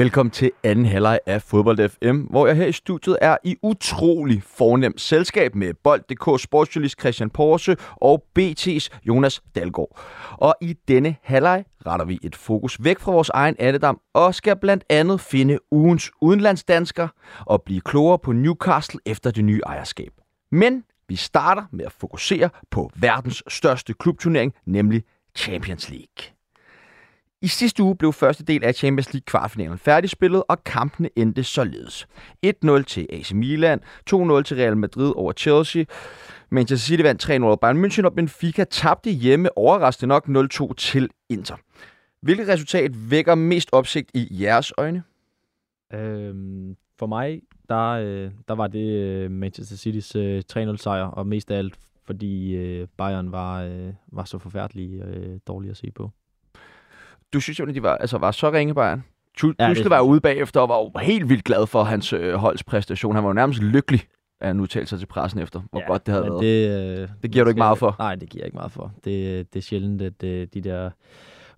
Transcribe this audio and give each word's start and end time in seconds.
Velkommen 0.00 0.30
til 0.30 0.50
anden 0.62 0.86
halvleg 0.86 1.20
af 1.26 1.42
Fodbold 1.42 1.88
FM, 1.88 2.20
hvor 2.20 2.46
jeg 2.46 2.56
her 2.56 2.66
i 2.66 2.72
studiet 2.72 3.18
er 3.20 3.36
i 3.44 3.56
utrolig 3.62 4.42
fornemt 4.42 5.00
selskab 5.00 5.54
med 5.54 5.74
Bold.dk 5.74 6.42
sportsjournalist 6.42 7.00
Christian 7.00 7.30
Porse 7.30 7.76
og 7.96 8.24
BT's 8.38 8.88
Jonas 9.04 9.42
Dalgaard. 9.54 10.00
Og 10.32 10.54
i 10.60 10.76
denne 10.88 11.16
halvleg 11.22 11.64
retter 11.86 12.06
vi 12.06 12.18
et 12.22 12.36
fokus 12.36 12.84
væk 12.84 12.98
fra 12.98 13.12
vores 13.12 13.28
egen 13.28 13.56
andedam 13.58 14.00
og 14.14 14.34
skal 14.34 14.56
blandt 14.60 14.84
andet 14.90 15.20
finde 15.20 15.58
ugens 15.70 16.10
udenlandsdansker 16.20 17.08
og 17.46 17.62
blive 17.62 17.80
klogere 17.80 18.18
på 18.18 18.32
Newcastle 18.32 19.00
efter 19.06 19.30
det 19.30 19.44
nye 19.44 19.60
ejerskab. 19.66 20.12
Men 20.52 20.84
vi 21.08 21.16
starter 21.16 21.62
med 21.72 21.84
at 21.84 21.92
fokusere 21.92 22.50
på 22.70 22.90
verdens 22.96 23.42
største 23.48 23.92
klubturnering, 23.94 24.54
nemlig 24.66 25.02
Champions 25.36 25.90
League. 25.90 26.39
I 27.42 27.46
sidste 27.48 27.82
uge 27.82 27.96
blev 27.96 28.12
første 28.12 28.44
del 28.44 28.64
af 28.64 28.74
Champions 28.74 29.12
League 29.12 29.24
kvartfinalen 29.26 29.78
færdigspillet, 29.78 30.42
og 30.48 30.64
kampene 30.64 31.10
endte 31.16 31.44
således. 31.44 32.06
1-0 32.46 32.82
til 32.82 33.06
AC 33.10 33.32
Milan, 33.32 33.80
2-0 33.80 34.42
til 34.42 34.56
Real 34.56 34.76
Madrid 34.76 35.12
over 35.16 35.32
Chelsea, 35.32 35.84
Manchester 36.50 36.86
City 36.86 37.02
vandt 37.02 37.30
3-0 37.30 37.42
over 37.42 37.56
Bayern 37.56 37.84
München, 37.84 38.04
og 38.04 38.14
Benfica 38.14 38.64
tabte 38.64 39.10
hjemme 39.10 39.58
overraskende 39.58 40.08
nok 40.08 40.28
0-2 40.28 40.74
til 40.74 41.08
Inter. 41.28 41.56
Hvilket 42.22 42.48
resultat 42.48 43.10
vækker 43.10 43.34
mest 43.34 43.68
opsigt 43.72 44.10
i 44.14 44.28
jeres 44.30 44.72
øjne? 44.78 45.02
Øhm, 45.92 46.76
for 46.98 47.06
mig, 47.06 47.42
der, 47.68 47.88
øh, 47.90 48.30
der 48.48 48.54
var 48.54 48.66
det 48.66 48.88
øh, 48.90 49.30
Manchester 49.30 49.76
City's 49.76 50.18
øh, 50.18 50.72
3-0 50.72 50.76
sejr, 50.76 51.04
og 51.04 51.26
mest 51.26 51.50
af 51.50 51.58
alt, 51.58 51.78
fordi 52.04 52.54
øh, 52.54 52.86
Bayern 52.96 53.32
var, 53.32 53.62
øh, 53.62 53.92
var 54.06 54.24
så 54.24 54.38
forfærdelig 54.38 55.02
øh, 55.02 55.38
dårlig 55.46 55.70
at 55.70 55.76
se 55.76 55.90
på 55.90 56.10
du 57.32 57.40
synes 57.40 57.58
jo, 57.58 57.66
at 57.66 57.74
de 57.74 57.82
var, 57.82 57.96
altså, 57.96 58.18
var 58.18 58.30
så 58.30 58.52
ringe, 58.52 58.74
Bayern. 58.74 59.04
Tuchel 59.36 59.82
ja, 59.82 59.88
var 59.88 60.00
ude 60.00 60.20
bagefter 60.20 60.60
og 60.60 60.68
var 60.68 60.78
jo 60.78 61.06
helt 61.06 61.28
vildt 61.28 61.44
glad 61.44 61.66
for 61.66 61.82
hans 61.82 62.12
øh, 62.12 62.34
holds 62.34 62.64
præstation. 62.64 63.14
Han 63.14 63.24
var 63.24 63.30
jo 63.30 63.34
nærmest 63.34 63.62
lykkelig 63.62 64.00
at 64.40 64.46
han 64.46 64.60
udtalte 64.60 64.86
sig 64.86 64.98
til 64.98 65.06
pressen 65.06 65.40
efter, 65.40 65.60
hvor 65.70 65.80
ja, 65.80 65.86
godt 65.86 66.06
det 66.06 66.14
havde 66.14 66.24
været. 66.24 66.42
Det, 66.42 67.00
øh, 67.00 67.08
det 67.22 67.30
giver 67.30 67.44
du 67.44 67.48
ikke 67.48 67.58
meget 67.58 67.78
for? 67.78 67.96
Nej, 67.98 68.14
det 68.14 68.28
giver 68.28 68.42
jeg 68.42 68.46
ikke 68.46 68.56
meget 68.56 68.72
for. 68.72 68.92
Det, 69.04 69.52
det 69.54 69.58
er 69.58 69.62
sjældent, 69.62 70.02
at 70.02 70.22
øh, 70.24 70.48
de 70.54 70.60
der 70.60 70.90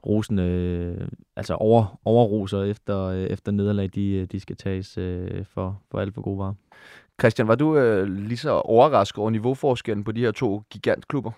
rosende, 0.06 0.42
øh, 0.42 1.08
altså 1.36 1.54
over, 1.54 2.00
overroser 2.04 2.62
efter, 2.62 3.04
øh, 3.04 3.22
efter 3.22 3.52
nederlag, 3.52 3.90
de, 3.94 4.26
de 4.26 4.40
skal 4.40 4.56
tages 4.56 4.98
øh, 4.98 5.44
for, 5.44 5.80
for 5.90 5.98
alt 5.98 6.14
for 6.14 6.22
gode 6.22 6.38
varer. 6.38 6.54
Christian, 7.20 7.48
var 7.48 7.54
du 7.54 7.76
øh, 7.76 8.06
lige 8.06 8.38
så 8.38 8.50
overrasket 8.50 9.18
over 9.18 9.30
niveauforskellen 9.30 10.04
på 10.04 10.12
de 10.12 10.20
her 10.20 10.30
to 10.30 10.62
gigantklubber? 10.70 11.30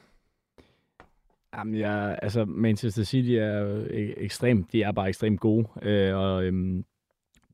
Jamen, 1.59 1.75
ja, 1.75 2.15
altså 2.15 2.45
Manchester 2.45 3.05
City 3.05 3.31
er 3.31 3.85
e-, 3.91 4.25
ekstremt, 4.25 4.73
de 4.73 4.83
er 4.83 4.93
bare 4.93 5.09
ekstremt 5.09 5.41
gode, 5.41 5.67
øh, 5.83 6.17
og 6.17 6.45
øhm, 6.45 6.85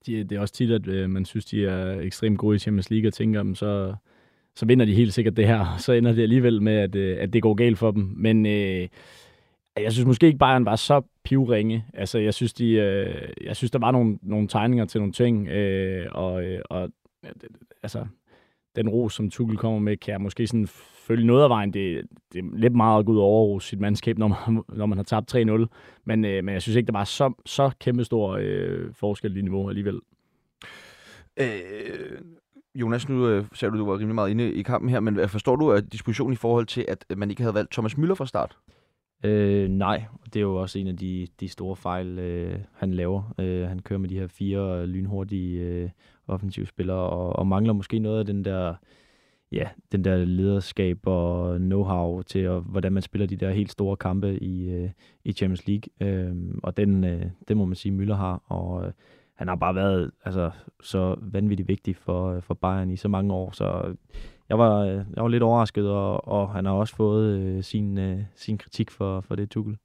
de, 0.06 0.24
det 0.24 0.32
er 0.32 0.40
også 0.40 0.54
tit, 0.54 0.70
at 0.70 0.88
øh, 0.88 1.10
man 1.10 1.24
synes, 1.24 1.44
de 1.44 1.66
er 1.66 2.00
ekstremt 2.00 2.38
gode 2.38 2.56
i 2.56 2.58
Champions 2.58 2.90
League, 2.90 3.08
og 3.08 3.14
tænker 3.14 3.42
dem, 3.42 3.54
så, 3.54 3.94
så 4.54 4.66
vinder 4.66 4.84
de 4.84 4.94
helt 4.94 5.14
sikkert 5.14 5.36
det 5.36 5.46
her. 5.46 5.76
Så 5.78 5.92
ender 5.92 6.12
det 6.12 6.22
alligevel 6.22 6.62
med, 6.62 6.72
at, 6.72 6.94
øh, 6.94 7.16
at 7.20 7.32
det 7.32 7.42
går 7.42 7.54
galt 7.54 7.78
for 7.78 7.90
dem. 7.90 8.12
Men 8.16 8.46
øh, 8.46 8.88
jeg 9.76 9.92
synes 9.92 10.06
måske 10.06 10.26
ikke, 10.26 10.38
Bayern 10.38 10.64
var 10.64 10.76
så 10.76 11.02
pivringe. 11.24 11.84
Altså, 11.94 12.18
jeg 12.18 12.34
synes, 12.34 12.52
de, 12.52 12.70
øh, 12.70 13.28
jeg 13.44 13.56
synes 13.56 13.70
der 13.70 13.78
var 13.78 13.90
nogle, 13.90 14.18
nogle 14.22 14.48
tegninger 14.48 14.84
til 14.84 15.00
nogle 15.00 15.12
ting, 15.12 15.48
øh, 15.48 16.06
og, 16.12 16.44
øh, 16.44 16.60
og 16.70 16.90
altså, 17.82 18.06
den 18.76 18.88
ros, 18.88 19.14
som 19.14 19.30
Tuchel 19.30 19.56
kommer 19.56 19.78
med, 19.78 19.96
kan 19.96 20.12
jeg 20.12 20.20
måske 20.20 20.46
sådan 20.46 20.68
følge 21.10 21.26
noget 21.26 21.42
af 21.42 21.50
vejen. 21.50 21.72
Det, 21.72 22.02
det 22.32 22.38
er 22.38 22.56
lidt 22.56 22.74
meget 22.74 22.98
at 22.98 23.06
gå 23.06 23.12
ud 23.12 23.18
og 23.18 23.24
overrose 23.24 23.68
sit 23.68 23.80
mandskab, 23.80 24.18
når 24.18 24.28
man, 24.28 24.62
når 24.78 24.86
man 24.86 24.98
har 24.98 25.02
tabt 25.02 25.34
3-0. 25.34 25.38
Men, 26.04 26.24
øh, 26.24 26.44
men 26.44 26.48
jeg 26.48 26.62
synes 26.62 26.76
ikke, 26.76 26.86
der 26.86 26.98
var 26.98 27.04
så, 27.04 27.32
så 27.46 27.70
kæmpestor 27.80 28.38
øh, 28.40 28.94
forskel 28.94 29.36
i 29.36 29.42
niveau 29.42 29.68
alligevel. 29.68 30.00
Øh, 31.36 31.46
Jonas, 32.74 33.08
nu 33.08 33.28
øh, 33.28 33.44
sagde 33.54 33.72
du, 33.72 33.78
du 33.78 33.86
var 33.86 33.98
rimelig 33.98 34.14
meget 34.14 34.30
inde 34.30 34.52
i 34.52 34.62
kampen 34.62 34.90
her, 34.90 35.00
men 35.00 35.28
forstår 35.28 35.56
du 35.56 35.72
at 35.72 35.92
dispositionen 35.92 36.32
i 36.32 36.36
forhold 36.36 36.66
til, 36.66 36.84
at 36.88 37.04
man 37.16 37.30
ikke 37.30 37.42
havde 37.42 37.54
valgt 37.54 37.72
Thomas 37.72 37.94
Müller 37.94 38.14
fra 38.14 38.26
start? 38.26 38.56
Øh, 39.24 39.68
nej, 39.68 40.04
det 40.24 40.36
er 40.36 40.40
jo 40.40 40.56
også 40.56 40.78
en 40.78 40.86
af 40.86 40.96
de, 40.96 41.26
de 41.40 41.48
store 41.48 41.76
fejl, 41.76 42.18
øh, 42.18 42.58
han 42.74 42.94
laver. 42.94 43.34
Øh, 43.38 43.68
han 43.68 43.78
kører 43.78 43.98
med 43.98 44.08
de 44.08 44.18
her 44.18 44.26
fire 44.26 44.86
lynhurtige 44.86 45.60
øh, 45.60 45.90
offensivspillere, 46.28 47.10
og, 47.10 47.36
og 47.36 47.46
mangler 47.46 47.72
måske 47.72 47.98
noget 47.98 48.18
af 48.18 48.26
den 48.26 48.44
der, 48.44 48.74
ja, 49.52 49.68
den 49.92 50.04
der 50.04 50.16
lederskab 50.16 51.06
og 51.06 51.56
know-how 51.56 52.22
til, 52.22 52.48
og, 52.48 52.60
hvordan 52.60 52.92
man 52.92 53.02
spiller 53.02 53.26
de 53.26 53.36
der 53.36 53.50
helt 53.50 53.70
store 53.70 53.96
kampe 53.96 54.38
i, 54.38 54.70
øh, 54.70 54.90
i 55.24 55.32
Champions 55.32 55.66
League. 55.66 56.08
Øh, 56.08 56.34
og 56.62 56.76
den, 56.76 57.04
øh, 57.04 57.26
den 57.48 57.58
må 57.58 57.64
man 57.64 57.74
sige, 57.74 57.98
Müller 57.98 58.14
har, 58.14 58.42
og 58.46 58.86
øh, 58.86 58.92
han 59.34 59.48
har 59.48 59.56
bare 59.56 59.74
været 59.74 60.10
altså, 60.24 60.50
så 60.82 61.16
vanvittigt 61.20 61.68
vigtig 61.68 61.96
for, 61.96 62.32
øh, 62.32 62.42
for 62.42 62.54
Bayern 62.54 62.90
i 62.90 62.96
så 62.96 63.08
mange 63.08 63.34
år, 63.34 63.50
så 63.50 63.82
øh, 63.86 63.94
jeg 64.48 64.58
var, 64.58 64.80
øh, 64.80 65.04
jeg 65.14 65.22
var 65.22 65.28
lidt 65.28 65.42
overrasket, 65.42 65.88
og, 65.88 66.28
og 66.28 66.50
han 66.50 66.64
har 66.64 66.72
også 66.72 66.96
fået 66.96 67.38
øh, 67.38 67.62
sin, 67.62 67.98
øh, 67.98 68.22
sin 68.34 68.58
kritik 68.58 68.90
for, 68.90 69.20
for 69.20 69.34
det 69.34 69.50
Tuchel. 69.50 69.76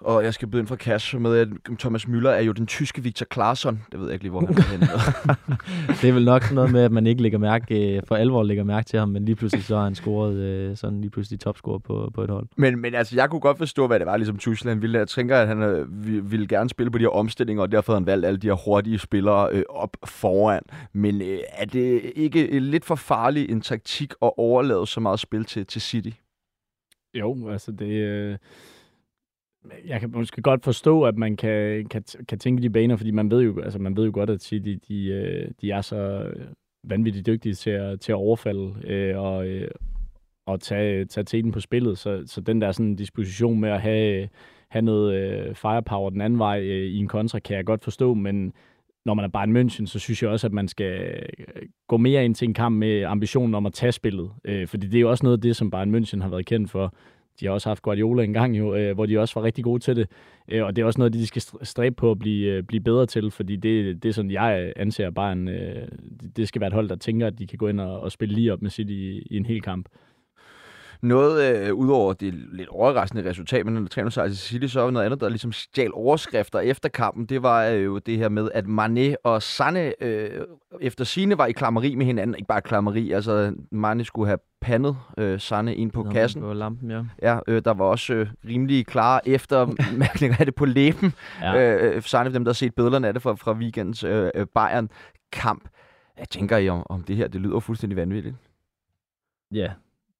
Og 0.00 0.24
jeg 0.24 0.34
skal 0.34 0.48
byde 0.48 0.60
ind 0.60 0.68
fra 0.68 0.76
Cash 0.76 1.16
med, 1.16 1.36
at 1.36 1.48
Thomas 1.78 2.04
Müller 2.04 2.28
er 2.28 2.40
jo 2.40 2.52
den 2.52 2.66
tyske 2.66 3.02
Victor 3.02 3.26
Claesson. 3.32 3.82
Det 3.92 4.00
ved 4.00 4.06
jeg 4.06 4.14
ikke 4.14 4.24
lige, 4.24 4.30
hvor 4.30 4.40
han 4.40 4.56
er 4.56 4.62
henne. 4.62 4.86
det 6.02 6.08
er 6.08 6.12
vel 6.12 6.24
nok 6.24 6.52
noget 6.52 6.72
med, 6.72 6.82
at 6.82 6.92
man 6.92 7.06
ikke 7.06 7.22
lægger 7.22 7.38
mærke, 7.38 7.96
øh, 7.96 8.02
for 8.08 8.14
alvor 8.16 8.42
lægger 8.42 8.64
mærke 8.64 8.86
til 8.86 8.98
ham, 8.98 9.08
men 9.08 9.24
lige 9.24 9.36
pludselig 9.36 9.64
så 9.64 9.76
har 9.76 9.84
han 9.84 9.94
scoret 9.94 10.34
øh, 10.34 10.76
sådan 10.76 11.00
lige 11.00 11.10
pludselig 11.10 11.40
topscorer 11.40 11.78
på, 11.78 12.10
på 12.14 12.22
et 12.22 12.30
hold. 12.30 12.46
Men, 12.56 12.80
men 12.80 12.94
altså, 12.94 13.16
jeg 13.16 13.30
kunne 13.30 13.40
godt 13.40 13.58
forstå, 13.58 13.86
hvad 13.86 13.98
det 13.98 14.06
var, 14.06 14.16
ligesom 14.16 14.38
Tuchel 14.38 14.68
han 14.68 14.82
ville. 14.82 14.98
Jeg 14.98 15.08
tænker, 15.08 15.36
at 15.38 15.48
han 15.48 15.62
øh, 15.62 16.30
ville 16.30 16.46
gerne 16.46 16.68
spille 16.68 16.90
på 16.90 16.98
de 16.98 17.04
her 17.04 17.08
omstillinger, 17.08 17.62
og 17.62 17.72
derfor 17.72 17.92
har 17.92 17.98
han 18.00 18.06
valgt 18.06 18.26
alle 18.26 18.38
de 18.38 18.46
her 18.46 18.64
hurtige 18.64 18.98
spillere 18.98 19.48
øh, 19.52 19.62
op 19.68 19.96
foran. 20.04 20.62
Men 20.92 21.22
øh, 21.22 21.38
er 21.52 21.64
det 21.64 22.12
ikke 22.16 22.60
lidt 22.60 22.84
for 22.84 22.94
farligt 22.94 23.50
en 23.50 23.60
taktik 23.60 24.12
at 24.22 24.30
overlade 24.36 24.86
så 24.86 25.00
meget 25.00 25.20
spil 25.20 25.44
til, 25.44 25.66
til 25.66 25.80
City? 25.80 26.10
Jo, 27.14 27.48
altså 27.50 27.72
det... 27.72 27.90
Øh 27.90 28.36
jeg 29.86 30.00
kan 30.00 30.10
måske 30.14 30.42
godt 30.42 30.64
forstå, 30.64 31.02
at 31.02 31.16
man 31.16 31.36
kan, 31.36 31.86
kan, 31.86 32.04
kan 32.28 32.38
tænke 32.38 32.62
de 32.62 32.70
baner, 32.70 32.96
fordi 32.96 33.10
man 33.10 33.30
ved 33.30 33.42
jo, 33.42 33.60
altså 33.60 33.78
man 33.78 33.96
ved 33.96 34.04
jo 34.04 34.10
godt, 34.14 34.30
at 34.30 34.42
City 34.42 34.68
de, 34.68 34.78
de, 34.88 35.06
øh, 35.06 35.48
de 35.60 35.70
er 35.70 35.80
så 35.80 36.30
vanvittigt 36.84 37.26
dygtige 37.26 37.54
til 37.54 37.70
at, 37.70 38.00
til 38.00 38.12
at 38.12 38.16
overfalde 38.16 38.74
øh, 38.84 39.18
og, 39.18 39.46
øh, 39.46 39.70
og 40.46 40.60
tage, 40.60 41.04
tage 41.04 41.24
teten 41.24 41.52
på 41.52 41.60
spillet. 41.60 41.98
Så, 41.98 42.22
så 42.26 42.40
den 42.40 42.60
der 42.60 42.72
sådan 42.72 42.96
disposition 42.96 43.60
med 43.60 43.70
at 43.70 43.80
have, 43.80 44.28
have 44.68 44.82
noget 44.82 45.14
øh, 45.14 45.54
firepower 45.54 46.10
den 46.10 46.20
anden 46.20 46.38
vej 46.38 46.60
øh, 46.60 46.86
i 46.86 46.96
en 46.98 47.08
kontra, 47.08 47.38
kan 47.38 47.56
jeg 47.56 47.64
godt 47.64 47.84
forstå, 47.84 48.14
men 48.14 48.52
når 49.04 49.14
man 49.14 49.24
er 49.24 49.28
Bayern 49.28 49.56
München, 49.56 49.86
så 49.86 49.98
synes 49.98 50.22
jeg 50.22 50.30
også, 50.30 50.46
at 50.46 50.52
man 50.52 50.68
skal 50.68 51.22
øh, 51.38 51.62
gå 51.88 51.96
mere 51.96 52.24
ind 52.24 52.34
til 52.34 52.48
en 52.48 52.54
kamp 52.54 52.76
med 52.76 53.02
ambitionen 53.02 53.54
om 53.54 53.66
at 53.66 53.72
tage 53.72 53.92
spillet. 53.92 54.30
Øh, 54.44 54.66
fordi 54.68 54.86
det 54.86 54.96
er 54.96 55.00
jo 55.00 55.10
også 55.10 55.24
noget 55.24 55.36
af 55.36 55.40
det, 55.40 55.56
som 55.56 55.70
Bayern 55.70 55.94
München 55.94 56.22
har 56.22 56.28
været 56.28 56.46
kendt 56.46 56.70
for 56.70 56.94
de 57.40 57.46
har 57.46 57.52
også 57.52 57.68
haft 57.68 57.82
Guardiola 57.82 58.22
engang, 58.22 58.58
jo, 58.58 58.74
øh, 58.74 58.94
hvor 58.94 59.06
de 59.06 59.18
også 59.18 59.34
var 59.40 59.46
rigtig 59.46 59.64
gode 59.64 59.82
til 59.82 59.96
det. 59.96 60.08
Øh, 60.48 60.64
og 60.64 60.76
det 60.76 60.82
er 60.82 60.86
også 60.86 61.00
noget, 61.00 61.12
de 61.12 61.26
skal 61.26 61.42
stræbe 61.62 61.94
på 61.94 62.10
at 62.10 62.18
blive, 62.18 62.52
øh, 62.52 62.62
blive 62.62 62.80
bedre 62.80 63.06
til, 63.06 63.30
fordi 63.30 63.56
det, 63.56 64.02
det 64.02 64.08
er 64.08 64.12
sådan, 64.12 64.30
jeg 64.30 64.62
øh, 64.64 64.72
anser 64.76 65.10
Bayern. 65.10 65.48
Øh, 65.48 65.88
det 66.36 66.48
skal 66.48 66.60
være 66.60 66.68
et 66.68 66.74
hold, 66.74 66.88
der 66.88 66.96
tænker, 66.96 67.26
at 67.26 67.38
de 67.38 67.46
kan 67.46 67.58
gå 67.58 67.68
ind 67.68 67.80
og, 67.80 68.00
og 68.00 68.12
spille 68.12 68.34
lige 68.34 68.52
op 68.52 68.62
med 68.62 68.70
City 68.70 68.92
i, 68.92 69.22
i 69.30 69.36
en 69.36 69.46
hel 69.46 69.62
kamp. 69.62 69.88
Noget 71.02 71.66
øh, 71.66 71.74
udover 71.74 72.12
det 72.12 72.34
lidt 72.34 72.68
overraskende 72.68 73.30
resultat, 73.30 73.66
men 73.66 73.74
når 73.74 73.88
træner 73.88 74.10
sig 74.10 74.28
til 74.28 74.38
City, 74.38 74.66
så 74.66 74.80
var 74.80 74.90
noget 74.90 75.06
andet, 75.06 75.20
der 75.20 75.28
ligesom 75.28 75.52
stjal 75.52 75.90
overskrifter 75.94 76.58
efter 76.58 76.88
kampen. 76.88 77.26
Det 77.26 77.42
var 77.42 77.66
øh, 77.66 77.84
jo 77.84 77.98
det 77.98 78.18
her 78.18 78.28
med, 78.28 78.50
at 78.54 78.64
Mané 78.64 79.14
og 79.24 79.42
Sanne 79.42 80.02
øh, 80.02 80.30
efter 80.80 81.04
sine 81.04 81.38
var 81.38 81.46
i 81.46 81.52
klammeri 81.52 81.94
med 81.94 82.06
hinanden. 82.06 82.36
Ikke 82.36 82.46
bare 82.46 82.62
klammeri, 82.62 83.12
altså 83.12 83.52
Mané 83.74 84.02
skulle 84.02 84.28
have 84.28 84.38
pandet 84.60 84.96
øh, 85.18 85.40
Sanne 85.40 85.74
ind 85.74 85.90
på 85.90 86.02
kassen. 86.02 86.42
På 86.42 86.52
lampen, 86.52 86.90
ja. 86.90 87.02
Ja, 87.22 87.38
øh, 87.48 87.62
der 87.64 87.74
var 87.74 87.84
også 87.84 88.14
øh, 88.14 88.28
rimelig 88.48 88.86
klare 88.86 89.28
eftermærkninger 89.28 90.36
af 90.40 90.46
det 90.46 90.54
på 90.54 90.64
læben. 90.64 91.12
Ja. 91.42 91.76
Øh, 91.76 92.02
Sanne, 92.02 92.34
dem 92.34 92.44
der 92.44 92.50
har 92.50 92.54
set 92.54 92.74
billederne 92.74 93.06
af 93.06 93.12
det 93.12 93.22
fra, 93.22 93.34
fra 93.34 93.52
weekends 93.52 94.04
øh, 94.04 94.30
øh, 94.34 94.46
Bayern-kamp. 94.54 95.68
Jeg 96.18 96.28
tænker 96.28 96.56
I 96.56 96.68
om, 96.68 96.86
om 96.88 97.02
det 97.02 97.16
her, 97.16 97.28
det 97.28 97.40
lyder 97.40 97.60
fuldstændig 97.60 97.96
vanvittigt. 97.96 98.34
Ja, 99.52 99.72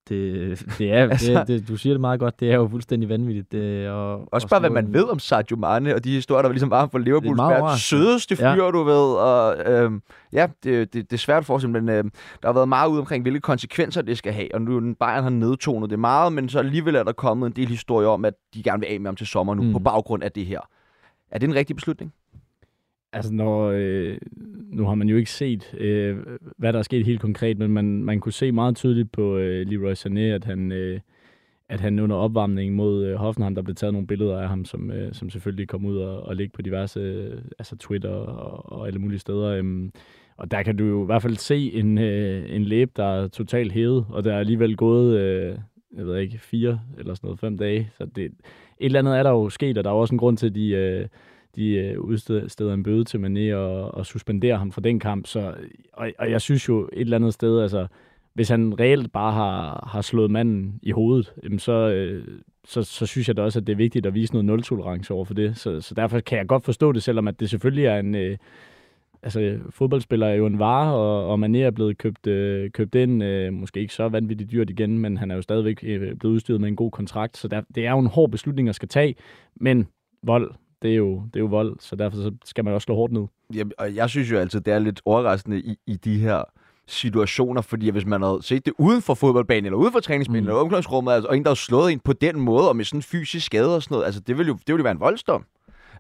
det, 0.09 0.59
det 0.79 0.93
er, 0.93 1.03
Altså- 1.11 1.33
det, 1.33 1.49
det, 1.49 1.69
du 1.69 1.77
siger 1.77 1.93
det 1.95 2.01
meget 2.01 2.21
godt, 2.21 2.41
det 2.41 2.51
er 2.51 2.57
jo 2.57 2.69
fuldstændig 2.69 3.09
vanvittigt. 3.09 3.53
Det, 3.53 3.89
og, 3.89 4.29
Også 4.33 4.47
og 4.47 4.51
bare, 4.51 4.61
hvad 4.61 4.71
man 4.71 4.93
ved 4.93 5.05
om 5.05 5.19
Sadio 5.19 5.57
Mane, 5.57 5.95
og 5.95 6.05
de 6.05 6.11
historier, 6.11 6.43
der 6.43 6.49
ligesom 6.49 6.71
var 6.71 6.89
for 6.93 6.99
meget 6.99 7.25
verdens 7.27 7.41
overraskende. 7.41 7.81
sødeste 8.05 8.37
fyr, 8.37 8.47
Ja. 8.65 8.71
du 8.71 8.83
ved. 8.83 9.15
Og, 9.17 9.57
øhm, 9.73 10.03
ja, 10.33 10.47
det, 10.65 10.95
det, 10.95 11.11
det 11.11 11.17
er 11.17 11.21
svært 11.21 11.39
at 11.39 11.47
forestille, 11.47 11.73
men 11.73 11.89
øhm, 11.89 12.11
der 12.43 12.49
har 12.49 12.53
været 12.53 12.69
meget 12.69 12.89
ud 12.89 12.99
omkring, 12.99 13.23
hvilke 13.23 13.41
konsekvenser 13.41 14.03
det 14.03 14.19
skal 14.19 14.33
have. 14.33 14.55
Og 14.55 14.63
nu 14.63 14.95
Bayern 15.01 15.23
har 15.23 15.31
nedtonet 15.31 15.91
det 15.91 15.99
meget, 15.99 16.33
men 16.33 16.49
så 16.49 16.59
alligevel 16.59 16.95
er 16.95 17.03
der 17.03 17.13
kommet 17.13 17.47
en 17.47 17.53
del 17.53 17.69
historier 17.69 18.09
om, 18.09 18.25
at 18.25 18.35
de 18.55 18.63
gerne 18.63 18.81
vil 18.81 18.87
af 18.87 19.01
med 19.01 19.09
ham 19.09 19.17
til 19.17 19.27
sommer 19.27 19.55
nu. 19.55 19.63
Mm. 19.63 19.73
på 19.73 19.79
baggrund 19.79 20.23
af 20.23 20.33
det 20.33 20.47
her. 20.47 20.61
Er 21.31 21.39
det 21.39 21.49
en 21.49 21.55
rigtig 21.55 21.77
beslutning? 21.77 22.13
Altså, 23.17 23.35
når, 23.35 23.73
øh, 23.75 24.19
nu 24.73 24.85
har 24.87 24.95
man 24.95 25.09
jo 25.09 25.17
ikke 25.17 25.31
set, 25.31 25.75
øh, 25.79 26.17
hvad 26.57 26.73
der 26.73 26.79
er 26.79 26.83
sket 26.83 27.07
helt 27.07 27.21
konkret, 27.21 27.59
men 27.59 27.71
man, 27.71 28.05
man 28.05 28.21
kunne 28.21 28.33
se 28.33 28.53
meget 28.53 28.77
tydeligt 28.77 29.13
på 29.13 29.37
øh, 29.37 29.67
Leroy 29.67 29.95
Sané, 29.95 30.21
at 30.21 30.45
han, 30.45 30.73
øh, 30.73 31.01
at 31.69 31.81
han 31.81 31.99
under 31.99 32.17
opvarmningen 32.17 32.77
mod 32.77 33.05
øh, 33.05 33.15
Hoffenheim, 33.15 33.55
der 33.55 33.63
blev 33.63 33.75
taget 33.75 33.93
nogle 33.93 34.07
billeder 34.07 34.41
af 34.41 34.49
ham, 34.49 34.65
som, 34.65 34.91
øh, 34.91 35.15
som 35.15 35.31
selvfølgelig 35.31 35.69
kom 35.69 35.87
ud 35.87 35.97
og, 35.97 36.23
og 36.23 36.37
ligge 36.37 36.53
på 36.53 36.63
diverse, 36.63 37.01
øh, 37.01 37.43
altså 37.59 37.77
Twitter 37.77 38.11
og, 38.11 38.73
og 38.73 38.87
alle 38.87 38.99
mulige 38.99 39.19
steder. 39.19 39.47
Øh, 39.47 39.89
og 40.37 40.51
der 40.51 40.63
kan 40.63 40.77
du 40.77 40.85
jo 40.85 41.03
i 41.03 41.07
hvert 41.07 41.23
fald 41.23 41.37
se 41.37 41.73
en, 41.73 41.99
øh, 41.99 42.57
en 42.57 42.65
læbe, 42.65 42.91
der 42.97 43.05
er 43.05 43.29
totalt 43.29 43.73
hævet, 43.73 44.07
og 44.09 44.25
der 44.25 44.35
er 44.35 44.39
alligevel 44.39 44.77
gået, 44.77 45.19
øh, 45.19 45.59
jeg 45.97 46.07
ved 46.07 46.19
ikke, 46.19 46.39
fire 46.39 46.81
eller 46.99 47.15
sådan 47.15 47.27
noget, 47.27 47.41
fem 47.41 47.59
dage. 47.59 47.91
Så 47.99 48.05
det, 48.05 48.25
et 48.25 48.33
eller 48.79 48.99
andet 48.99 49.19
er 49.19 49.23
der 49.23 49.31
jo 49.31 49.49
sket, 49.49 49.79
og 49.79 49.85
der 49.85 49.91
er 49.91 49.95
jo 49.95 50.01
også 50.01 50.15
en 50.15 50.19
grund 50.19 50.37
til, 50.37 50.47
at 50.47 50.55
de, 50.55 50.69
øh, 50.69 51.07
de 51.57 51.71
øh, 51.71 52.01
udsteder 52.01 52.75
en 52.75 52.83
bøde 52.83 53.05
til 53.05 53.19
Mané 53.19 53.55
og, 53.55 53.95
og 53.95 54.07
suspenderer 54.07 54.57
ham 54.57 54.73
fra 54.73 54.81
den 54.81 55.01
kamp. 55.01 55.27
Så, 55.27 55.55
og, 55.93 56.11
og 56.19 56.31
jeg 56.31 56.41
synes 56.41 56.69
jo 56.69 56.89
et 56.93 57.01
eller 57.01 57.17
andet 57.17 57.35
sted, 57.35 57.61
altså, 57.61 57.87
hvis 58.35 58.49
han 58.49 58.81
reelt 58.81 59.13
bare 59.13 59.33
har, 59.33 59.89
har 59.93 60.03
slået 60.03 60.31
manden 60.31 60.81
i 60.83 60.91
hovedet, 60.91 61.33
jamen 61.43 61.59
så, 61.59 61.73
øh, 61.73 62.25
så, 62.65 62.83
så 62.83 63.07
synes 63.07 63.29
jeg 63.29 63.37
da 63.37 63.43
også, 63.43 63.59
at 63.59 63.67
det 63.67 63.73
er 63.73 63.77
vigtigt 63.77 64.07
at 64.07 64.15
vise 64.15 64.33
noget 64.33 64.45
nul-tolerance 64.45 65.15
over 65.15 65.25
for 65.25 65.35
det. 65.35 65.57
Så, 65.57 65.81
så 65.81 65.95
derfor 65.95 66.21
kan 66.21 66.39
jeg 66.39 66.47
godt 66.47 66.65
forstå 66.65 66.93
det, 66.93 67.03
selvom 67.03 67.29
at 67.29 67.41
det 67.41 67.51
selvfølgelig 67.51 67.85
er 67.85 67.99
en... 67.99 68.15
Øh, 68.15 68.37
altså, 69.23 69.59
fodboldspiller 69.71 70.27
er 70.27 70.35
jo 70.35 70.47
en 70.47 70.59
vare, 70.59 70.95
og, 70.95 71.29
og 71.29 71.45
Mané 71.45 71.57
er 71.57 71.71
blevet 71.71 71.99
købt, 71.99 72.27
øh, 72.27 72.71
købt 72.71 72.95
ind, 72.95 73.23
øh, 73.23 73.53
måske 73.53 73.81
ikke 73.81 73.95
så 73.95 74.09
vanvittigt 74.09 74.53
dyrt 74.53 74.71
igen, 74.71 74.99
men 74.99 75.17
han 75.17 75.31
er 75.31 75.35
jo 75.35 75.43
stadigvæk 75.43 75.81
øh, 75.83 76.17
blevet 76.17 76.35
udstyret 76.35 76.61
med 76.61 76.69
en 76.69 76.77
god 76.77 76.91
kontrakt, 76.91 77.37
så 77.37 77.49
der, 77.49 77.63
det 77.75 77.87
er 77.87 77.91
jo 77.91 77.99
en 77.99 78.07
hård 78.07 78.31
beslutning 78.31 78.69
at 78.69 78.75
skal 78.75 78.89
tage, 78.89 79.15
men 79.55 79.87
vold, 80.23 80.55
det 80.87 80.93
er 80.95 80.97
jo, 80.97 81.23
det 81.35 81.37
er 81.37 81.41
jo 81.41 81.47
vold, 81.47 81.77
så 81.81 81.97
derfor 81.97 82.17
så 82.17 82.33
skal 82.45 82.65
man 82.65 82.75
også 82.75 82.85
slå 82.85 82.95
hårdt 82.95 83.13
ned. 83.13 83.27
Jamen, 83.55 83.73
og 83.79 83.95
jeg 83.95 84.11
synes 84.11 84.31
jo 84.31 84.39
altid, 84.39 84.61
det 84.61 84.75
er 84.75 84.79
lidt 84.79 85.01
overraskende 85.05 85.61
i, 85.61 85.77
i 85.87 85.97
de 85.97 86.19
her 86.19 86.43
situationer, 86.87 87.63
fordi 87.63 87.91
hvis 87.91 88.07
man 88.07 88.23
havde 88.23 88.39
set 88.43 88.67
det 88.67 88.75
uden 88.79 89.03
for 89.03 89.15
fodboldbanen, 89.15 89.65
eller 89.65 89.79
uden 89.79 89.93
for 89.93 90.01
træningsbanen, 90.01 90.41
mm. 90.41 90.45
Mm. 90.45 90.49
eller 90.49 90.61
omklædningsrummet, 90.61 91.13
altså, 91.13 91.29
og 91.29 91.37
en, 91.37 91.43
der 91.43 91.49
havde 91.49 91.61
slået 91.61 91.93
en 91.93 92.01
på 92.01 92.13
den 92.13 92.41
måde, 92.41 92.69
og 92.69 92.77
med 92.77 92.85
sådan 92.85 92.99
en 92.99 93.03
fysisk 93.03 93.47
skade 93.47 93.75
og 93.77 93.83
sådan 93.83 93.95
noget, 93.95 94.07
altså 94.07 94.21
det 94.21 94.39
ville 94.39 94.49
jo, 94.49 94.55
det 94.55 94.69
ville 94.69 94.81
jo 94.81 94.83
være 94.83 94.93
en 94.93 95.01
voldsdom. 95.01 95.45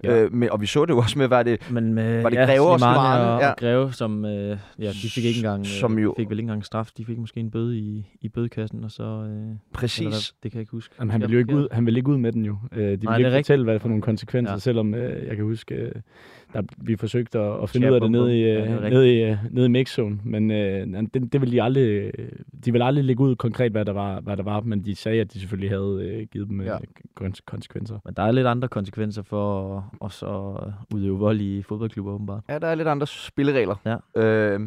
Ja. 0.06 0.22
Øh, 0.22 0.32
men, 0.32 0.50
og 0.50 0.60
vi 0.60 0.66
så 0.66 0.84
det 0.84 0.92
jo 0.92 0.98
også 0.98 1.18
med, 1.18 1.26
hvad 1.28 1.44
det, 1.44 1.70
Men 1.70 1.94
med, 1.94 2.22
Var 2.22 2.28
det 2.30 2.36
ja, 2.36 2.44
Greve 2.44 2.68
og 2.68 2.78
Slimane? 2.78 2.98
og, 2.98 3.40
Ja. 3.40 3.50
og 3.50 3.56
Greve, 3.56 3.92
som 3.92 4.24
øh, 4.24 4.58
ja, 4.78 4.88
de 4.88 5.10
fik 5.14 5.24
ikke 5.24 5.38
engang, 5.38 5.60
øh, 5.60 5.66
Som 5.66 5.98
jo- 5.98 6.14
fik 6.18 6.30
vel 6.30 6.38
ikke 6.38 6.46
engang 6.46 6.64
straf. 6.64 6.90
De 6.96 7.04
fik 7.04 7.18
måske 7.18 7.40
en 7.40 7.50
bøde 7.50 7.78
i, 7.78 8.06
i 8.20 8.28
bødekassen, 8.28 8.84
og 8.84 8.90
så... 8.90 9.02
Øh, 9.02 9.30
eller 9.36 9.56
præcis, 9.74 10.06
hvad, 10.06 10.12
det 10.42 10.50
kan 10.52 10.58
jeg 10.58 10.60
ikke 10.62 10.72
huske. 10.72 10.94
Jamen, 11.00 11.10
han 11.10 11.20
Ja, 11.20 11.26
vil 11.26 11.32
jo 11.32 11.38
ikke 11.38 11.56
ud, 11.56 11.68
han 11.72 11.86
vil 11.86 11.96
ikke 11.96 12.08
ud 12.08 12.16
med 12.18 12.32
den 12.32 12.44
jo. 12.44 12.56
Øh, 12.72 12.78
de 12.78 12.84
Nej, 12.84 12.92
ikke 12.92 13.00
det 13.06 13.08
er 13.08 13.16
rigtigt. 13.16 13.34
fortælle, 13.46 13.64
hvad 13.64 13.78
for 13.80 13.88
nogle 13.88 14.02
konsekvenser. 14.02 14.52
Ja. 14.52 14.58
selvom 14.58 14.94
øh, 14.94 15.26
jeg 15.26 15.36
kan 15.36 15.44
huske, 15.44 15.74
øh, 15.74 15.92
der, 16.56 16.62
vi 16.78 16.96
forsøgte 16.96 17.38
at, 17.38 17.62
at 17.62 17.70
finde 17.70 17.88
ud 17.90 17.94
af 17.94 18.00
det 18.00 18.10
nede 18.10 18.38
i. 18.38 18.42
Ja, 18.42 18.74
øh, 18.76 18.90
nede 18.90 19.14
i, 19.14 19.22
øh, 19.22 19.36
nede 19.50 19.66
i 19.66 19.68
mixzone, 19.68 20.18
men 20.24 20.50
øh, 20.50 20.86
det, 21.14 21.32
det 21.32 21.40
vil 21.40 21.52
de 21.52 21.62
aldrig, 21.62 22.12
de 22.64 22.72
vil 22.72 22.82
aldrig 22.82 23.04
lægge 23.04 23.22
ud 23.22 23.36
konkret, 23.36 23.72
hvad 23.72 23.84
der 23.84 23.92
var, 23.92 24.20
hvad 24.20 24.36
der 24.36 24.42
var 24.42 24.60
men 24.60 24.84
de 24.84 24.94
sagde, 24.94 25.20
at 25.20 25.32
de 25.34 25.38
selvfølgelig 25.40 25.70
havde 25.70 26.08
øh, 26.20 26.26
givet 26.32 26.48
dem 26.48 26.60
øh, 26.60 26.66
Ja. 26.66 26.76
kon- 27.20 27.40
konsekvenser. 27.46 27.98
Men 28.04 28.14
der 28.14 28.22
er 28.22 28.32
lidt 28.32 28.46
andre 28.46 28.68
konsekvenser 28.68 29.22
for 29.22 29.76
at 29.76 29.82
også 30.00 30.26
at 30.26 30.72
udøve 30.94 31.18
vold 31.18 31.40
i 31.40 31.62
fodboldklubber, 31.62 32.12
åbenbart. 32.12 32.42
ja, 32.48 32.58
der 32.58 32.66
er 32.66 32.74
lidt 32.74 32.88
andre 32.88 33.06
spilleregler. 33.06 33.98
Ja. 34.16 34.22
Øh, 34.22 34.60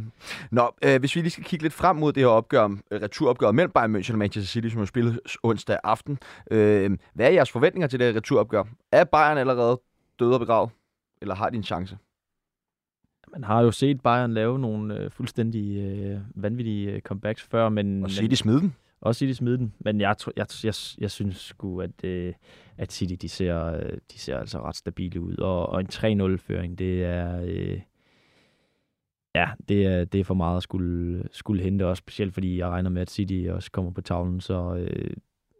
nå, 0.51 0.61
øh, 0.85 0.99
hvis 0.99 1.15
vi 1.15 1.21
lige 1.21 1.29
skal 1.31 1.43
kigge 1.43 1.63
lidt 1.65 1.73
frem 1.73 1.95
mod 1.95 2.13
det 2.13 2.23
her 2.23 2.27
opgør, 2.27 2.67
returopgør 2.91 3.51
mellem 3.51 3.71
Bayern 3.71 3.95
München 3.95 4.11
og 4.11 4.17
Manchester 4.19 4.47
City, 4.51 4.67
som 4.73 4.79
jo 4.79 4.85
spilles 4.85 5.17
onsdag 5.43 5.77
aften. 5.83 6.17
Øh, 6.51 6.91
hvad 7.13 7.25
er 7.25 7.29
jeres 7.31 7.51
forventninger 7.51 7.87
til 7.87 7.99
det 7.99 8.07
her 8.07 8.15
returopgør? 8.15 8.63
Er 8.91 9.03
Bayern 9.03 9.37
allerede 9.37 9.79
død 10.19 10.31
og 10.33 10.39
begravet? 10.39 10.69
Eller 11.21 11.35
har 11.35 11.49
de 11.49 11.57
en 11.57 11.63
chance? 11.63 11.97
Man 13.31 13.43
har 13.43 13.61
jo 13.61 13.71
set 13.71 14.01
Bayern 14.01 14.33
lave 14.33 14.59
nogle 14.59 14.99
øh, 14.99 15.11
fuldstændig 15.11 15.77
øh, 15.77 16.19
vanvittige 16.35 16.91
øh, 16.91 17.01
comebacks 17.01 17.43
før, 17.43 17.69
men... 17.69 18.03
Og 18.03 18.09
City 18.09 18.35
smide 18.35 18.59
den? 18.59 18.75
Også 19.01 19.19
City 19.19 19.37
smide 19.37 19.57
den, 19.57 19.73
men 19.79 20.01
jeg, 20.01 20.15
jeg, 20.37 20.47
jeg, 20.63 20.73
jeg 20.97 21.11
synes 21.11 21.37
sgu, 21.37 21.81
at, 21.81 22.03
øh, 22.03 22.33
at 22.77 22.91
City, 22.91 23.13
de 23.21 23.29
ser, 23.29 23.65
øh, 23.65 23.97
de 24.13 24.19
ser 24.19 24.37
altså 24.37 24.61
ret 24.61 24.75
stabile 24.75 25.21
ud. 25.21 25.37
Og, 25.37 25.69
og 25.69 25.79
en 25.79 25.87
3-0-føring, 25.93 26.79
det 26.79 27.03
er... 27.03 27.41
Øh, 27.41 27.81
ja, 29.35 29.49
det 29.69 29.85
er, 29.85 30.05
det 30.05 30.19
er 30.19 30.23
for 30.23 30.33
meget 30.33 30.57
at 30.57 30.63
skulle, 30.63 31.23
skulle 31.31 31.63
hente, 31.63 31.87
også 31.87 32.01
specielt 32.01 32.33
fordi 32.33 32.57
jeg 32.57 32.69
regner 32.69 32.89
med, 32.89 33.01
at 33.01 33.09
City 33.09 33.47
også 33.49 33.71
kommer 33.71 33.91
på 33.91 34.01
tavlen, 34.01 34.41
så 34.41 34.75
øh, 34.75 35.13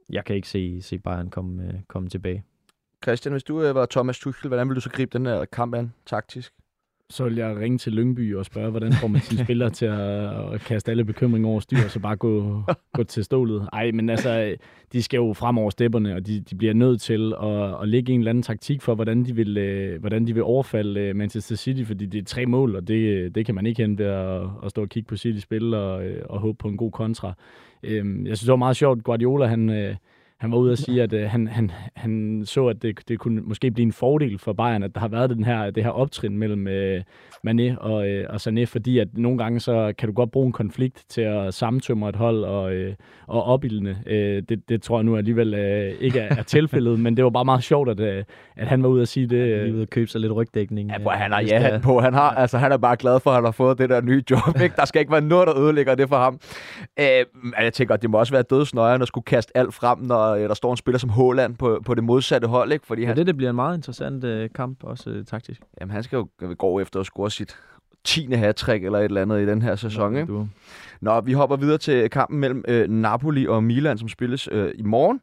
jeg 0.10 0.26
kan 0.26 0.36
ikke 0.36 0.50
se, 0.50 0.82
se 0.82 1.00
Bayern 1.00 1.30
komme, 1.30 1.68
øh, 1.68 1.74
komme 1.88 2.10
tilbage. 2.10 2.44
Christian, 3.04 3.32
hvis 3.32 3.44
du 3.44 3.62
øh, 3.64 3.76
var 3.76 3.86
Thomas 3.86 4.20
Tuchel, 4.20 4.48
hvordan 4.48 4.68
ville 4.70 4.76
du 4.76 4.82
så 4.82 4.90
gribe 4.90 5.18
den 5.18 5.26
her 5.26 5.46
kamp 5.46 5.76
an 5.76 5.94
taktisk? 6.06 6.54
Så 7.12 7.24
vil 7.24 7.36
jeg 7.36 7.58
ringe 7.58 7.78
til 7.78 7.94
Lyngby 7.94 8.36
og 8.36 8.46
spørge, 8.46 8.70
hvordan 8.72 8.94
får 8.94 9.08
man 9.08 9.22
sine 9.22 9.44
spillere 9.46 9.70
til 9.70 9.86
at, 9.86 10.54
at 10.54 10.62
kaste 10.62 10.92
alle 10.92 11.06
bekymringer 11.06 11.50
over 11.50 11.60
styr, 11.60 11.78
og 11.86 11.92
så 11.92 12.00
bare 12.00 12.16
gå, 12.16 12.64
gå 12.94 13.04
til 13.04 13.24
stålet. 13.24 13.70
Ej, 13.74 13.92
men 13.92 14.10
altså, 14.10 14.56
de 14.94 15.04
skal 15.04 15.18
jo 15.18 15.34
frem 15.34 15.58
over 15.58 15.70
stepperne, 15.70 16.16
og 16.16 16.28
de, 16.28 16.40
de 16.40 16.56
bliver 16.56 16.74
nødt 16.74 17.02
til 17.02 17.34
at, 17.44 17.82
at 17.82 17.88
lægge 17.90 18.14
en 18.14 18.20
eller 18.20 18.30
anden 18.30 18.44
taktik 18.44 18.82
for, 18.82 18.96
hvordan 18.96 19.26
de 19.26 19.36
vil, 19.36 19.58
øh, 19.58 20.00
hvordan 20.00 20.28
de 20.28 20.34
vil 20.34 20.44
overfalde 20.44 21.00
øh, 21.00 21.16
Manchester 21.16 21.56
City, 21.56 21.84
fordi 21.84 22.06
det 22.06 22.20
er 22.20 22.26
tre 22.26 22.46
mål, 22.46 22.76
og 22.76 22.88
det, 22.88 23.36
det 23.36 23.46
kan 23.46 23.56
man 23.56 23.66
ikke 23.66 23.82
hente 23.82 24.04
ved 24.04 24.12
at, 24.12 24.42
at 24.64 24.70
stå 24.70 24.82
og 24.82 24.90
kigge 24.90 25.08
på 25.08 25.18
City 25.18 25.40
spil 25.40 25.74
og, 25.74 26.06
øh, 26.06 26.22
og 26.30 26.40
håbe 26.40 26.58
på 26.58 26.68
en 26.68 26.78
god 26.78 26.92
kontra. 26.92 27.34
Øhm, 27.84 28.26
Jeg 28.28 28.38
synes, 28.38 28.46
det 28.48 28.52
var 28.52 28.56
meget 28.56 28.76
sjovt, 28.78 29.04
Guardiola, 29.04 29.46
han... 29.46 29.70
øh, 29.70 29.96
han 30.40 30.52
var 30.52 30.58
ude 30.58 30.72
og 30.72 30.78
sige, 30.78 31.04
at 31.04 31.14
øh, 31.14 31.30
han, 31.30 31.48
han, 31.48 31.72
han 31.96 32.42
så, 32.46 32.68
at 32.68 32.82
det, 32.82 33.00
det 33.08 33.20
kunne 33.20 33.42
måske 33.42 33.72
blive 33.72 33.86
en 33.86 33.92
fordel 33.94 34.40
for 34.40 34.54
Bayern, 34.54 34.84
at 34.84 34.94
der 34.96 35.00
har 35.02 35.08
været 35.08 35.30
den 35.30 35.44
her, 35.44 35.70
det 35.72 35.84
her 35.84 35.92
optrin 35.92 36.38
mellem 36.38 36.68
øh, 36.68 37.02
Mané 37.48 37.78
og, 37.78 38.10
øh, 38.10 38.26
og 38.30 38.36
Sané, 38.36 38.64
fordi 38.64 39.00
at 39.00 39.08
nogle 39.14 39.38
gange 39.38 39.60
så 39.60 39.94
kan 39.98 40.10
du 40.10 40.14
godt 40.14 40.32
bruge 40.32 40.46
en 40.46 40.52
konflikt 40.52 41.04
til 41.10 41.22
at 41.22 41.54
sammentømre 41.54 42.10
et 42.10 42.16
hold 42.16 42.44
og, 42.44 42.74
øh, 42.74 42.94
og 43.28 43.44
opildne. 43.44 43.98
Øh, 44.06 44.44
det, 44.50 44.70
det 44.70 44.82
tror 44.82 44.98
jeg 44.98 45.04
nu 45.04 45.18
alligevel 45.18 45.54
øh, 45.54 45.94
ikke 46.00 46.20
er, 46.20 46.36
er 46.36 46.44
tilfældet, 46.44 47.00
men 47.00 47.18
det 47.18 47.24
var 47.24 47.30
bare 47.30 47.46
meget 47.46 47.64
sjovt, 47.64 47.90
at, 47.90 48.00
øh, 48.00 48.24
at 48.58 48.68
han 48.68 48.84
var 48.84 48.90
ude 48.90 49.02
og 49.02 49.08
sige 49.08 49.28
det. 49.28 49.36
Øh, 49.36 49.60
Øh, 49.60 49.64
lige 49.66 49.74
ved 49.74 49.82
at 49.82 49.90
købe 49.90 50.08
sig 50.12 50.22
lidt 50.22 50.34
rygdækning. 50.34 50.90
Ja, 50.90 50.96
øh, 50.96 51.02
hvor 51.02 51.12
han 51.12 51.32
har 51.32 51.42
ja 51.42 51.56
er- 51.56 51.60
hat 51.60 51.82
på. 51.82 52.00
Han, 52.00 52.14
har, 52.14 52.30
altså, 52.32 52.58
han 52.58 52.72
er 52.72 52.78
bare 52.78 52.96
glad 52.98 53.20
for, 53.20 53.30
at 53.30 53.36
han 53.36 53.44
har 53.44 53.52
fået 53.52 53.78
det 53.78 53.90
der 53.90 54.02
nye 54.02 54.24
job. 54.32 54.62
Ikke? 54.64 54.76
Der 54.76 54.86
skal 54.86 55.00
ikke 55.00 55.12
være 55.12 55.22
noget, 55.22 55.48
der 55.48 55.60
ødelægger 55.60 55.96
det 55.96 56.10
for 56.10 56.18
ham. 56.18 56.40
Øh, 57.00 57.06
jeg 57.62 57.74
tænker, 57.74 57.94
at 57.94 58.02
det 58.02 58.10
må 58.10 58.18
også 58.20 58.34
være 58.34 58.42
dødsnøjeren 58.44 59.02
at 59.02 59.08
skulle 59.08 59.26
kaste 59.26 59.58
alt 59.58 59.74
frem, 59.74 60.00
når 60.00 60.29
øh, 60.36 60.50
der 60.50 60.54
står 60.54 60.72
en 60.72 60.78
spiller 60.78 61.00
som 61.00 61.10
Haaland 61.10 61.56
på, 61.56 61.82
på 61.86 61.94
det 61.94 62.04
modsatte 62.04 62.48
hold. 62.48 62.72
Ikke? 62.72 62.86
Fordi 62.86 63.02
Ja, 63.02 63.08
han, 63.08 63.18
det, 63.18 63.28
det 63.28 63.38
bliver 63.38 63.50
en 63.50 63.56
meget 63.56 63.78
interessant 63.78 64.24
øh, 64.24 64.50
kamp, 64.56 64.84
også 64.84 65.10
øh, 65.10 65.26
taktisk. 65.26 65.62
jamen, 65.82 65.92
han 65.92 66.04
skal 66.04 66.18
jo 66.18 66.28
gå 66.58 66.80
efter 66.80 67.00
at 67.00 67.06
score 67.06 67.32
sit 67.32 67.56
10. 68.04 68.34
hat 68.34 68.68
eller 68.70 69.00
et 69.00 69.06
eller 69.06 69.22
andet 69.22 69.42
i 69.42 69.46
den 69.46 69.62
her 69.62 69.76
sæson. 69.76 70.16
Ikke? 70.16 70.28
Du, 70.34 70.48
Nå, 71.02 71.22
vi 71.22 71.34
hopper 71.34 71.56
videre 71.56 71.78
til 71.78 72.10
kampen 72.10 72.40
mellem 72.40 72.64
øh, 72.68 72.90
Napoli 72.90 73.48
og 73.48 73.64
Milan, 73.64 73.98
som 73.98 74.08
spilles 74.10 74.50
øh, 74.52 74.72
i 74.76 74.82
morgen. 74.82 75.22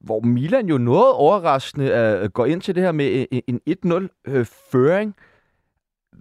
Hvor 0.00 0.20
Milan 0.20 0.66
jo 0.68 0.78
noget 0.78 1.12
overraskende 1.12 2.18
øh, 2.22 2.30
går 2.30 2.46
ind 2.46 2.60
til 2.60 2.74
det 2.74 2.82
her 2.82 2.92
med 2.92 3.26
øh, 3.32 3.40
en 3.46 3.60
1-0-føring. 3.68 5.14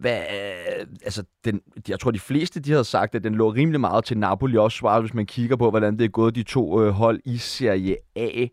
Hvad, 0.01 0.19
øh, 0.19 0.87
altså, 1.03 1.23
den, 1.45 1.61
jeg 1.89 1.99
tror, 1.99 2.11
de 2.11 2.19
fleste 2.19 2.59
de 2.59 2.71
havde 2.71 2.83
sagt, 2.83 3.15
at 3.15 3.23
den 3.23 3.35
lå 3.35 3.49
rimelig 3.49 3.79
meget 3.79 4.05
til 4.05 4.17
Napoli 4.17 4.57
også 4.57 4.77
svaret, 4.77 5.03
hvis 5.03 5.13
man 5.13 5.25
kigger 5.25 5.55
på, 5.55 5.69
hvordan 5.69 5.97
det 5.97 6.05
er 6.05 6.09
gået 6.09 6.35
de 6.35 6.43
to 6.43 6.83
øh, 6.83 6.89
hold 6.89 7.19
i 7.25 7.37
Serie 7.37 7.97
A. 8.15 8.47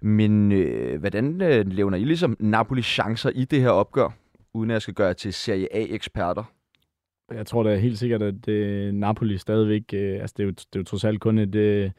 Men 0.00 0.52
øh, 0.52 1.00
hvordan 1.00 1.42
øh, 1.42 1.66
levner 1.66 1.98
I 1.98 2.04
ligesom 2.04 2.36
Napoli 2.40 2.82
chancer 2.82 3.30
i 3.30 3.44
det 3.44 3.60
her 3.60 3.70
opgør, 3.70 4.08
uden 4.54 4.70
at 4.70 4.74
jeg 4.74 4.82
skal 4.82 4.94
gøre 4.94 5.14
til 5.14 5.32
Serie 5.32 5.76
A-eksperter? 5.76 6.44
Jeg 7.32 7.46
tror 7.46 7.62
da 7.62 7.76
helt 7.76 7.98
sikkert, 7.98 8.22
at 8.22 8.48
øh, 8.48 8.92
Napoli 8.92 9.38
stadigvæk, 9.38 9.82
øh, 9.92 10.20
altså 10.20 10.34
det 10.36 10.42
er, 10.42 10.46
jo, 10.46 10.50
det 10.50 10.66
er 10.74 10.80
jo 10.80 10.84
trods 10.84 11.04
alt 11.04 11.20
kun 11.20 11.38
et, 11.38 11.54
øh, 11.54 11.90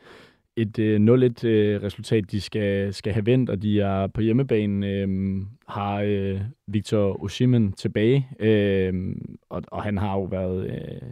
et 0.56 0.80
øh, 0.80 0.96
0-1 0.96 1.48
øh, 1.48 1.84
resultat, 1.84 2.32
de 2.32 2.42
skal, 2.42 2.94
skal 2.94 3.14
have 3.14 3.26
vendt, 3.26 3.50
og 3.50 3.62
de 3.62 3.82
er 3.82 4.08
på 4.08 4.22
hjemmebane, 4.22 4.88
øh, 4.88 5.42
har 5.68 6.02
øh, 6.02 6.42
Victor 6.68 7.24
Oshimen 7.24 7.74
tilbage, 7.74 8.28
øh, 8.40 9.16
og, 9.50 9.64
og 9.68 9.84
han 9.84 9.98
har 9.98 10.14
jo 10.14 10.24
været 10.24 10.66
øh, 10.66 11.12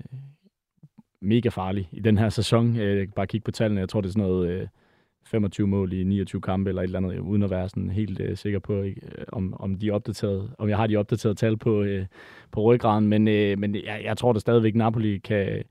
mega 1.22 1.50
farlig 1.50 1.90
i 1.92 2.00
den 2.00 2.18
her 2.18 2.30
sæson. 2.30 2.78
Øh, 2.78 3.08
bare 3.16 3.28
kig 3.28 3.44
på 3.44 3.52
tallene, 3.52 3.80
jeg 3.80 3.90
tror 3.90 4.02
det 4.02 4.08
er 4.08 4.12
sådan 4.12 4.30
noget 4.30 4.50
øh, 4.50 4.68
25 5.26 5.68
mål 5.68 5.94
i 5.94 6.04
29 6.04 6.42
kampe 6.42 6.70
eller 6.70 6.82
et 6.82 6.86
eller 6.86 7.00
andet, 7.00 7.20
uden 7.20 7.44
at 7.44 7.50
være 7.50 7.70
sådan 7.70 7.90
helt 7.90 8.20
øh, 8.20 8.38
sikker 8.38 8.60
på, 8.60 8.82
ikke, 8.82 9.02
øh, 9.18 9.26
om, 9.28 9.54
om, 9.60 9.76
de 9.76 9.90
er 9.90 9.94
opdateret, 9.94 10.52
om 10.58 10.70
jeg 10.70 10.78
har 10.78 10.88
de 10.88 10.98
opdaterede 10.98 11.36
tal 11.36 11.58
på, 11.58 11.82
øh, 11.82 12.06
på 12.52 12.62
ryggraden, 12.62 13.08
men, 13.08 13.28
øh, 13.28 13.60
men 13.60 13.76
jeg, 13.76 14.02
jeg 14.04 14.18
tror 14.18 14.34
da 14.34 14.40
stadigvæk, 14.40 14.76
Napoli 14.76 15.18
kan, 15.18 15.64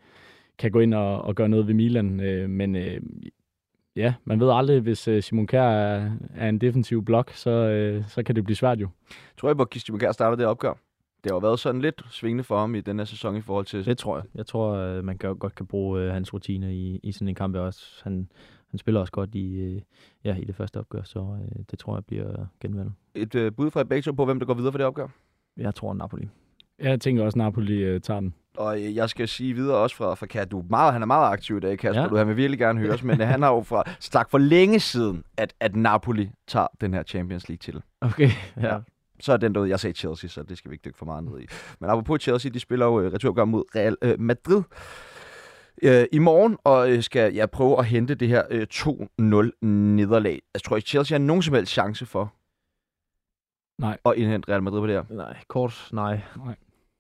kan 0.59 0.71
gå 0.71 0.81
ind 0.81 0.95
og, 0.95 1.23
og 1.23 1.35
gøre 1.35 1.49
noget 1.49 1.67
ved 1.67 1.75
Milan, 1.75 2.21
øh, 2.21 2.51
men 2.51 2.77
øh, 2.77 3.01
ja, 3.99 4.15
man 4.25 4.41
ved 4.41 4.51
aldrig, 4.53 4.81
hvis 4.81 5.09
uh, 5.09 5.21
Simon 5.21 5.47
Kjær 5.47 5.63
er, 5.63 6.11
er 6.35 6.49
en 6.49 6.59
defensiv 6.59 7.05
blok, 7.05 7.33
så, 7.33 7.51
uh, 8.01 8.09
så 8.09 8.23
kan 8.23 8.37
det 8.37 8.45
blive 8.45 8.57
svært 8.57 8.81
jo. 8.81 8.89
Tror 9.37 9.51
I, 9.51 9.55
hvor 9.55 9.69
Simon 9.79 10.01
Kjær 10.01 10.13
starter 10.13 10.37
det 10.37 10.47
opgør? 10.47 10.73
Det 11.25 11.31
har 11.31 11.37
jo 11.37 11.39
været 11.39 11.59
sådan 11.59 11.81
lidt 11.81 12.03
svingende 12.11 12.45
for 12.45 12.59
ham 12.59 12.75
i 12.75 12.81
den 12.81 12.99
her 12.99 13.05
sæson 13.05 13.37
i 13.37 13.41
forhold 13.41 13.67
til... 13.67 13.85
Det 13.85 13.99
tror 13.99 14.17
jeg. 14.17 14.25
Jeg 14.35 14.47
tror, 14.47 15.03
man 15.03 15.19
kan, 15.19 15.37
godt 15.37 15.55
kan 15.55 15.67
bruge 15.67 16.07
uh, 16.07 16.13
hans 16.13 16.35
rutiner 16.35 16.69
i, 16.69 17.01
i 17.03 17.13
sådan 17.13 17.29
en 17.29 17.35
kamp 17.35 17.57
også. 17.57 18.01
Han, 18.05 18.29
han 18.71 18.79
spiller 18.79 19.01
også 19.01 19.13
godt 19.13 19.35
i, 19.35 19.75
uh, 19.77 19.83
ja, 20.25 20.37
i 20.37 20.45
det 20.45 20.55
første 20.55 20.81
opgør, 20.81 21.03
så 21.03 21.19
uh, 21.19 21.63
det 21.71 21.79
tror 21.79 21.97
jeg 21.97 22.05
bliver 22.05 22.47
genvalget. 22.61 22.93
Et 23.15 23.35
uh, 23.35 23.53
bud 23.57 23.71
fra 23.71 23.85
begge 23.85 24.13
på, 24.13 24.25
hvem 24.25 24.39
der 24.39 24.47
går 24.47 24.55
videre 24.55 24.73
for 24.73 24.79
det 24.79 24.87
opgør? 24.87 25.07
Jeg 25.57 25.75
tror 25.75 25.95
Napoli. 25.95 26.29
Jeg 26.79 27.01
tænker 27.01 27.25
også, 27.25 27.39
Napoli 27.39 27.95
uh, 27.95 28.01
tager 28.01 28.21
den. 28.21 28.35
Og 28.59 28.95
jeg 28.95 29.11
skal 29.11 29.29
sige 29.29 29.55
videre 29.55 29.77
også 29.77 29.97
fra, 29.97 30.15
fra 30.15 30.27
Kasper, 30.27 30.51
du 30.51 30.65
meget, 30.71 30.93
han 30.93 31.03
er 31.03 31.07
meget 31.07 31.33
aktiv 31.33 31.57
i 31.57 31.61
dag, 31.61 31.79
Kasper. 31.79 32.03
Ja. 32.03 32.09
Du, 32.09 32.17
han 32.17 32.29
vil 32.29 32.37
virkelig 32.37 32.59
gerne 32.59 32.81
høres, 32.81 33.03
men 33.03 33.21
han 33.21 33.43
har 33.43 33.55
jo 33.55 33.63
fra, 33.63 33.83
sagt 34.01 34.31
for 34.31 34.39
længe 34.39 34.81
siden, 34.81 35.25
at, 35.37 35.55
at 35.61 35.77
Napoli 35.77 36.31
tager 36.49 36.67
den 36.81 36.95
her 36.95 37.03
Champions 37.03 37.49
League 37.49 37.59
til. 37.59 37.83
Okay, 38.01 38.31
ja. 38.57 38.75
ja. 38.75 38.79
Så 39.21 39.33
er 39.33 39.37
den 39.37 39.55
derude, 39.55 39.71
jeg 39.71 39.81
sagde 39.81 39.97
Chelsea, 39.97 40.29
så 40.29 40.43
det 40.43 40.59
skal 40.59 40.71
vi 40.71 40.75
ikke 40.75 40.85
dykke 40.85 40.99
for 40.99 41.07
meget 41.07 41.25
ned 41.25 41.41
i. 41.41 41.47
Men 41.81 41.91
apropos 41.91 42.23
Chelsea, 42.23 42.51
de 42.51 42.61
spiller 42.61 42.87
jo 42.87 43.07
uh, 43.07 43.13
returopgør 43.13 43.45
mod 43.45 43.65
Real 43.77 43.97
uh, 44.05 44.21
Madrid 44.21 44.63
i 46.13 46.19
morgen, 46.19 46.59
og 46.65 47.05
skal 47.05 47.35
jeg 47.35 47.51
prøve 47.51 47.79
at 47.79 47.85
hente 47.85 48.15
det 48.15 48.29
her 48.29 48.43
uh, 48.51 49.03
2-0 49.43 49.67
nederlag. 49.67 50.41
Jeg 50.55 50.63
tror 50.63 50.77
ikke, 50.77 50.89
Chelsea 50.89 51.19
har 51.19 51.25
nogen 51.25 51.43
som 51.43 51.55
helst 51.55 51.73
chance 51.73 52.07
for 52.07 52.33
Nej. 53.79 53.99
at 54.05 54.13
indhente 54.17 54.53
Real 54.53 54.63
Madrid 54.63 54.81
på 54.81 54.87
det 54.87 54.95
her. 54.95 55.05
Nej, 55.11 55.37
kort 55.49 55.89
nej. 55.93 56.21
nej 56.37 56.55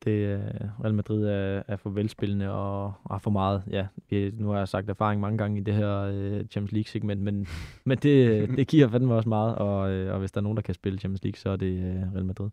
det 0.08 0.40
Real 0.84 0.94
Madrid 0.94 1.24
er, 1.24 1.62
er 1.68 1.76
for 1.76 1.90
velspillende 1.90 2.50
og 2.50 2.92
har 3.10 3.18
for 3.18 3.30
meget. 3.30 3.62
Ja, 3.70 3.86
vi, 4.10 4.30
nu 4.38 4.48
har 4.48 4.58
jeg 4.58 4.68
sagt 4.68 4.90
erfaring 4.90 5.20
mange 5.20 5.38
gange 5.38 5.60
i 5.60 5.62
det 5.62 5.74
her 5.74 6.08
uh, 6.08 6.46
Champions 6.46 6.72
League-segment, 6.72 7.22
men, 7.22 7.46
men 7.84 7.98
det, 7.98 8.48
det 8.56 8.68
giver 8.68 8.88
fandme 8.88 9.14
også 9.14 9.28
meget, 9.28 9.54
og, 9.54 10.06
uh, 10.06 10.12
og 10.12 10.18
hvis 10.18 10.32
der 10.32 10.40
er 10.40 10.42
nogen, 10.42 10.56
der 10.56 10.62
kan 10.62 10.74
spille 10.74 10.98
Champions 10.98 11.22
League, 11.22 11.38
så 11.38 11.50
er 11.50 11.56
det 11.56 11.78
uh, 11.78 12.14
Real 12.14 12.24
Madrid. 12.24 12.50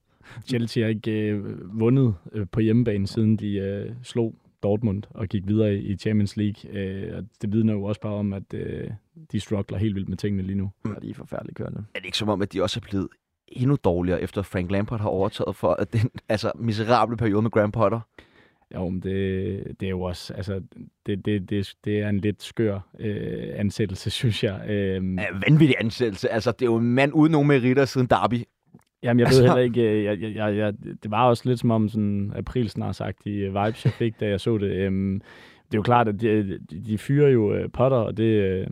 Chelsea 0.48 0.84
har 0.84 0.90
ikke 0.90 1.42
uh, 1.44 1.80
vundet 1.80 2.16
uh, 2.36 2.48
på 2.52 2.60
hjemmebane, 2.60 3.08
siden 3.08 3.38
de 3.38 3.86
uh, 3.90 3.96
slog 4.04 4.36
Dortmund 4.64 5.04
og 5.10 5.28
gik 5.28 5.48
videre 5.48 5.76
i 5.78 5.98
Champions 5.98 6.38
League. 6.38 6.70
Uh, 6.70 7.18
og 7.18 7.24
det 7.42 7.54
vidner 7.54 7.74
jo 7.74 7.84
også 7.84 8.02
bare 8.02 8.14
om, 8.14 8.34
at 8.34 8.54
uh, 8.54 8.60
de 9.32 9.40
struggler 9.40 9.78
helt 9.78 9.96
vildt 9.96 10.10
med 10.10 10.18
tingene 10.18 10.44
lige 10.44 10.58
nu. 10.58 10.72
Ja, 10.86 10.94
de 11.02 11.10
er 11.10 11.14
forfærdeligt 11.14 11.58
kørende. 11.58 11.86
Er 11.96 12.00
det 12.00 12.06
ikke 12.06 12.18
som 12.18 12.30
om, 12.30 12.42
at 12.42 12.54
de 12.54 12.62
også 12.62 12.80
er 12.80 12.90
blevet 12.90 13.08
endnu 13.48 13.78
dårligere, 13.84 14.22
efter 14.22 14.42
Frank 14.42 14.72
Lampard 14.72 15.00
har 15.00 15.10
overtaget 15.10 15.56
for 15.56 15.76
den 15.94 16.10
altså, 16.30 16.52
miserable 16.56 17.18
periode 17.18 17.42
med 17.42 17.52
Graham 17.52 17.72
Potter? 17.72 18.00
Jo, 18.76 18.90
men 18.90 19.00
det, 19.00 19.64
det 19.80 19.86
er 19.86 19.90
jo 19.90 20.02
også, 20.02 20.34
altså, 20.34 20.62
det, 21.06 21.26
det, 21.26 21.50
det, 21.50 21.74
det 21.86 22.00
er 22.00 22.10
en 22.10 22.20
lidt 22.20 22.44
skør 22.44 22.80
øh, 23.00 23.50
ansættelse, 23.56 24.10
synes 24.20 24.44
jeg. 24.44 24.70
Øhm, 24.70 25.20
ja, 25.20 25.26
vanvittig 25.48 25.76
ansættelse. 25.80 26.30
Altså, 26.30 26.52
det 26.52 26.62
er 26.62 26.66
jo 26.66 26.78
en 26.78 26.94
mand 26.94 27.12
uden 27.14 27.32
nogen 27.32 27.48
meritter 27.48 27.86
siden 27.86 28.08
Derby. 28.08 28.44
Jamen, 29.04 29.20
jeg 29.20 29.28
altså... 29.28 29.42
ved 29.42 29.50
heller 29.50 29.64
ikke, 29.64 30.04
jeg, 30.04 30.22
jeg, 30.22 30.36
jeg, 30.36 30.58
jeg, 30.58 30.74
det 31.04 31.12
var 31.12 31.30
også 31.30 31.50
lidt 31.50 31.60
som 31.60 31.72
om 31.72 31.90
sådan 31.90 32.34
april 32.36 32.70
snart 32.70 32.96
sagt, 32.96 33.24
de 33.24 33.32
vibes, 33.32 33.86
jeg 33.86 33.94
fik, 33.94 34.20
da 34.20 34.28
jeg 34.28 34.40
så 34.40 34.58
det. 34.58 34.72
Øhm, 34.72 35.20
det 35.20 35.55
er 35.76 35.80
jo 35.80 35.82
klart, 35.82 36.08
at 36.08 36.22
de, 36.22 36.60
de 36.86 36.98
fyrer 36.98 37.30
jo 37.30 37.54
øh, 37.54 37.70
Potter, 37.70 37.98
og 37.98 38.18
det, 38.18 38.24
øh, 38.24 38.68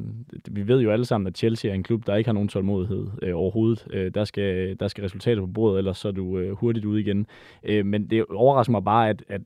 vi 0.51 0.67
ved 0.67 0.81
jo 0.81 0.91
alle 0.91 1.05
sammen, 1.05 1.27
at 1.27 1.37
Chelsea 1.37 1.71
er 1.71 1.75
en 1.75 1.83
klub, 1.83 2.07
der 2.07 2.15
ikke 2.15 2.27
har 2.27 2.33
nogen 2.33 2.49
tålmodighed 2.49 3.07
øh, 3.21 3.35
overhovedet. 3.35 3.87
Øh, 3.93 4.11
der, 4.13 4.23
skal, 4.23 4.79
der 4.79 4.87
skal 4.87 5.01
resultater 5.03 5.41
på 5.41 5.47
bordet, 5.47 5.77
ellers 5.77 5.97
så 5.97 6.07
er 6.07 6.11
du 6.11 6.37
øh, 6.37 6.51
hurtigt 6.51 6.85
ude 6.85 7.01
igen. 7.01 7.27
Øh, 7.63 7.85
men 7.85 8.09
det 8.09 8.25
overrasker 8.25 8.71
mig 8.71 8.83
bare, 8.83 9.09
at, 9.09 9.23
at 9.27 9.41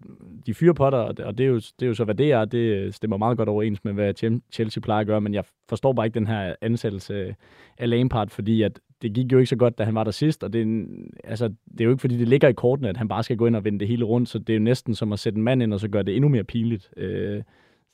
de 0.45 0.53
fyrer 0.53 0.73
Potter, 0.73 0.99
og 0.99 1.37
det 1.37 1.43
er, 1.43 1.47
jo, 1.47 1.55
det 1.55 1.81
er 1.81 1.87
jo 1.87 1.93
så, 1.93 2.03
hvad 2.03 2.15
det 2.15 2.31
er. 2.31 2.45
Det 2.45 2.95
stemmer 2.95 3.17
meget 3.17 3.37
godt 3.37 3.49
overens 3.49 3.83
med, 3.83 3.93
hvad 3.93 4.13
Chelsea 4.51 4.81
plejer 4.81 5.01
at 5.01 5.07
gøre, 5.07 5.21
men 5.21 5.33
jeg 5.33 5.43
forstår 5.69 5.93
bare 5.93 6.05
ikke 6.05 6.19
den 6.19 6.27
her 6.27 6.55
ansættelse 6.61 7.35
af 7.77 7.89
Lampard, 7.89 8.29
fordi 8.29 8.61
at 8.61 8.79
det 9.01 9.13
gik 9.13 9.31
jo 9.31 9.37
ikke 9.37 9.49
så 9.49 9.55
godt, 9.55 9.77
da 9.77 9.83
han 9.83 9.95
var 9.95 10.03
der 10.03 10.11
sidst, 10.11 10.43
og 10.43 10.53
det 10.53 10.61
er, 10.61 10.85
altså, 11.23 11.47
det 11.47 11.81
er 11.81 11.85
jo 11.85 11.91
ikke, 11.91 12.01
fordi 12.01 12.17
det 12.17 12.27
ligger 12.27 12.47
i 12.47 12.53
kortene, 12.53 12.89
at 12.89 12.97
han 12.97 13.07
bare 13.07 13.23
skal 13.23 13.37
gå 13.37 13.45
ind 13.45 13.55
og 13.55 13.63
vende 13.63 13.79
det 13.79 13.87
hele 13.87 14.05
rundt, 14.05 14.29
så 14.29 14.39
det 14.39 14.49
er 14.49 14.57
jo 14.57 14.63
næsten 14.63 14.95
som 14.95 15.13
at 15.13 15.19
sætte 15.19 15.37
en 15.37 15.43
mand 15.43 15.63
ind, 15.63 15.73
og 15.73 15.79
så 15.79 15.87
gøre 15.87 16.03
det 16.03 16.15
endnu 16.15 16.29
mere 16.29 16.43
pinligt. 16.43 16.89
Øh, 16.97 17.43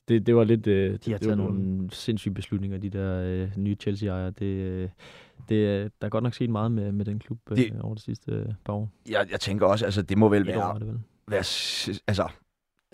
det, 0.07 0.25
det 0.25 0.35
var 0.35 0.43
lidt... 0.43 0.67
Øh, 0.67 0.99
de 1.05 1.11
har 1.11 1.17
taget 1.17 1.37
nogle 1.37 1.89
sindssyge 1.91 2.33
beslutninger, 2.33 2.77
de 2.77 2.89
der 2.89 3.23
øh, 3.25 3.57
nye 3.57 3.75
Chelsea-ejere. 3.75 4.29
Det, 4.29 4.45
øh, 4.45 4.89
det, 5.49 5.91
der 6.01 6.05
er 6.07 6.09
godt 6.09 6.23
nok 6.23 6.33
set 6.33 6.49
meget 6.49 6.71
med, 6.71 6.91
med 6.91 7.05
den 7.05 7.19
klub 7.19 7.39
øh, 7.51 7.57
det, 7.57 7.81
over 7.81 7.95
de 7.95 8.01
sidste 8.01 8.31
øh, 8.31 8.45
par 8.65 8.73
år. 8.73 8.89
Jeg, 9.09 9.27
jeg 9.31 9.39
tænker 9.39 9.65
også, 9.65 9.85
altså 9.85 10.01
det 10.01 10.17
må 10.17 10.29
vel 10.29 10.47
være... 10.47 10.69
År, 10.69 10.73
det 10.73 10.87
vel. 10.87 10.99
være 11.27 11.43
altså, 12.07 12.27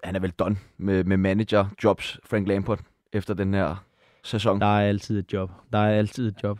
han 0.03 0.15
er 0.15 0.19
vel 0.19 0.31
done 0.31 0.55
med, 0.77 1.03
med 1.03 1.17
manager-jobs, 1.17 2.19
Frank 2.25 2.47
Lampard, 2.47 2.79
efter 3.13 3.33
den 3.33 3.53
her 3.53 3.85
sæson. 4.23 4.61
Der 4.61 4.65
er 4.65 4.87
altid 4.87 5.19
et 5.19 5.33
job. 5.33 5.51
Der 5.73 5.79
er 5.79 5.97
altid 5.97 6.27
et 6.27 6.43
job 6.43 6.59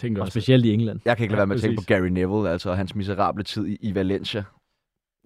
tænker 0.00 0.20
og 0.20 0.24
også. 0.24 0.32
specielt 0.32 0.64
i 0.64 0.72
England. 0.72 1.00
Jeg 1.04 1.16
kan 1.16 1.24
ikke 1.24 1.32
lade 1.32 1.38
ja, 1.38 1.40
være 1.40 1.46
med 1.46 1.56
at 1.56 1.62
tænke 1.62 1.76
på 1.76 1.86
Gary 1.86 2.08
Neville, 2.08 2.50
altså 2.50 2.72
hans 2.72 2.94
miserable 2.94 3.44
tid 3.44 3.66
i, 3.66 3.76
i 3.80 3.94
Valencia. 3.94 4.44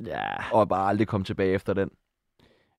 Ja. 0.07 0.53
Og 0.53 0.69
bare 0.69 0.89
aldrig 0.89 1.07
komme 1.07 1.25
tilbage 1.25 1.53
efter 1.53 1.75
den. 1.75 1.91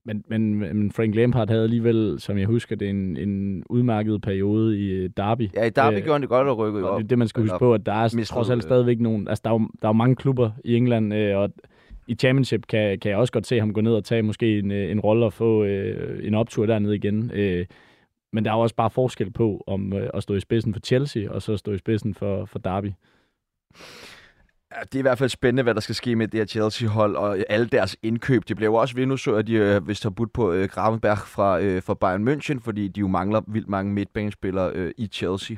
Men, 0.05 0.23
men, 0.27 0.55
men 0.59 0.91
Frank 0.91 1.15
Lampard 1.15 1.49
havde 1.49 1.63
alligevel, 1.63 2.15
som 2.19 2.37
jeg 2.37 2.47
husker 2.47 2.75
det, 2.75 2.89
en, 2.89 3.17
en 3.17 3.63
udmærket 3.69 4.21
periode 4.21 4.79
i 4.79 4.89
øh, 4.89 5.09
Derby. 5.17 5.49
Ja, 5.55 5.63
i 5.65 5.69
Derby 5.69 5.95
øh, 5.95 6.03
gjorde 6.03 6.13
han 6.13 6.21
det 6.21 6.29
godt 6.29 6.47
at 6.47 6.57
rykke 6.57 6.89
op. 6.89 7.01
Det, 7.01 7.09
det 7.09 7.17
man 7.17 7.27
skal 7.27 7.43
huske 7.43 7.59
på, 7.59 7.73
at 7.73 7.85
der 7.85 7.93
er 7.93 8.23
trods 8.25 8.49
alt 8.49 8.63
stadigvæk 8.63 8.99
nogen... 8.99 9.27
Altså, 9.27 9.41
der 9.45 9.49
er 9.49 9.53
jo, 9.53 9.59
der 9.59 9.87
er 9.87 9.89
jo 9.89 9.93
mange 9.93 10.15
klubber 10.15 10.51
i 10.65 10.75
England, 10.75 11.13
øh, 11.13 11.37
og 11.37 11.49
i 12.07 12.15
Championship 12.15 12.67
kan, 12.67 12.99
kan 12.99 13.11
jeg 13.11 13.17
også 13.17 13.33
godt 13.33 13.47
se 13.47 13.59
ham 13.59 13.73
gå 13.73 13.81
ned 13.81 13.93
og 13.93 14.03
tage 14.03 14.21
måske 14.21 14.59
en, 14.59 14.71
øh, 14.71 14.91
en 14.91 14.99
rolle 14.99 15.25
og 15.25 15.33
få 15.33 15.63
øh, 15.63 16.27
en 16.27 16.33
optur 16.33 16.65
dernede 16.65 16.95
igen. 16.95 17.31
Øh, 17.33 17.65
men 18.35 18.45
der 18.45 18.51
er 18.51 18.55
også 18.55 18.75
bare 18.75 18.89
forskel 18.89 19.31
på 19.31 19.63
om 19.67 19.93
øh, 19.93 20.09
at 20.13 20.23
stå 20.23 20.33
i 20.33 20.39
spidsen 20.39 20.73
for 20.73 20.79
Chelsea, 20.79 21.29
og 21.29 21.41
så 21.41 21.57
stå 21.57 21.71
i 21.71 21.77
spidsen 21.77 22.13
for, 22.13 22.45
for 22.45 22.59
Derby. 22.59 22.91
Ja, 24.75 24.81
det 24.81 24.95
er 24.95 24.99
i 24.99 25.01
hvert 25.01 25.17
fald 25.17 25.29
spændende, 25.29 25.63
hvad 25.63 25.73
der 25.73 25.81
skal 25.81 25.95
ske 25.95 26.15
med 26.15 26.27
det 26.27 26.39
her 26.39 26.45
Chelsea-hold, 26.45 27.15
og 27.15 27.37
alle 27.49 27.65
deres 27.65 27.97
indkøb. 28.03 28.47
Det 28.47 28.55
bliver 28.55 28.71
jo 28.71 28.75
også 28.75 28.95
ved, 28.95 29.05
nu 29.05 29.17
så 29.17 29.35
at 29.35 29.47
de 29.47 29.53
øh, 29.53 29.87
vist 29.87 30.03
har 30.03 30.09
budt 30.09 30.33
på 30.33 30.51
øh, 30.51 30.69
Gravenberg 30.69 31.17
fra, 31.17 31.59
øh, 31.59 31.83
fra 31.83 31.93
Bayern 31.93 32.27
München, 32.27 32.59
fordi 32.59 32.87
de 32.87 32.99
jo 32.99 33.07
mangler 33.07 33.41
vildt 33.47 33.69
mange 33.69 33.93
midtbanespillere 33.93 34.71
øh, 34.73 34.91
i 34.97 35.07
Chelsea. 35.07 35.57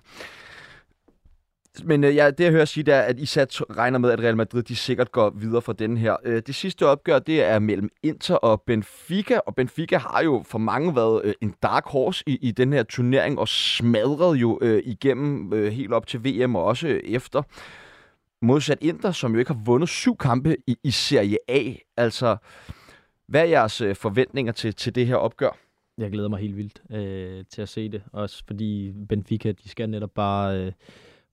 Men 1.86 2.03
øh, 2.03 2.15
ja, 2.15 2.31
det 2.31 2.43
jeg 2.43 2.51
hører 2.51 2.65
sige, 2.65 2.84
det 2.84 2.93
er, 2.93 3.01
at 3.01 3.19
I 3.19 3.25
sat 3.25 3.62
regner 3.77 4.00
med, 4.00 4.12
at 4.12 4.19
Real 4.19 4.38
Madrid 4.38 4.63
de 4.63 4.75
sikkert 4.75 5.12
går 5.12 5.29
videre 5.29 5.62
fra 5.62 5.74
den 5.74 5.98
her. 5.98 6.15
Øh, 6.24 6.41
det 6.48 6.55
sidste 6.55 6.86
opgør, 6.86 7.19
det 7.19 7.43
er 7.43 7.60
mellem 7.60 7.89
Inter 8.03 8.36
og 8.36 8.62
Benfica, 8.62 9.39
og 9.46 9.55
Benfica 9.55 9.98
har 9.98 10.24
jo 10.24 10.43
for 10.46 10.57
mange 10.57 10.96
været 10.96 11.22
øh, 11.24 11.34
en 11.41 11.53
dark 11.63 11.86
horse 11.86 12.24
i, 12.27 12.36
i 12.41 12.51
den 12.51 12.74
her 12.74 12.84
turnering, 12.84 13.39
og 13.39 13.48
smadret 13.48 14.36
jo 14.36 14.60
øh, 14.62 14.84
igennem 14.86 15.53
øh, 15.53 15.72
helt 15.72 15.93
op 15.93 16.07
til 16.07 16.24
VM 16.25 16.55
og 16.55 16.63
også 16.63 16.88
øh, 16.88 17.00
efter. 17.05 17.41
Modsat 18.41 18.77
Inter, 18.81 19.12
som 19.12 19.34
jo 19.34 19.39
ikke 19.39 19.53
har 19.53 19.62
vundet 19.65 19.89
syv 19.89 20.17
kampe 20.17 20.57
i, 20.67 20.77
i 20.84 20.91
Serie 20.91 21.38
A. 21.48 21.74
Altså, 21.98 22.38
hvad 23.27 23.41
er 23.41 23.46
jeres 23.46 23.81
øh, 23.81 23.96
forventninger 23.96 24.51
til, 24.51 24.75
til 24.75 24.96
det 24.96 25.07
her 25.07 25.15
opgør? 25.15 25.57
Jeg 25.98 26.12
glæder 26.12 26.29
mig 26.29 26.39
helt 26.39 26.57
vildt 26.57 26.81
øh, 26.91 27.46
til 27.53 27.62
at 27.62 27.69
se 27.69 27.89
det. 27.89 28.03
Også 28.12 28.43
fordi 28.48 28.93
Benfica, 29.10 29.51
de 29.51 29.69
skal 29.69 29.89
netop 29.89 30.12
bare... 30.15 30.57
Øh, 30.57 30.72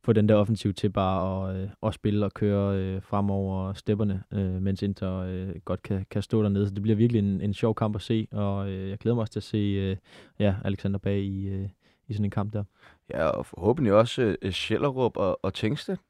få 0.04 0.12
den 0.12 0.28
der 0.28 0.34
offensiv 0.34 0.74
til 0.74 0.90
bare 0.90 1.50
at, 1.50 1.56
øh, 1.56 1.68
at 1.82 1.94
spille 1.94 2.24
og 2.24 2.34
køre 2.34 2.76
øh, 2.78 3.02
fremover 3.02 3.72
stepperne, 3.72 4.22
øh, 4.32 4.62
mens 4.62 4.82
Inter 4.82 5.16
øh, 5.16 5.48
godt 5.64 5.82
kan, 5.82 6.06
kan 6.10 6.22
stå 6.22 6.42
dernede. 6.42 6.68
Så 6.68 6.74
det 6.74 6.82
bliver 6.82 6.96
virkelig 6.96 7.18
en, 7.18 7.40
en 7.40 7.54
sjov 7.54 7.74
kamp 7.74 7.96
at 7.96 8.02
se, 8.02 8.28
og 8.32 8.70
øh, 8.70 8.90
jeg 8.90 8.98
glæder 8.98 9.14
mig 9.14 9.20
også 9.20 9.32
til 9.32 9.40
at 9.40 9.42
se 9.42 9.58
øh, 9.58 9.96
ja, 10.38 10.54
Alexander 10.64 10.98
bag 10.98 11.18
i, 11.18 11.48
øh, 11.48 11.68
i 12.08 12.12
sådan 12.12 12.24
en 12.24 12.30
kamp 12.30 12.52
der. 12.52 12.64
Ja, 13.10 13.24
og 13.24 13.46
forhåbentlig 13.46 13.92
også 13.92 14.36
øh, 14.42 14.52
Schellerup 14.52 15.16
og, 15.16 15.44
og 15.44 15.54
Tengstedt. 15.54 16.00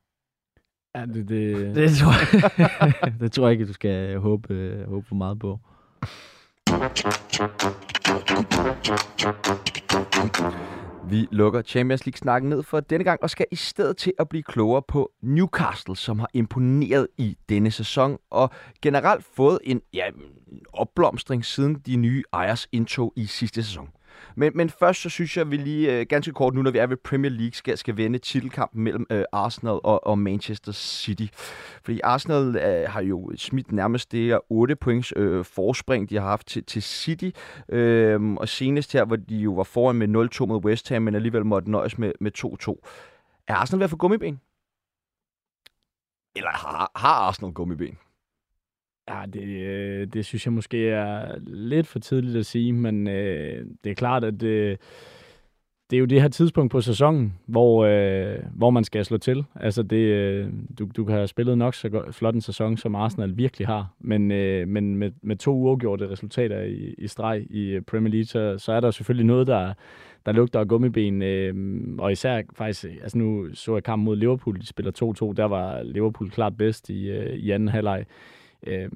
Ja, 0.95 1.07
det, 1.07 1.29
det... 1.29 1.57
det, 1.77 1.91
tror 1.91 2.13
jeg, 2.23 3.13
det 3.21 3.33
tror 3.33 3.47
jeg 3.47 3.53
ikke, 3.53 3.67
du 3.67 3.73
skal 3.73 4.19
håbe, 4.19 4.55
øh, 4.55 4.89
håbe 4.89 5.07
for 5.09 5.15
meget 5.15 5.39
på. 5.39 5.61
Vi 11.09 11.29
lukker 11.31 11.63
Champions 11.63 12.07
League-snakken 12.07 12.51
ned 12.51 12.63
for 12.63 12.81
denne 12.81 13.05
gang 13.05 13.23
og 13.23 13.31
skal 13.31 13.47
i 13.51 13.57
stedet 13.57 13.97
til 13.97 14.13
at 14.19 14.29
blive 14.29 14.43
klogere 14.43 14.83
på 14.89 15.11
Newcastle, 15.23 15.97
som 15.97 16.19
har 16.19 16.31
imponeret 16.35 17.07
i 17.19 17.37
denne 17.49 17.71
sæson 17.71 18.19
og 18.31 18.51
generelt 18.83 19.25
fået 19.37 19.59
en, 19.65 19.81
ja, 19.95 20.07
en 20.07 20.61
opblomstring 20.73 21.45
siden 21.45 21.75
de 21.75 21.97
nye 21.97 22.23
ejers 22.33 22.69
indtog 22.73 23.13
i 23.17 23.27
sidste 23.27 23.63
sæson. 23.63 23.89
Men, 24.37 24.53
men 24.55 24.71
først 24.71 25.03
så 25.03 25.11
synes 25.11 25.37
jeg, 25.37 25.45
at 25.45 25.51
vi 25.51 25.57
lige 25.57 25.99
øh, 26.01 26.07
ganske 26.09 26.33
kort 26.33 26.55
nu, 26.55 26.63
når 26.63 26.71
vi 26.71 26.79
er 26.79 26.87
ved 26.87 26.97
Premier 26.97 27.31
League, 27.31 27.53
skal, 27.53 27.79
skal 27.79 27.97
vende 27.97 28.19
titelkampen 28.19 28.83
mellem 28.85 29.07
øh, 29.11 29.25
Arsenal 29.33 29.81
og, 29.85 30.07
og 30.07 30.19
Manchester 30.19 30.73
City. 30.73 31.27
Fordi 31.85 32.01
Arsenal 32.05 32.57
øh, 32.57 32.91
har 32.91 33.03
jo 33.03 33.33
smidt 33.37 33.73
nærmest 33.73 34.13
det 34.13 34.27
her 34.27 34.53
8 34.53 34.77
points 34.77 35.13
øh, 35.17 35.45
forspring, 35.45 36.11
de 36.11 36.15
har 36.15 36.29
haft 36.29 36.47
til, 36.47 36.65
til 36.65 36.83
City. 36.83 37.31
Øh, 37.69 38.33
og 38.33 38.49
senest 38.49 38.93
her, 38.93 39.05
hvor 39.05 39.17
de 39.17 39.37
jo 39.37 39.53
var 39.53 39.65
foran 39.65 39.97
med 39.97 40.31
0-2 40.43 40.47
mod 40.47 40.65
West 40.65 40.89
Ham, 40.89 41.03
men 41.03 41.15
alligevel 41.15 41.47
måtte 41.47 41.71
nøjes 41.71 41.99
med, 41.99 42.13
med 42.21 42.31
2-2. 42.39 42.89
Er 43.49 43.55
Arsenal 43.55 43.79
ved 43.79 43.85
at 43.85 43.91
få 43.91 43.97
gummiben? 43.97 44.41
Eller 46.37 46.51
har, 46.51 46.91
har 46.97 47.15
Arsenal 47.15 47.53
gummiben? 47.53 47.99
Ja, 49.09 49.23
det, 49.33 49.43
øh, 49.43 50.07
det 50.07 50.25
synes 50.25 50.47
jeg 50.47 50.53
måske 50.53 50.89
er 50.89 51.39
lidt 51.47 51.87
for 51.87 51.99
tidligt 51.99 52.37
at 52.37 52.47
sige, 52.47 52.73
men 52.73 53.09
øh, 53.09 53.67
det 53.85 53.91
er 53.91 53.95
klart, 53.95 54.25
at 54.25 54.33
det, 54.33 54.41
det 54.41 54.79
det 55.91 55.97
er 55.97 56.01
jo 56.01 56.07
det 56.07 56.23
her 56.23 56.29
tidspunkt 56.29 56.73
på 56.73 56.81
sæsonen, 56.81 57.35
hvor, 57.47 57.85
øh, 57.85 58.39
hvor 58.55 58.71
man 58.71 58.85
skal 58.85 59.05
slå 59.05 59.19
til. 59.19 59.45
Altså 59.55 59.83
det, 59.83 59.97
øh, 59.97 60.49
du, 60.79 60.89
du 60.97 61.05
kan 61.05 61.15
have 61.15 61.27
spillet 61.27 61.59
nok 61.59 61.75
så 61.75 61.89
godt, 61.89 62.15
flot 62.15 62.35
en 62.35 62.41
sæson, 62.41 62.77
som 62.77 62.95
Arsenal 62.95 63.37
virkelig 63.37 63.67
har, 63.67 63.95
men, 64.01 64.31
øh, 64.31 64.69
men 64.69 64.97
med, 64.97 65.11
med 65.23 65.37
to 65.37 65.55
uafgjorte 65.55 66.11
resultater 66.11 66.61
i, 66.61 66.95
i 66.99 67.09
streg 67.09 67.47
i 67.51 67.81
Premier 67.81 68.11
League, 68.11 68.25
så, 68.27 68.59
så 68.59 68.73
er 68.73 68.81
der 68.81 68.91
selvfølgelig 68.91 69.27
noget, 69.27 69.47
der, 69.47 69.73
der 70.27 70.33
lugter 70.33 70.61
af 70.61 70.69
gummiben, 70.69 71.23
øh, 71.23 71.55
og 71.99 72.13
især 72.13 72.43
faktisk, 72.57 72.85
altså 73.03 73.19
nu 73.19 73.55
så 73.55 73.75
jeg 73.75 73.85
kampen 73.85 74.05
mod 74.05 74.17
Liverpool, 74.17 74.61
de 74.61 74.67
spiller 74.67 74.93
2-2, 75.31 75.35
der 75.37 75.45
var 75.45 75.83
Liverpool 75.83 76.31
klart 76.31 76.57
bedst 76.57 76.91
i, 76.91 77.11
øh, 77.11 77.35
i 77.35 77.51
anden 77.51 77.69
halvleg. 77.69 78.05
Øh, 78.67 78.89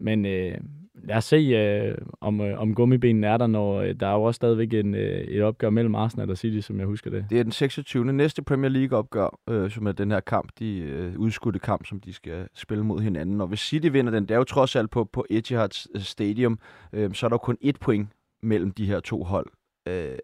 men 0.00 0.26
øh, 0.26 0.58
lad 0.94 1.16
os 1.16 1.24
se, 1.24 1.36
øh, 1.36 1.98
om, 2.20 2.40
øh, 2.40 2.60
om 2.60 2.74
gummibenen 2.74 3.24
er 3.24 3.36
der, 3.36 3.46
når 3.46 3.80
øh, 3.80 3.94
der 4.00 4.06
er 4.06 4.12
jo 4.14 4.22
også 4.22 4.36
stadigvæk 4.36 4.74
en, 4.74 4.94
øh, 4.94 5.20
et 5.20 5.42
opgør 5.42 5.70
mellem 5.70 5.94
Arsenal 5.94 6.30
og 6.30 6.38
City, 6.38 6.66
som 6.66 6.78
jeg 6.78 6.86
husker 6.86 7.10
det. 7.10 7.26
Det 7.30 7.38
er 7.38 7.42
den 7.42 7.52
26. 7.52 8.12
næste 8.12 8.42
Premier 8.42 8.70
League-opgør, 8.70 9.38
øh, 9.48 9.70
som 9.70 9.86
er 9.86 9.92
den 9.92 10.10
her 10.10 10.20
kamp, 10.20 10.52
de 10.58 10.78
øh, 10.78 11.18
udskudte 11.18 11.58
kamp, 11.58 11.86
som 11.86 12.00
de 12.00 12.12
skal 12.12 12.48
spille 12.54 12.84
mod 12.84 13.00
hinanden. 13.00 13.40
Og 13.40 13.46
hvis 13.46 13.60
City 13.60 13.88
vinder 13.92 14.12
den, 14.12 14.22
det 14.22 14.30
er 14.30 14.38
jo 14.38 14.44
trods 14.44 14.76
alt 14.76 14.90
på, 14.90 15.04
på 15.04 15.26
Etihad 15.30 15.88
øh, 15.94 16.02
Stadium, 16.02 16.58
øh, 16.92 17.14
så 17.14 17.26
er 17.26 17.30
der 17.30 17.38
kun 17.38 17.56
et 17.60 17.80
point 17.80 18.08
mellem 18.42 18.70
de 18.70 18.86
her 18.86 19.00
to 19.00 19.22
hold. 19.22 19.46
Øh, 19.88 20.18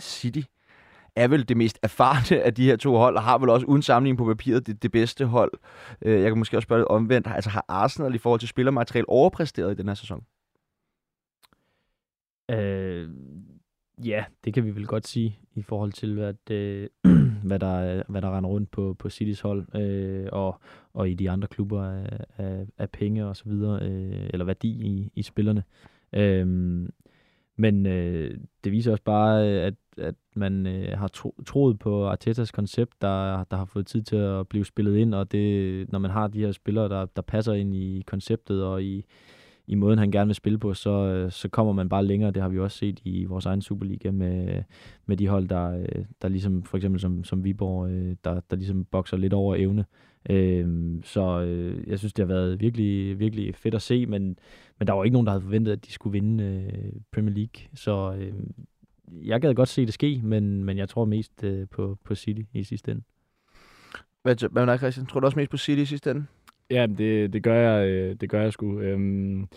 City 0.00 0.40
er 1.16 1.28
vel 1.28 1.48
det 1.48 1.56
mest 1.56 1.78
erfarne 1.82 2.42
af 2.42 2.54
de 2.54 2.64
her 2.64 2.76
to 2.76 2.96
hold, 2.96 3.16
og 3.16 3.22
har 3.22 3.38
vel 3.38 3.48
også 3.48 3.66
uden 3.66 3.82
sammenligning 3.82 4.18
på 4.18 4.24
papiret 4.24 4.66
det, 4.66 4.82
det 4.82 4.92
bedste 4.92 5.26
hold. 5.26 5.52
Øh, 6.02 6.20
jeg 6.20 6.30
kan 6.30 6.38
måske 6.38 6.56
også 6.56 6.66
spørge 6.66 6.80
lidt 6.80 6.88
omvendt. 6.88 7.26
Altså 7.26 7.50
har 7.50 7.64
Arsenal 7.68 8.14
i 8.14 8.18
forhold 8.18 8.40
til 8.40 8.48
spillermateriale 8.48 9.08
overpræsteret 9.08 9.72
i 9.72 9.76
den 9.76 9.88
her 9.88 9.94
sæson? 9.94 10.24
Øh, 12.50 13.08
ja, 14.04 14.24
det 14.44 14.54
kan 14.54 14.64
vi 14.64 14.70
vel 14.70 14.86
godt 14.86 15.06
sige 15.06 15.38
i 15.54 15.62
forhold 15.62 15.92
til, 15.92 16.14
hvad, 16.14 16.50
øh, 16.50 16.88
hvad, 17.48 17.58
der, 17.58 18.02
hvad 18.08 18.22
der 18.22 18.36
render 18.36 18.50
rundt 18.50 18.70
på, 18.70 18.96
på 18.98 19.10
Citys 19.10 19.40
hold 19.40 19.76
øh, 19.76 20.28
og, 20.32 20.60
og 20.94 21.10
i 21.10 21.14
de 21.14 21.30
andre 21.30 21.48
klubber 21.48 21.84
af, 21.84 22.20
af, 22.38 22.66
af 22.78 22.90
penge 22.90 23.26
og 23.26 23.36
så 23.36 23.44
videre, 23.46 23.82
øh, 23.82 24.30
eller 24.32 24.44
værdi 24.44 24.68
i, 24.68 25.10
i 25.14 25.22
spillerne. 25.22 25.64
Øh, 26.12 26.88
men 27.60 27.86
øh, 27.86 28.38
det 28.64 28.72
viser 28.72 28.92
også 28.92 29.04
bare, 29.04 29.48
øh, 29.48 29.66
at, 29.66 29.74
at 29.98 30.14
man 30.34 30.66
øh, 30.66 30.98
har 30.98 31.08
tro, 31.08 31.34
troet 31.46 31.78
på 31.78 32.06
Artetas 32.06 32.50
koncept, 32.50 33.02
der, 33.02 33.44
der 33.44 33.56
har 33.56 33.64
fået 33.64 33.86
tid 33.86 34.02
til 34.02 34.16
at 34.16 34.48
blive 34.48 34.64
spillet 34.64 34.96
ind, 34.96 35.14
og 35.14 35.32
det, 35.32 35.92
når 35.92 35.98
man 35.98 36.10
har 36.10 36.28
de 36.28 36.40
her 36.40 36.52
spillere, 36.52 36.88
der, 36.88 37.06
der 37.06 37.22
passer 37.22 37.52
ind 37.52 37.74
i 37.74 38.02
konceptet 38.06 38.64
og 38.64 38.82
i, 38.82 39.04
i 39.70 39.74
måden, 39.74 39.98
han 39.98 40.10
gerne 40.10 40.28
vil 40.28 40.34
spille 40.34 40.58
på, 40.58 40.74
så, 40.74 40.90
øh, 40.90 41.32
så 41.32 41.48
kommer 41.48 41.72
man 41.72 41.88
bare 41.88 42.04
længere. 42.04 42.30
Det 42.30 42.42
har 42.42 42.48
vi 42.48 42.58
også 42.58 42.78
set 42.78 43.00
i 43.04 43.24
vores 43.24 43.46
egen 43.46 43.62
Superliga 43.62 44.10
med, 44.10 44.62
med 45.06 45.16
de 45.16 45.28
hold, 45.28 45.48
der, 45.48 45.78
øh, 45.78 46.04
der 46.22 46.28
ligesom, 46.28 46.62
for 46.62 46.76
eksempel 46.76 47.00
som, 47.00 47.24
som 47.24 47.44
Viborg, 47.44 47.90
øh, 47.90 48.16
der, 48.24 48.40
der 48.50 48.56
ligesom 48.56 48.84
bokser 48.84 49.16
lidt 49.16 49.32
over 49.32 49.56
evne. 49.56 49.84
Øhm, 50.30 51.02
så 51.04 51.38
jeg 51.86 51.98
synes, 51.98 52.12
det 52.12 52.22
har 52.22 52.34
været 52.34 52.60
virkelig, 52.60 53.18
virkelig 53.18 53.54
fedt 53.54 53.74
at 53.74 53.82
se, 53.82 54.06
men, 54.06 54.38
men 54.78 54.86
der 54.86 54.92
var 54.92 55.04
ikke 55.04 55.12
nogen, 55.12 55.26
der 55.26 55.32
havde 55.32 55.42
forventet, 55.42 55.72
at 55.72 55.86
de 55.86 55.92
skulle 55.92 56.12
vinde 56.12 56.70
Premier 57.12 57.34
League. 57.34 57.68
Så 57.74 58.14
jeg 59.24 59.40
gad 59.40 59.54
godt 59.54 59.68
se 59.68 59.86
det 59.86 59.94
ske, 59.94 60.20
men, 60.24 60.64
men 60.64 60.78
jeg 60.78 60.88
tror 60.88 61.04
mest 61.04 61.44
på, 61.70 61.98
på 62.04 62.14
City 62.14 62.42
i 62.52 62.64
sidste 62.64 62.90
ende. 62.90 63.02
Hvad, 64.22 64.48
hvad 64.50 64.66
med 64.66 64.72
dig, 64.72 64.78
Christian? 64.78 65.06
Tror 65.06 65.20
du 65.20 65.26
også 65.26 65.38
mest 65.38 65.50
på 65.50 65.56
City 65.56 65.80
i 65.80 65.84
sidste 65.84 66.10
ende? 66.10 66.26
Ja, 66.70 66.86
det, 66.86 67.32
det 67.32 67.42
gør 67.42 67.54
jeg, 67.54 67.88
øh, 67.88 68.16
det 68.20 68.30
gør 68.30 68.42
jeg 68.42 68.52
sgu. 68.52 68.80
Øhm, 68.80 69.48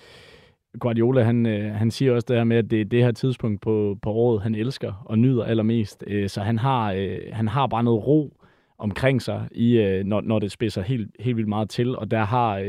Guardiola, 0.79 1.23
han, 1.23 1.45
øh, 1.45 1.73
han 1.73 1.91
siger 1.91 2.13
også 2.13 2.25
det 2.29 2.37
her 2.37 2.43
med, 2.43 2.57
at 2.57 2.71
det 2.71 2.81
er 2.81 2.85
det 2.85 3.03
her 3.03 3.11
tidspunkt 3.11 3.61
på, 3.61 3.97
på 4.01 4.11
året, 4.11 4.41
han 4.41 4.55
elsker 4.55 5.03
og 5.05 5.19
nyder 5.19 5.43
allermest. 5.43 6.03
Øh, 6.07 6.29
så 6.29 6.41
han 6.41 6.59
har, 6.59 6.93
øh, 6.93 7.19
han 7.31 7.47
har 7.47 7.67
bare 7.67 7.83
noget 7.83 8.07
ro 8.07 8.37
omkring 8.77 9.21
sig, 9.21 9.47
i, 9.51 10.01
når, 10.05 10.21
når 10.21 10.39
det 10.39 10.51
spidser 10.51 10.81
helt, 10.81 11.11
helt 11.19 11.37
vildt 11.37 11.49
meget 11.49 11.69
til. 11.69 11.95
Og 11.97 12.11
der 12.11 12.23
har 12.23 12.59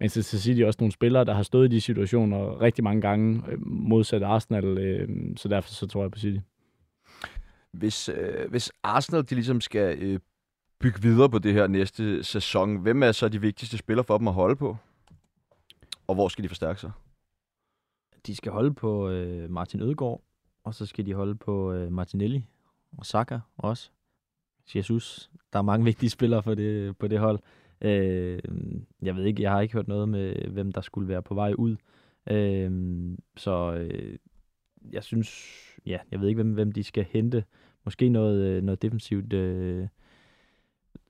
Manchester 0.00 0.38
City 0.38 0.62
også 0.62 0.76
nogle 0.80 0.92
spillere, 0.92 1.24
der 1.24 1.34
har 1.34 1.42
stået 1.42 1.72
i 1.72 1.76
de 1.76 1.80
situationer 1.80 2.60
rigtig 2.60 2.84
mange 2.84 3.00
gange 3.00 3.42
modsat 3.66 4.22
Arsenal. 4.22 5.06
Så 5.36 5.48
derfor 5.48 5.68
så 5.68 5.86
tror 5.86 6.02
jeg 6.02 6.10
på 6.10 6.18
City. 6.18 6.38
Hvis, 7.72 8.08
øh, 8.08 8.50
hvis 8.50 8.72
Arsenal 8.82 9.22
de 9.30 9.34
ligesom 9.34 9.60
skal 9.60 9.98
øh, 9.98 10.18
bygge 10.80 11.02
videre 11.02 11.30
på 11.30 11.38
det 11.38 11.52
her 11.52 11.66
næste 11.66 12.24
sæson. 12.24 12.76
Hvem 12.76 13.02
er 13.02 13.12
så 13.12 13.28
de 13.28 13.40
vigtigste 13.40 13.78
spillere 13.78 14.04
for 14.04 14.18
dem 14.18 14.28
at 14.28 14.34
holde 14.34 14.56
på? 14.56 14.76
Og 16.06 16.14
hvor 16.14 16.28
skal 16.28 16.44
de 16.44 16.48
forstærke 16.48 16.80
sig? 16.80 16.90
De 18.26 18.36
skal 18.36 18.52
holde 18.52 18.74
på 18.74 19.08
øh, 19.08 19.50
Martin 19.50 19.80
Ødegaard, 19.80 20.22
og 20.64 20.74
så 20.74 20.86
skal 20.86 21.06
de 21.06 21.14
holde 21.14 21.34
på 21.34 21.72
øh, 21.72 21.92
Martinelli 21.92 22.44
og 22.98 23.06
Saka 23.06 23.38
også. 23.56 23.90
Jesus. 24.74 25.30
Der 25.52 25.58
er 25.58 25.62
mange 25.62 25.84
vigtige 25.84 26.10
spillere 26.10 26.42
for 26.42 26.54
det, 26.54 26.96
på 26.98 27.08
det 27.08 27.18
hold. 27.18 27.38
Øh, 27.80 28.40
jeg 29.02 29.16
ved 29.16 29.24
ikke, 29.24 29.42
jeg 29.42 29.50
har 29.50 29.60
ikke 29.60 29.74
hørt 29.74 29.88
noget 29.88 30.08
med, 30.08 30.48
hvem 30.48 30.72
der 30.72 30.80
skulle 30.80 31.08
være 31.08 31.22
på 31.22 31.34
vej 31.34 31.52
ud. 31.58 31.76
Øh, 32.30 32.70
så 33.36 33.72
øh, 33.72 34.18
jeg 34.92 35.04
synes, 35.04 35.56
ja, 35.86 35.98
jeg 36.10 36.20
ved 36.20 36.28
ikke, 36.28 36.42
hvem, 36.42 36.52
hvem 36.52 36.72
de 36.72 36.82
skal 36.82 37.06
hente. 37.10 37.44
Måske 37.84 38.08
noget, 38.08 38.42
øh, 38.42 38.62
noget 38.62 38.82
defensivt 38.82 39.32
øh, 39.32 39.88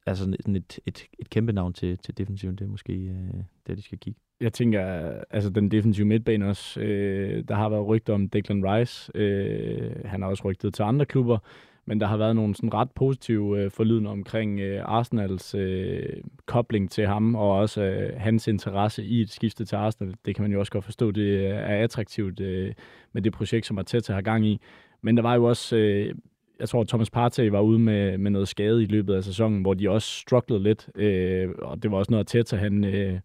altså 0.07 0.25
sådan 0.25 0.57
et, 0.57 0.79
et, 0.87 1.07
et 1.19 1.31
kæmpe 1.31 1.53
navn 1.53 1.73
til, 1.73 1.99
til 1.99 2.19
defensiven, 2.19 2.57
det 2.57 2.65
er 2.65 2.69
måske 2.69 2.93
øh, 2.93 3.43
det, 3.67 3.77
de 3.77 3.83
skal 3.83 3.99
kigge. 3.99 4.21
Jeg 4.41 4.53
tænker, 4.53 4.83
altså 5.31 5.51
den 5.51 5.71
defensive 5.71 6.07
midtbane 6.07 6.49
også, 6.49 6.81
øh, 6.81 7.45
der 7.49 7.55
har 7.55 7.69
været 7.69 7.87
rygter 7.87 8.15
om 8.15 8.29
Declan 8.29 8.65
Rice, 8.65 9.13
øh, 9.15 9.93
han 10.05 10.23
har 10.23 10.29
også 10.29 10.45
rygtet 10.45 10.75
til 10.75 10.83
andre 10.83 11.07
klubber, 11.07 11.39
men 11.87 12.01
der 12.01 12.07
har 12.07 12.17
været 12.17 12.37
nogle 12.37 12.55
sådan 12.55 12.75
ret 12.75 12.91
positive 12.91 13.61
øh, 13.61 13.71
forlydende 13.71 14.11
omkring 14.11 14.61
øh, 14.61 14.83
Arsenals 14.85 15.55
øh, 15.55 16.03
kobling 16.47 16.91
til 16.91 17.07
ham, 17.07 17.35
og 17.35 17.51
også 17.51 17.83
øh, 17.83 18.21
hans 18.21 18.49
interesse 18.49 19.05
i 19.05 19.21
et 19.21 19.31
skifte 19.31 19.65
til 19.65 19.77
Arsenal. 19.77 20.15
Det 20.27 20.35
kan 20.35 20.43
man 20.43 20.53
jo 20.53 20.59
også 20.61 20.73
godt 20.73 20.85
forstå, 20.85 21.11
det 21.11 21.47
er 21.47 21.83
attraktivt 21.83 22.41
øh, 22.41 22.75
med 23.13 23.23
det 23.23 23.33
projekt, 23.33 23.67
som 23.67 23.79
Arteta 23.79 24.13
har 24.13 24.21
gang 24.23 24.47
i. 24.47 24.61
Men 25.03 25.17
der 25.17 25.23
var 25.23 25.35
jo 25.35 25.45
også 25.45 25.77
øh, 25.77 26.15
jeg 26.61 26.68
tror, 26.68 26.85
Thomas 26.85 27.11
Partey 27.11 27.51
var 27.51 27.61
ude 27.61 27.79
med, 27.79 28.18
med 28.18 28.31
noget 28.31 28.49
skade 28.49 28.83
i 28.83 28.87
løbet 28.87 29.14
af 29.14 29.25
sæsonen, 29.25 29.62
hvor 29.62 29.75
de 29.75 29.90
også 29.90 30.09
strugglede 30.09 30.62
lidt, 30.62 30.88
øh, 30.94 31.49
og 31.59 31.83
det 31.83 31.90
var 31.90 31.96
også 31.96 32.11
noget 32.11 32.27
tæt, 32.27 32.53
at 32.53 32.59
han 32.59 32.85
øh, 32.85 33.20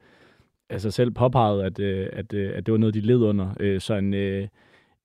altså 0.70 0.92
selv 0.92 1.12
påpegede, 1.12 1.66
at, 1.66 1.80
øh, 1.80 2.10
at, 2.14 2.34
øh, 2.34 2.52
at 2.56 2.66
det 2.66 2.72
var 2.72 2.78
noget, 2.78 2.96
de 2.96 3.00
led 3.00 3.22
under. 3.22 3.54
Øh, 3.60 3.82
så 3.82 3.94
en, 3.94 4.14
øh, 4.14 4.48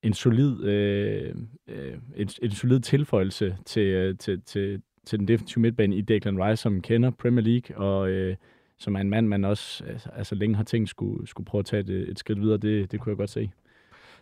en 0.02 0.12
solid 0.12 0.64
øh, 0.64 1.34
øh, 1.68 1.94
en, 2.16 2.28
en 2.42 2.50
solid 2.50 2.80
tilføjelse 2.80 3.56
til, 3.66 3.82
øh, 3.82 4.18
til, 4.18 4.42
til, 4.42 4.82
til 5.06 5.18
den 5.18 5.28
defensive 5.28 5.62
midtbane 5.62 5.96
i 5.96 6.00
Declan 6.00 6.44
Rice, 6.44 6.62
som 6.62 6.80
kender 6.80 7.10
Premier 7.10 7.44
League, 7.44 7.76
og 7.76 8.10
øh, 8.10 8.36
som 8.78 8.96
er 8.96 9.00
en 9.00 9.10
mand, 9.10 9.26
man 9.26 9.44
også 9.44 9.84
altså, 9.84 10.08
altså 10.16 10.34
længe 10.34 10.56
har 10.56 10.64
tænkt 10.64 10.88
skulle, 10.88 11.26
skulle 11.26 11.44
prøve 11.46 11.60
at 11.60 11.66
tage 11.66 11.80
et, 11.80 11.90
et 11.90 12.18
skridt 12.18 12.40
videre. 12.40 12.56
Det, 12.58 12.92
det 12.92 13.00
kunne 13.00 13.10
jeg 13.10 13.16
godt 13.16 13.30
se. 13.30 13.50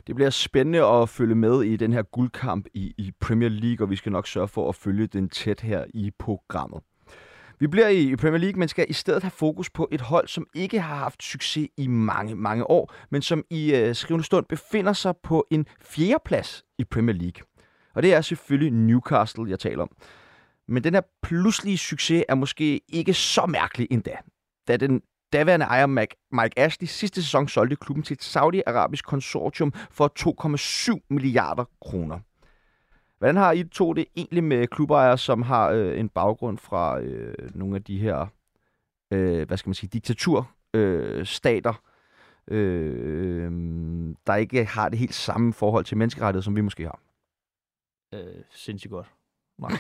Det 0.09 0.17
bliver 0.17 0.31
spændende 0.31 0.85
at 0.85 1.09
følge 1.09 1.35
med 1.35 1.63
i 1.63 1.77
den 1.77 1.93
her 1.93 2.03
guldkamp 2.03 2.67
i, 2.75 2.95
i 2.99 3.13
Premier 3.21 3.49
League, 3.49 3.87
og 3.87 3.91
vi 3.91 3.97
skal 3.97 4.13
nok 4.13 4.27
sørge 4.27 4.49
for 4.49 4.69
at 4.69 4.75
følge 4.75 5.07
den 5.07 5.29
tæt 5.29 5.61
her 5.61 5.85
i 5.95 6.11
programmet. 6.19 6.83
Vi 7.61 7.67
bliver 7.67 7.89
i 7.89 8.17
Premier 8.17 8.39
League, 8.39 8.59
men 8.59 8.69
skal 8.69 8.87
i 8.89 8.93
stedet 8.93 9.23
have 9.23 9.31
fokus 9.31 9.71
på 9.71 9.89
et 9.93 10.01
hold, 10.01 10.29
som 10.29 10.47
ikke 10.55 10.81
har 10.81 10.97
haft 10.97 11.23
succes 11.23 11.69
i 11.77 11.87
mange, 11.87 12.35
mange 12.35 12.71
år, 12.71 12.95
men 13.11 13.23
som 13.23 13.45
i 13.51 13.75
øh, 13.75 13.95
skrivende 13.95 14.25
stund 14.25 14.47
befinder 14.49 14.93
sig 14.93 15.15
på 15.23 15.47
en 15.51 15.67
fjerdeplads 15.81 16.65
i 16.79 16.85
Premier 16.85 17.15
League. 17.15 17.43
Og 17.95 18.03
det 18.03 18.15
er 18.15 18.21
selvfølgelig 18.21 18.73
Newcastle, 18.73 19.51
jeg 19.51 19.59
taler 19.59 19.83
om. 19.83 19.91
Men 20.69 20.85
den 20.85 20.95
her 20.95 21.03
pludselige 21.23 21.79
succes 21.79 22.25
er 22.29 22.35
måske 22.35 22.81
ikke 22.89 23.15
så 23.15 23.47
mærkelig 23.47 23.89
endda, 23.91 24.17
da 24.69 24.77
den 24.77 25.03
daværende 25.33 25.67
ejer 25.67 25.87
Mike 25.87 26.59
Ashley 26.59 26.87
sidste 26.87 27.23
sæson 27.23 27.49
solgte 27.49 27.77
klubben 27.77 28.03
til 28.03 28.15
et 28.15 28.23
saudi-arabisk 28.23 29.05
konsortium 29.05 29.73
for 29.91 30.13
2,7 30.99 31.07
milliarder 31.11 31.65
kroner. 31.81 32.19
Hvordan 33.19 33.37
har 33.37 33.53
I 33.53 33.65
to 33.65 33.93
det 33.93 34.07
egentlig 34.17 34.45
med 34.45 34.67
klubejere, 34.67 35.19
som 35.19 35.43
har 35.43 35.71
øh, 35.71 36.01
en 36.01 36.09
baggrund 36.09 36.59
fra 36.59 37.01
øh, 37.01 37.35
nogle 37.55 37.77
af 37.77 37.85
de 37.85 37.99
her, 37.99 38.27
øh, 39.11 39.47
hvad 39.47 39.57
skal 39.57 39.69
man 39.69 39.75
sige, 39.75 39.91
diktaturstater, 39.93 41.83
øh, 42.49 43.45
øh, 43.45 43.53
der 44.27 44.35
ikke 44.35 44.65
har 44.65 44.89
det 44.89 44.99
helt 44.99 45.15
samme 45.15 45.53
forhold 45.53 45.85
til 45.85 45.97
menneskerettighed, 45.97 46.43
som 46.43 46.57
vi 46.57 46.61
måske 46.61 46.85
har? 46.85 47.01
Øh, 48.15 48.43
sindssygt 48.51 48.91
godt. 48.91 49.07
Nej. 49.59 49.71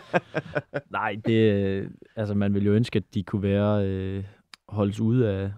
Nej, 0.98 1.16
det, 1.26 1.92
altså 2.16 2.34
man 2.34 2.54
vil 2.54 2.64
jo 2.64 2.72
ønske, 2.72 2.96
at 2.96 3.14
de 3.14 3.22
kunne 3.22 3.42
være 3.42 3.86
øh, 3.86 4.24
holdes 4.68 5.00
ude 5.00 5.30
af, 5.30 5.52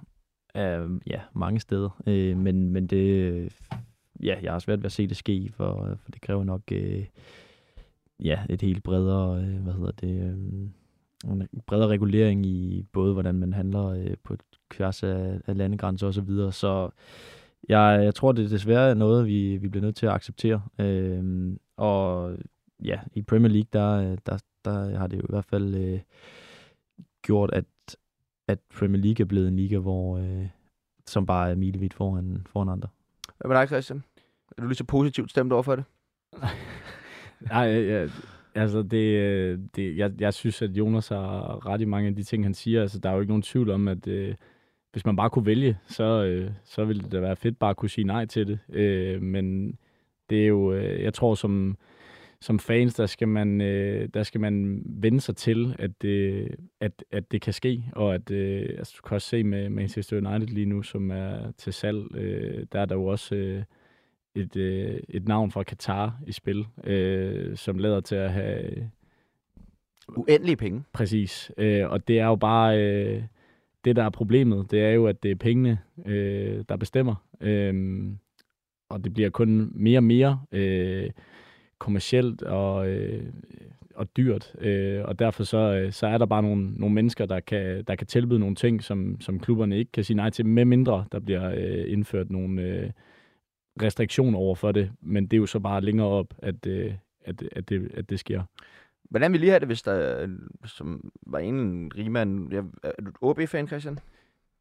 af 0.54 0.86
ja, 1.06 1.20
mange 1.34 1.60
steder. 1.60 2.02
Øh, 2.06 2.36
men, 2.36 2.70
men 2.70 2.86
det, 2.86 3.52
ja, 4.22 4.36
jeg 4.42 4.52
har 4.52 4.58
svært 4.58 4.78
ved 4.78 4.86
at 4.86 4.92
se 4.92 5.06
det 5.06 5.16
ske, 5.16 5.50
for, 5.54 5.98
for 6.02 6.10
det 6.10 6.20
kræver 6.20 6.44
nok 6.44 6.62
øh, 6.72 7.06
ja, 8.20 8.38
et 8.48 8.62
helt 8.62 8.82
bredere, 8.82 9.42
øh, 9.42 9.62
hvad 9.62 9.72
hedder 9.72 9.92
det, 9.92 10.22
øh, 10.22 10.68
en 11.24 11.48
bredere 11.66 11.88
regulering 11.88 12.46
i 12.46 12.86
både, 12.92 13.12
hvordan 13.12 13.34
man 13.34 13.52
handler 13.52 13.86
øh, 13.86 14.16
på 14.24 14.36
tværs 14.70 15.02
af, 15.02 15.40
af 15.46 15.56
landegrænser 15.56 16.06
og 16.06 16.14
så 16.14 16.20
videre. 16.20 16.52
Så 16.52 16.90
jeg, 17.68 18.00
jeg 18.04 18.14
tror, 18.14 18.32
det 18.32 18.44
er 18.44 18.48
desværre 18.48 18.94
noget, 18.94 19.26
vi, 19.26 19.56
vi 19.56 19.68
bliver 19.68 19.84
nødt 19.84 19.96
til 19.96 20.06
at 20.06 20.12
acceptere. 20.12 20.62
Øh, 20.78 21.56
og 21.76 22.36
ja, 22.84 23.00
i 23.14 23.22
Premier 23.22 23.52
League, 23.52 23.68
der, 23.72 24.16
der, 24.26 24.38
der 24.64 24.98
har 24.98 25.06
det 25.06 25.16
jo 25.16 25.22
i 25.22 25.30
hvert 25.30 25.44
fald 25.44 25.74
øh, 25.74 26.00
gjort, 27.22 27.50
at, 27.52 27.64
at 28.50 28.58
Premier 28.78 29.02
League 29.02 29.24
er 29.24 29.28
blevet 29.28 29.48
en 29.48 29.56
liga, 29.56 29.78
hvor, 29.78 30.18
øh, 30.18 30.46
som 31.06 31.26
bare 31.26 31.50
er 31.50 31.54
milevidt 31.54 31.94
foran, 31.94 32.46
foran 32.46 32.68
andre. 32.68 32.88
Hvad 33.38 33.48
med 33.48 33.56
dig, 33.56 33.68
Christian? 33.68 34.02
Er 34.56 34.62
du 34.62 34.68
lige 34.68 34.76
så 34.76 34.84
positivt 34.84 35.30
stemt 35.30 35.52
over 35.52 35.62
for 35.62 35.76
det? 35.76 35.84
Nej, 37.50 37.66
ja, 37.66 38.08
altså 38.54 38.82
det, 38.82 39.18
øh, 39.18 39.58
det, 39.76 39.96
jeg, 39.96 40.12
jeg 40.20 40.34
synes, 40.34 40.62
at 40.62 40.70
Jonas 40.70 41.08
har 41.08 41.66
ret 41.66 41.80
i 41.80 41.84
mange 41.84 42.08
af 42.08 42.16
de 42.16 42.22
ting, 42.22 42.44
han 42.44 42.54
siger. 42.54 42.82
Altså, 42.82 42.98
der 42.98 43.08
er 43.08 43.14
jo 43.14 43.20
ikke 43.20 43.30
nogen 43.30 43.42
tvivl 43.42 43.70
om, 43.70 43.88
at 43.88 44.06
øh, 44.06 44.34
hvis 44.92 45.06
man 45.06 45.16
bare 45.16 45.30
kunne 45.30 45.46
vælge, 45.46 45.78
så, 45.86 46.24
øh, 46.24 46.50
så 46.64 46.84
ville 46.84 47.02
det 47.02 47.12
da 47.12 47.20
være 47.20 47.36
fedt 47.36 47.58
bare 47.58 47.70
at 47.70 47.76
kunne 47.76 47.88
sige 47.88 48.04
nej 48.04 48.26
til 48.26 48.46
det. 48.46 48.58
Øh, 48.72 49.22
men 49.22 49.76
det 50.30 50.42
er 50.42 50.46
jo, 50.46 50.72
øh, 50.72 51.02
jeg 51.02 51.14
tror 51.14 51.34
som, 51.34 51.76
som 52.40 52.58
fans, 52.58 52.94
der 52.94 53.06
skal 53.06 53.28
man, 53.28 53.60
øh, 53.60 54.08
der 54.14 54.22
skal 54.22 54.40
man 54.40 54.82
vende 54.86 55.20
sig 55.20 55.36
til, 55.36 55.76
at 55.78 55.90
det, 56.02 56.48
at, 56.80 57.04
at 57.10 57.32
det 57.32 57.42
kan 57.42 57.52
ske, 57.52 57.84
og 57.92 58.14
at 58.14 58.30
øh, 58.30 58.74
altså, 58.78 58.94
du 58.96 59.08
kan 59.08 59.14
også 59.14 59.28
se 59.28 59.44
med 59.44 59.68
Manchester 59.68 60.16
United 60.16 60.48
lige 60.48 60.66
nu, 60.66 60.82
som 60.82 61.10
er 61.10 61.52
til 61.58 61.72
salg, 61.72 62.16
øh, 62.16 62.66
der 62.72 62.80
er 62.80 62.84
der 62.84 62.94
jo 62.94 63.06
også 63.06 63.34
øh, 63.34 63.62
et, 64.34 64.56
øh, 64.56 65.00
et 65.08 65.28
navn 65.28 65.50
fra 65.50 65.62
Katar 65.62 66.20
i 66.26 66.32
spil, 66.32 66.66
øh, 66.84 67.56
som 67.56 67.78
lader 67.78 68.00
til 68.00 68.16
at 68.16 68.32
have... 68.32 68.90
Uendelige 70.16 70.56
penge. 70.56 70.82
Præcis, 70.92 71.52
øh, 71.56 71.90
og 71.90 72.08
det 72.08 72.18
er 72.18 72.26
jo 72.26 72.36
bare... 72.36 72.78
Øh, 72.78 73.22
det, 73.84 73.96
der 73.96 74.04
er 74.04 74.10
problemet, 74.10 74.70
det 74.70 74.80
er 74.80 74.90
jo, 74.90 75.06
at 75.06 75.22
det 75.22 75.30
er 75.30 75.34
pengene, 75.34 75.78
øh, 76.06 76.64
der 76.68 76.76
bestemmer. 76.76 77.14
Øh, 77.40 78.04
og 78.88 79.04
det 79.04 79.14
bliver 79.14 79.30
kun 79.30 79.72
mere 79.74 79.98
og 79.98 80.04
mere 80.04 80.40
øh, 80.52 81.10
kommercielt 81.80 82.42
og, 82.42 82.88
øh, 82.88 83.32
og 83.94 84.16
dyrt. 84.16 84.54
Øh, 84.58 85.04
og 85.04 85.18
derfor 85.18 85.44
så, 85.44 85.58
øh, 85.58 85.92
så 85.92 86.06
er 86.06 86.18
der 86.18 86.26
bare 86.26 86.42
nogle, 86.42 86.70
nogle 86.70 86.94
mennesker, 86.94 87.26
der 87.26 87.40
kan, 87.40 87.84
der 87.84 87.94
kan 87.94 88.06
tilbyde 88.06 88.38
nogle 88.38 88.54
ting, 88.54 88.82
som, 88.82 89.20
som 89.20 89.40
klubberne 89.40 89.78
ikke 89.78 89.92
kan 89.92 90.04
sige 90.04 90.16
nej 90.16 90.30
til, 90.30 90.46
med 90.46 90.64
mindre 90.64 91.04
der 91.12 91.20
bliver 91.20 91.50
øh, 91.50 91.92
indført 91.92 92.30
nogle 92.30 92.62
øh, 92.62 92.90
restriktioner 93.82 94.38
over 94.38 94.54
for 94.54 94.72
det. 94.72 94.90
Men 95.00 95.24
det 95.24 95.32
er 95.32 95.38
jo 95.40 95.46
så 95.46 95.58
bare 95.58 95.80
længere 95.80 96.06
op, 96.06 96.34
at, 96.38 96.66
øh, 96.66 96.94
at, 97.24 97.42
at, 97.52 97.68
det, 97.68 97.90
at 97.94 98.10
det 98.10 98.18
sker. 98.18 98.42
Hvordan 99.10 99.32
vil 99.32 99.40
lige 99.40 99.50
have 99.50 99.60
det, 99.60 99.68
hvis 99.68 99.82
der 99.82 100.22
øh, 100.22 100.28
som 100.64 101.10
var 101.26 101.38
en 101.38 101.90
rigmand... 101.96 102.52
Er 102.82 102.92
du 103.06 103.12
OB-fan, 103.20 103.66
Christian? 103.66 103.98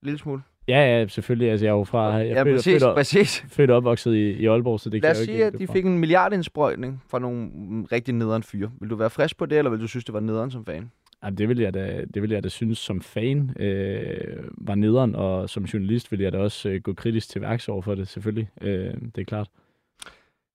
Lille 0.02 0.18
smule? 0.18 0.42
Ja, 0.70 1.00
ja, 1.00 1.08
selvfølgelig. 1.08 1.52
Altså, 1.52 1.66
jeg 1.66 1.72
er 1.72 1.78
jo 1.78 1.84
fra... 1.84 2.14
Jeg 2.14 2.28
ja, 2.28 2.44
født, 2.44 2.56
præcis, 2.56 2.84
født, 2.84 2.96
præcis. 2.96 3.46
født 3.56 3.72
opvokset 3.72 4.16
i, 4.16 4.32
i 4.32 4.46
Aalborg, 4.46 4.80
så 4.80 4.90
det 4.90 5.02
Lad 5.02 5.10
kan 5.10 5.18
jeg 5.18 5.26
sige, 5.26 5.34
ikke 5.34 5.46
at 5.46 5.60
de 5.60 5.68
fik 5.68 5.86
en 5.86 6.00
milliardindsprøjtning 6.00 7.04
fra 7.08 7.20
nogle 7.20 7.50
rigtig 7.92 8.14
nederen 8.14 8.44
fyre. 8.44 8.72
Vil 8.80 8.90
du 8.90 8.96
være 8.96 9.10
frisk 9.10 9.38
på 9.38 9.46
det, 9.46 9.58
eller 9.58 9.72
vil 9.72 9.80
du 9.80 9.88
synes, 9.88 10.06
det 10.06 10.14
var 10.14 10.20
nederen 10.20 10.52
som 10.52 10.66
fan? 10.66 10.92
Ja, 11.24 11.30
det 11.30 11.50
vil 11.50 11.60
jeg 11.60 11.74
da, 11.74 12.06
det 12.14 12.22
vil 12.22 12.32
jeg 12.32 12.44
da 12.44 12.50
synes 12.50 12.78
som 12.78 13.02
fan 13.02 13.52
øh, 13.60 14.44
var 14.58 14.76
nederen, 14.76 15.16
og 15.16 15.50
som 15.50 15.64
journalist 15.64 16.12
vil 16.12 16.20
jeg 16.20 16.32
da 16.32 16.38
også 16.38 16.70
øh, 16.70 16.82
gå 16.82 16.94
kritisk 16.94 17.30
til 17.30 17.42
værks 17.42 17.70
over 17.70 17.82
for 17.82 17.96
det, 17.96 18.08
selvfølgelig. 18.08 18.50
Øh, 18.62 18.94
det 19.16 19.22
er 19.22 19.26
klart. 19.26 19.48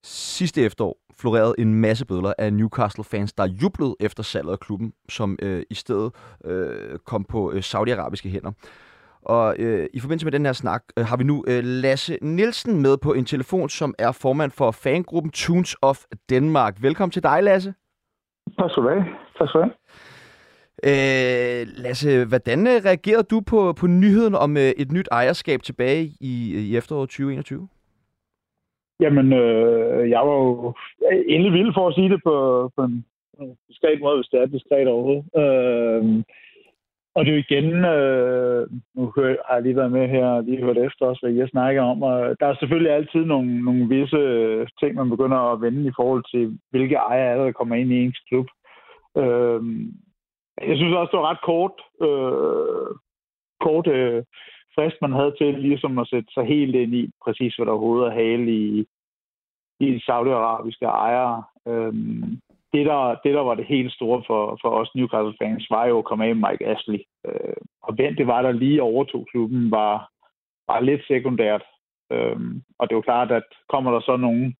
Sidste 0.04 0.62
efterår 0.62 0.98
florerede 1.18 1.54
en 1.58 1.74
masse 1.74 2.06
bødler 2.06 2.32
af 2.38 2.52
Newcastle-fans, 2.52 3.32
der 3.32 3.46
jublede 3.46 3.96
efter 4.00 4.22
salget 4.22 4.52
af 4.52 4.60
klubben, 4.60 4.92
som 5.08 5.38
øh, 5.42 5.62
i 5.70 5.74
stedet 5.74 6.12
øh, 6.44 6.98
kom 7.04 7.24
på 7.24 7.52
øh, 7.52 7.62
saudiarabiske 7.62 8.28
hænder. 8.28 8.52
Og 9.24 9.56
øh, 9.58 9.86
i 9.94 10.00
forbindelse 10.00 10.26
med 10.26 10.32
den 10.32 10.46
her 10.46 10.52
snak 10.52 10.82
øh, 10.98 11.04
har 11.04 11.16
vi 11.16 11.24
nu 11.24 11.44
øh, 11.48 11.62
Lasse 11.64 12.18
Nielsen 12.22 12.82
med 12.82 12.96
på 13.04 13.12
en 13.12 13.24
telefon, 13.24 13.68
som 13.68 13.94
er 13.98 14.18
formand 14.22 14.50
for 14.50 14.70
fangruppen 14.70 15.30
Tunes 15.32 15.76
of 15.82 15.98
Denmark. 16.30 16.82
Velkommen 16.82 17.10
til 17.10 17.22
dig, 17.22 17.42
Lasse. 17.42 17.74
Tak 18.58 18.70
skal 18.70 18.82
du 18.82 18.88
have. 18.88 19.04
Tak 19.38 19.48
skal 19.48 19.60
du 19.60 19.64
have. 19.64 19.74
Øh, 20.90 21.66
Lasse, 21.84 22.24
hvordan 22.28 22.66
øh, 22.66 22.76
reagerede 22.88 23.26
du 23.30 23.40
på, 23.50 23.72
på 23.80 23.86
nyheden 23.86 24.34
om 24.34 24.56
øh, 24.56 24.70
et 24.82 24.92
nyt 24.92 25.08
ejerskab 25.12 25.62
tilbage 25.62 26.02
i, 26.20 26.34
i 26.70 26.76
efteråret 26.76 27.08
2021? 27.08 27.68
Jamen, 29.00 29.32
øh, 29.32 30.10
jeg 30.10 30.20
var 30.20 30.36
jo 30.44 30.74
endelig 31.28 31.52
vild 31.52 31.74
for 31.74 31.88
at 31.88 31.94
sige 31.94 32.08
det 32.08 32.20
på, 32.24 32.34
på 32.76 32.82
en 32.82 33.06
diskret 33.68 34.00
måde, 34.00 34.16
hvis 34.16 34.28
det 34.32 34.40
er 34.40 34.46
diskret 34.46 34.88
overhovedet. 34.88 35.24
Øh, 35.42 36.22
og 37.14 37.24
det 37.24 37.30
er 37.30 37.36
jo 37.36 37.44
igen, 37.48 37.84
øh, 37.84 38.68
nu 38.94 39.12
har 39.16 39.54
jeg 39.54 39.62
lige 39.62 39.76
været 39.76 39.92
med 39.92 40.08
her 40.08 40.26
og 40.26 40.42
lige 40.44 40.62
hørt 40.64 40.78
efter 40.78 41.06
også, 41.06 41.20
hvad 41.22 41.32
jeg 41.32 41.48
snakker 41.48 41.82
om, 41.82 42.02
og 42.02 42.36
der 42.40 42.46
er 42.46 42.54
selvfølgelig 42.54 42.92
altid 42.92 43.24
nogle, 43.24 43.64
nogle 43.64 43.88
visse 43.88 44.16
øh, 44.16 44.68
ting, 44.80 44.94
man 44.94 45.10
begynder 45.10 45.36
at 45.36 45.60
vende 45.60 45.88
i 45.88 45.92
forhold 45.96 46.24
til, 46.30 46.58
hvilke 46.70 46.94
ejere 46.94 47.30
er 47.30 47.36
der, 47.36 47.44
der 47.44 47.52
kommer 47.52 47.74
ind 47.74 47.92
i 47.92 48.04
ens 48.04 48.20
klub. 48.28 48.46
Øh, 49.16 49.60
jeg 50.68 50.76
synes 50.76 50.94
også, 50.94 51.10
det 51.12 51.20
var 51.20 51.30
ret 51.30 51.42
kort, 51.50 51.76
øh, 52.06 52.90
kort 53.60 53.86
øh, 53.86 54.24
frist, 54.74 54.96
man 55.00 55.12
havde 55.12 55.34
til 55.38 55.54
ligesom 55.54 55.98
at 55.98 56.08
sætte 56.08 56.30
sig 56.34 56.44
helt 56.46 56.74
ind 56.74 56.94
i 56.94 57.10
præcis, 57.24 57.54
hvad 57.54 57.66
der 57.66 57.72
overhovedet 57.72 58.06
er 58.06 58.14
hale 58.14 58.50
i, 58.52 58.86
i 59.80 59.86
de 59.94 60.00
saudiarabiske 60.04 60.84
ejere. 60.84 61.42
Øhm, 61.68 62.40
det, 62.74 62.86
der, 62.86 63.00
det, 63.24 63.34
der 63.34 63.40
var 63.40 63.54
det 63.54 63.66
helt 63.74 63.92
store 63.92 64.22
for, 64.26 64.58
for 64.62 64.70
os 64.80 64.90
Newcastle-fans, 64.94 65.70
var 65.70 65.86
jo 65.86 65.98
at 65.98 66.04
komme 66.04 66.24
af 66.24 66.36
med 66.36 66.50
Mike 66.50 66.66
Ashley. 66.66 67.00
Øh, 67.26 67.56
og 67.82 67.94
hvem 67.94 68.16
det 68.16 68.26
var, 68.26 68.42
der 68.42 68.52
lige 68.52 68.82
overtog 68.82 69.26
klubben, 69.30 69.70
var, 69.70 70.10
var 70.68 70.80
lidt 70.80 71.06
sekundært. 71.06 71.64
Øh, 72.12 72.36
og 72.78 72.82
det 72.84 72.92
er 72.92 73.00
jo 73.00 73.08
klart, 73.10 73.30
at 73.32 73.48
kommer 73.68 73.90
der 73.92 74.00
så 74.00 74.16
nogen 74.16 74.56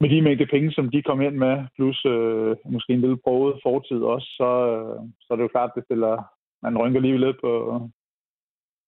med 0.00 0.10
de 0.10 0.22
mængde 0.22 0.46
penge, 0.46 0.72
som 0.72 0.90
de 0.90 1.02
kom 1.02 1.20
ind 1.20 1.36
med, 1.36 1.64
plus 1.76 2.04
øh, 2.04 2.56
måske 2.64 2.92
en 2.92 3.00
lille 3.00 3.18
prøvet 3.24 3.60
fortid 3.62 4.00
også, 4.02 4.28
så, 4.36 4.50
øh, 4.72 5.00
så 5.20 5.26
er 5.30 5.36
det 5.36 5.42
jo 5.42 5.54
klart, 5.56 5.70
at 5.70 5.76
det 5.76 5.84
stiller, 5.84 6.22
man 6.62 6.78
rynker 6.78 7.00
lige 7.00 7.18
lidt 7.18 7.40
på, 7.40 7.50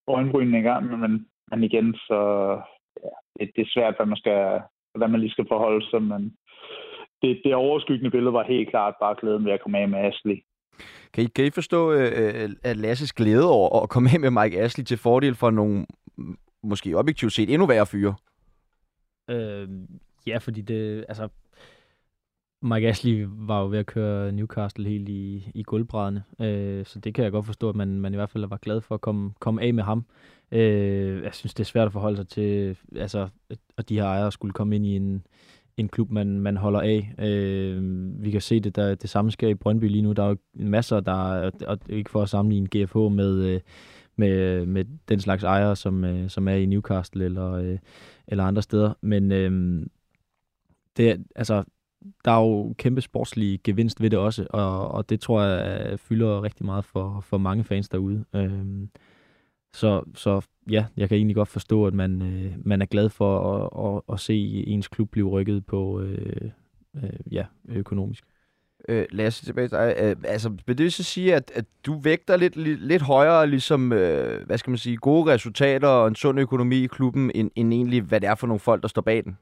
øjenbrynene 0.09 0.59
i 0.59 0.63
gang, 0.63 1.01
men, 1.01 1.27
men 1.51 1.65
igen, 1.65 1.95
så 1.95 2.21
ja, 3.05 3.15
det, 3.39 3.51
det 3.57 3.63
er 3.63 3.73
svært, 3.75 3.97
hvad 3.97 4.07
man, 4.07 4.17
skal, 4.17 4.61
hvordan 4.93 5.11
man 5.11 5.21
lige 5.21 5.31
skal 5.31 5.49
forholde 5.49 5.91
sig, 5.91 6.03
men 6.03 6.37
det, 7.23 7.41
det 7.45 7.55
overskyggende 7.55 8.11
billede 8.11 8.33
var 8.33 8.45
helt 8.45 8.71
klart 8.71 8.95
bare 9.01 9.17
glæden 9.21 9.45
ved 9.45 9.53
at 9.53 9.63
komme 9.63 9.79
af 9.79 9.89
med 9.89 9.99
Ashley. 9.99 10.37
Kan 11.13 11.25
I, 11.25 11.27
kan 11.27 11.45
I 11.45 11.51
forstå 11.51 11.93
uh, 11.93 12.51
at 12.63 12.77
Lasses 12.77 13.13
glæde 13.13 13.51
over 13.51 13.83
at 13.83 13.89
komme 13.89 14.11
af 14.15 14.21
med 14.21 14.31
Mike 14.31 14.61
Ashley 14.61 14.85
til 14.85 14.99
fordel 14.99 15.35
for 15.35 15.51
nogle, 15.51 15.87
måske 16.63 16.95
objektivt 16.95 17.33
set, 17.33 17.51
endnu 17.51 17.67
værre 17.67 17.87
fyre? 17.87 18.15
Øh, 19.31 19.69
ja, 20.27 20.39
fordi 20.39 20.61
det, 20.61 21.05
altså, 21.09 21.29
Mike 22.63 22.89
Ashley 22.89 23.27
var 23.29 23.61
jo 23.61 23.69
ved 23.69 23.79
at 23.79 23.87
køre 23.87 24.33
Newcastle 24.33 24.89
helt 24.89 25.09
i, 25.09 25.51
i 25.55 25.63
gulvbrædderne, 25.63 26.25
øh, 26.41 26.85
så 26.85 27.01
det 27.01 27.15
kan 27.15 27.25
jeg 27.25 27.33
godt 27.33 27.47
forstå, 27.47 27.69
at 27.69 27.77
man, 27.77 28.01
man 28.01 28.13
i 28.13 28.17
hvert 28.17 28.31
fald 28.31 28.47
var 28.47 28.57
glad 28.57 28.81
for 28.81 28.95
at 28.95 29.01
komme, 29.01 29.33
komme 29.41 29.63
af 29.63 29.75
med 29.75 29.83
ham. 29.83 30.05
Øh, 30.53 31.23
jeg 31.23 31.35
synes, 31.35 31.55
det 31.55 31.61
er 31.61 31.65
svært 31.65 31.87
at 31.87 31.93
forholde 31.93 32.17
sig 32.17 32.29
til, 32.29 32.79
altså, 32.97 33.29
at 33.79 33.89
de 33.89 33.95
her 33.95 34.05
ejere 34.05 34.33
skulle 34.33 34.53
komme 34.53 34.77
ind 34.77 34.87
i 34.87 34.97
en, 34.97 35.27
en 35.77 35.89
klub, 35.89 36.11
man, 36.11 36.41
man 36.41 36.57
holder 36.57 36.81
af. 36.81 37.15
Øh, 37.19 37.83
vi 38.23 38.31
kan 38.31 38.41
se, 38.41 38.61
det 38.61 38.77
der, 38.77 38.95
det 38.95 39.11
samme 39.11 39.31
sker 39.31 39.49
i 39.49 39.55
Brøndby 39.55 39.85
lige 39.85 40.03
nu. 40.03 40.13
Der 40.13 40.23
er 40.23 40.29
jo 40.29 40.37
masser, 40.55 41.01
der 41.01 41.51
og 41.67 41.79
ikke 41.89 42.11
for 42.11 42.23
at 42.23 42.29
sammenligne 42.29 42.69
GFH 42.69 42.97
med, 42.97 43.45
øh, 43.45 43.61
med, 44.17 44.67
med 44.67 44.85
den 45.09 45.21
slags 45.21 45.45
ejere, 45.45 45.77
som, 45.77 46.05
øh, 46.05 46.31
som 46.31 46.49
er 46.49 46.55
i 46.55 46.67
Newcastle 46.67 47.25
eller, 47.25 47.53
øh, 47.53 47.79
eller 48.27 48.45
andre 48.45 48.63
steder. 48.63 48.95
Men 49.01 49.33
øh, 49.33 49.83
det, 50.97 51.25
altså, 51.37 51.65
der 52.25 52.31
er 52.31 52.41
jo 52.41 52.75
kæmpe 52.79 53.01
sportslig 53.01 53.61
gevinst 53.65 54.03
ved 54.03 54.11
det 54.11 54.19
også, 54.19 54.47
og, 54.51 54.89
og 54.89 55.11
det 55.11 55.21
tror 55.21 55.43
jeg 55.43 56.01
fylder 56.01 56.43
rigtig 56.43 56.67
meget 56.67 56.85
for, 56.85 57.21
for 57.21 57.39
mange 57.39 57.65
fans 57.65 57.89
derude. 57.89 58.25
Øh, 58.35 58.65
så, 59.77 60.03
så 60.15 60.47
ja, 60.71 60.85
jeg 60.97 61.09
kan 61.09 61.17
egentlig 61.17 61.37
godt 61.37 61.49
forstå, 61.49 61.87
at 61.87 61.95
man, 61.95 62.23
øh, 62.23 62.53
man 62.65 62.83
er 62.83 62.87
glad 62.87 63.09
for 63.11 63.33
at, 63.55 63.63
at, 63.87 64.15
at 64.15 64.21
se 64.21 64.65
ens 64.67 64.89
klub 64.89 65.11
blive 65.11 65.29
rykket 65.29 65.67
på 65.67 66.01
øh, 66.01 66.51
øh, 66.97 67.33
ja, 67.33 67.45
økonomisk. 67.69 68.25
Øh, 68.89 69.05
Lasse, 69.11 69.45
tilbage 69.45 69.69
til 69.69 69.79
dig. 69.79 69.95
Øh, 70.03 70.17
altså, 70.25 70.51
vil 70.67 70.79
det 70.79 70.93
så 70.93 71.05
sige, 71.05 71.35
at, 71.35 71.51
at 71.55 71.65
du 71.87 72.01
vægter 72.05 72.37
lidt, 72.37 72.57
lidt, 72.57 72.81
lidt 72.81 73.03
højere, 73.03 73.47
ligesom, 73.47 73.93
øh, 73.93 74.47
hvad 74.47 74.59
skal 74.59 74.71
man 74.71 74.79
sige, 74.79 74.97
gode 74.97 75.33
resultater 75.33 75.89
og 75.89 76.09
en 76.09 76.15
sund 76.15 76.41
økonomi 76.41 76.85
i 76.85 76.87
klubben, 76.87 77.31
end, 77.35 77.51
end 77.57 77.73
egentlig, 77.73 78.03
hvad 78.03 78.21
det 78.21 78.29
er 78.29 78.35
for 78.35 78.47
nogle 78.47 78.61
folk, 78.61 78.83
der 78.83 78.89
står 78.89 79.03
bag 79.03 79.25
den? 79.25 79.39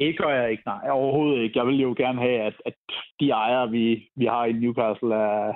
Det 0.00 0.18
gør 0.18 0.28
jeg 0.28 0.50
ikke, 0.50 0.62
nej. 0.66 0.90
Overhovedet 0.90 1.42
ikke. 1.42 1.58
Jeg 1.58 1.66
vil 1.66 1.80
jo 1.80 1.94
gerne 1.96 2.20
have, 2.20 2.40
at, 2.40 2.54
at 2.66 2.74
de 3.20 3.30
ejere, 3.30 3.70
vi, 3.70 4.10
vi 4.16 4.24
har 4.24 4.44
i 4.44 4.52
Newcastle, 4.52 5.14
er, 5.14 5.52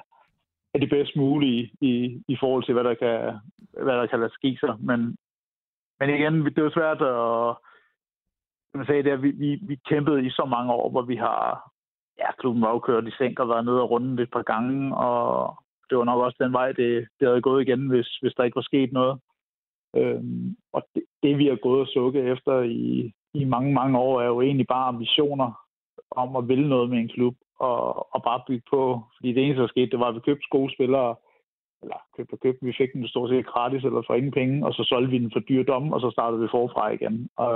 er 0.74 0.78
det 0.78 0.90
bedst 0.90 1.16
mulige 1.16 1.70
i, 1.80 2.22
i 2.28 2.36
forhold 2.40 2.64
til, 2.64 2.74
hvad 2.74 2.84
der 2.84 2.94
kan, 2.94 3.38
hvad 3.84 3.94
der 3.94 4.06
kan 4.06 4.20
lade 4.20 4.32
ske 4.32 4.56
sig. 4.60 4.76
Men, 4.80 5.16
men 6.00 6.08
igen, 6.10 6.44
det 6.44 6.58
er 6.58 6.62
jo 6.62 6.78
svært 6.78 7.02
at... 7.02 7.56
Som 8.70 8.80
jeg 8.80 8.86
sagde, 8.86 9.02
det 9.02 9.12
er, 9.12 9.16
vi, 9.16 9.30
vi, 9.30 9.58
vi 9.62 9.76
kæmpede 9.88 10.26
i 10.26 10.30
så 10.30 10.44
mange 10.44 10.72
år, 10.72 10.90
hvor 10.90 11.02
vi 11.02 11.16
har... 11.16 11.70
Ja, 12.18 12.32
klubben 12.32 12.62
var 12.62 12.70
jo 12.70 12.78
kørt 12.78 13.08
i 13.08 13.10
sænk 13.18 13.38
og 13.38 13.48
været 13.48 13.64
nede 13.64 13.82
og 13.82 13.90
runde 13.90 14.22
et 14.22 14.30
par 14.30 14.42
gange, 14.42 14.96
og 14.96 15.56
det 15.90 15.98
var 15.98 16.04
nok 16.04 16.22
også 16.22 16.36
den 16.40 16.52
vej, 16.52 16.72
det, 16.72 17.08
det 17.20 17.28
havde 17.28 17.42
gået 17.42 17.62
igen, 17.62 17.88
hvis, 17.88 18.08
hvis 18.22 18.34
der 18.36 18.44
ikke 18.44 18.56
var 18.56 18.62
sket 18.62 18.92
noget. 18.92 19.20
Øhm, 19.96 20.56
og 20.72 20.82
det, 20.94 21.02
det, 21.22 21.38
vi 21.38 21.46
har 21.46 21.56
gået 21.56 21.80
og 21.80 21.86
sukket 21.86 22.32
efter 22.32 22.60
i, 22.60 23.12
i 23.34 23.44
mange, 23.44 23.74
mange 23.74 23.98
år, 23.98 24.20
er 24.20 24.26
jo 24.26 24.40
egentlig 24.40 24.66
bare 24.66 24.88
ambitioner 24.88 25.52
om 26.10 26.36
at 26.36 26.48
ville 26.48 26.68
noget 26.68 26.90
med 26.90 26.98
en 26.98 27.08
klub 27.08 27.34
og, 27.60 28.14
og 28.14 28.22
bare 28.22 28.42
bygge 28.46 28.66
på. 28.70 29.00
Fordi 29.16 29.32
det 29.32 29.42
eneste, 29.42 29.62
der 29.62 29.68
skete, 29.68 29.90
det 29.90 29.98
var, 30.00 30.08
at 30.08 30.14
vi 30.14 30.20
købte 30.20 30.48
skolespillere, 30.50 31.14
eller 31.82 31.96
købte 32.16 32.32
og 32.32 32.40
købte, 32.40 32.66
vi 32.66 32.74
fik 32.78 32.92
den 32.92 33.08
stort 33.08 33.30
set 33.30 33.46
gratis 33.46 33.84
eller 33.84 34.02
for 34.06 34.14
ingen 34.14 34.32
penge, 34.32 34.66
og 34.66 34.74
så 34.74 34.84
solgte 34.84 35.10
vi 35.10 35.18
den 35.18 35.32
for 35.32 35.40
dyrt 35.40 35.68
dom, 35.68 35.92
og 35.92 36.00
så 36.00 36.10
startede 36.10 36.42
vi 36.42 36.48
forfra 36.50 36.90
igen. 36.90 37.28
Og, 37.36 37.54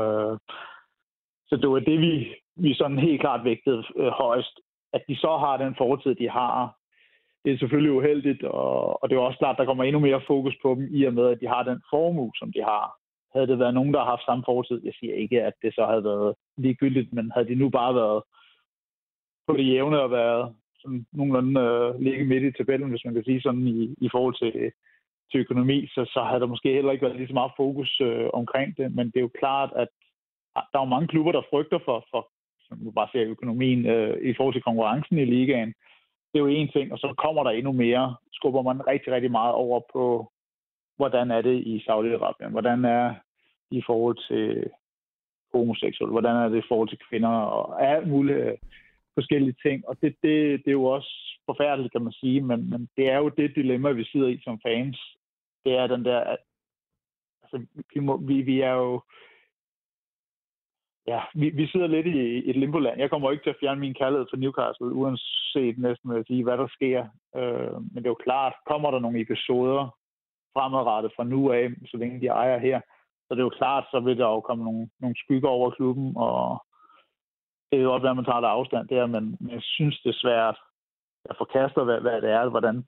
så 1.48 1.56
det 1.56 1.70
var 1.70 1.78
det, 1.78 2.00
vi, 2.00 2.34
vi 2.56 2.74
sådan 2.74 2.98
helt 2.98 3.20
klart 3.20 3.44
vægtede 3.44 3.84
øh, 3.96 4.06
højst. 4.06 4.60
At 4.92 5.02
de 5.08 5.16
så 5.16 5.36
har 5.36 5.56
den 5.56 5.74
fortid, 5.78 6.14
de 6.14 6.30
har, 6.30 6.76
det 7.44 7.52
er 7.52 7.58
selvfølgelig 7.58 7.92
uheldigt, 7.92 8.42
og, 8.44 9.02
og 9.02 9.10
det 9.10 9.16
er 9.16 9.20
også 9.20 9.38
klart, 9.38 9.58
der 9.58 9.64
kommer 9.64 9.84
endnu 9.84 10.00
mere 10.00 10.20
fokus 10.26 10.54
på 10.62 10.74
dem, 10.74 10.88
i 10.90 11.04
og 11.04 11.14
med, 11.14 11.26
at 11.28 11.40
de 11.40 11.46
har 11.46 11.62
den 11.62 11.82
formue, 11.90 12.32
som 12.34 12.52
de 12.52 12.62
har. 12.62 12.94
Havde 13.34 13.46
det 13.46 13.58
været 13.58 13.74
nogen, 13.74 13.94
der 13.94 14.00
har 14.00 14.10
haft 14.10 14.24
samme 14.24 14.44
fortid, 14.46 14.80
jeg 14.84 14.92
siger 15.00 15.14
ikke, 15.14 15.42
at 15.42 15.52
det 15.62 15.74
så 15.74 15.86
havde 15.86 16.04
været 16.04 16.34
ligegyldigt, 16.56 17.12
men 17.12 17.30
havde 17.34 17.48
de 17.48 17.54
nu 17.54 17.68
bare 17.68 17.94
været 17.94 18.22
på 19.48 19.56
det 19.56 19.68
jævne 19.72 20.00
og 20.00 20.10
været 20.10 20.54
sådan 20.80 21.06
nogenlunde 21.12 21.60
øh, 21.60 22.00
ligge 22.00 22.24
midt 22.24 22.44
i 22.44 22.52
tabellen, 22.52 22.90
hvis 22.90 23.04
man 23.04 23.14
kan 23.14 23.24
sige 23.24 23.40
sådan, 23.40 23.66
i, 23.68 23.94
i 24.06 24.08
forhold 24.12 24.34
til, 24.42 24.72
til 25.30 25.40
økonomi, 25.40 25.86
så, 25.86 26.04
så 26.14 26.20
havde 26.28 26.40
der 26.40 26.46
måske 26.46 26.72
heller 26.72 26.92
ikke 26.92 27.04
været 27.06 27.16
lige 27.16 27.28
så 27.28 27.34
meget 27.34 27.52
fokus 27.56 28.00
øh, 28.00 28.28
omkring 28.32 28.76
det. 28.76 28.94
Men 28.96 29.06
det 29.06 29.16
er 29.16 29.26
jo 29.28 29.38
klart, 29.42 29.70
at 29.76 29.88
der 30.54 30.78
er 30.78 30.84
jo 30.86 30.94
mange 30.94 31.08
klubber, 31.08 31.32
der 31.32 31.50
frygter 31.50 31.78
for, 31.84 32.06
for 32.10 32.28
som 32.68 32.78
du 32.78 32.90
bare 32.90 33.08
ser 33.12 33.30
økonomien 33.34 33.86
øh, 33.86 34.30
i 34.30 34.34
forhold 34.36 34.54
til 34.54 34.62
konkurrencen 34.62 35.18
i 35.18 35.24
ligaen. 35.24 35.68
Det 36.30 36.36
er 36.38 36.44
jo 36.46 36.46
en 36.46 36.68
ting, 36.68 36.92
og 36.92 36.98
så 36.98 37.14
kommer 37.18 37.42
der 37.44 37.50
endnu 37.50 37.72
mere. 37.72 38.16
Skubber 38.32 38.62
man 38.62 38.86
rigtig, 38.86 39.12
rigtig 39.12 39.30
meget 39.30 39.54
over 39.54 39.80
på, 39.92 40.32
hvordan 40.96 41.30
er 41.30 41.42
det 41.42 41.56
i 41.66 41.84
Saudi-Arabien? 41.88 42.50
Hvordan 42.50 42.84
er 42.84 43.08
det 43.08 43.16
i 43.70 43.82
forhold 43.86 44.18
til 44.28 44.70
homoseksuelle? 45.52 46.12
Hvordan 46.12 46.36
er 46.36 46.48
det 46.48 46.58
i 46.58 46.68
forhold 46.68 46.88
til 46.88 46.98
kvinder? 47.08 47.28
Og 47.28 47.86
alt 47.86 48.08
mulige 48.08 48.44
øh, 48.44 48.56
forskellige 49.18 49.56
ting. 49.64 49.88
Og 49.88 49.94
det, 50.02 50.12
det, 50.22 50.34
det 50.62 50.70
er 50.70 50.80
jo 50.82 50.84
også 50.96 51.12
forfærdeligt, 51.46 51.92
kan 51.92 52.02
man 52.02 52.12
sige, 52.12 52.40
men, 52.40 52.70
men 52.70 52.88
det 52.96 53.10
er 53.10 53.18
jo 53.18 53.28
det 53.28 53.56
dilemma, 53.56 53.90
vi 53.90 54.04
sidder 54.04 54.28
i 54.28 54.40
som 54.44 54.60
fans. 54.66 54.98
Det 55.64 55.72
er 55.80 55.86
den 55.86 56.04
der, 56.04 56.20
at 56.20 56.38
altså, 57.42 57.56
vi, 57.94 58.00
må, 58.00 58.16
vi, 58.16 58.36
vi 58.42 58.60
er 58.60 58.72
jo 58.72 59.02
ja, 61.06 61.20
vi, 61.34 61.50
vi 61.50 61.66
sidder 61.66 61.86
lidt 61.86 62.06
i 62.06 62.50
et 62.50 62.56
limboland. 62.56 63.00
Jeg 63.00 63.10
kommer 63.10 63.30
ikke 63.30 63.44
til 63.44 63.54
at 63.54 63.60
fjerne 63.60 63.80
min 63.80 63.94
kærlighed 63.94 64.26
for 64.30 64.36
Newcastle, 64.36 64.92
uanset 65.00 65.78
næsten 65.78 66.12
at 66.12 66.26
sige, 66.26 66.44
hvad 66.44 66.58
der 66.58 66.68
sker. 66.68 67.00
Øh, 67.36 67.72
men 67.72 67.96
det 67.96 68.06
er 68.06 68.16
jo 68.16 68.24
klart, 68.28 68.54
kommer 68.66 68.90
der 68.90 68.98
nogle 68.98 69.20
episoder 69.20 69.82
fremadrettet 70.54 71.12
fra 71.16 71.24
nu 71.24 71.52
af, 71.52 71.68
så 71.90 71.96
længe 71.96 72.20
de 72.20 72.26
ejer 72.26 72.58
her, 72.58 72.80
så 73.24 73.34
det 73.34 73.40
er 73.40 73.50
jo 73.50 73.58
klart, 73.62 73.84
så 73.90 74.00
vil 74.00 74.18
der 74.18 74.26
jo 74.26 74.40
komme 74.40 74.64
nogle, 74.64 74.88
nogle 75.00 75.16
skygger 75.16 75.48
over 75.48 75.70
klubben, 75.70 76.12
og 76.16 76.64
det 77.70 77.78
er 77.78 77.82
jo 77.82 77.90
godt 77.90 78.02
være, 78.02 78.10
at 78.10 78.16
man 78.16 78.24
tager 78.24 78.40
der 78.40 78.48
afstand 78.48 78.88
der, 78.88 79.06
men, 79.06 79.36
men 79.40 79.50
jeg 79.50 79.62
synes, 79.62 80.00
det 80.00 80.10
er 80.10 80.18
svært 80.24 80.56
at 81.30 81.36
forkaste, 81.38 81.84
hvad, 81.84 82.00
hvad 82.00 82.20
det 82.20 82.30
er, 82.30 82.48
hvordan 82.48 82.84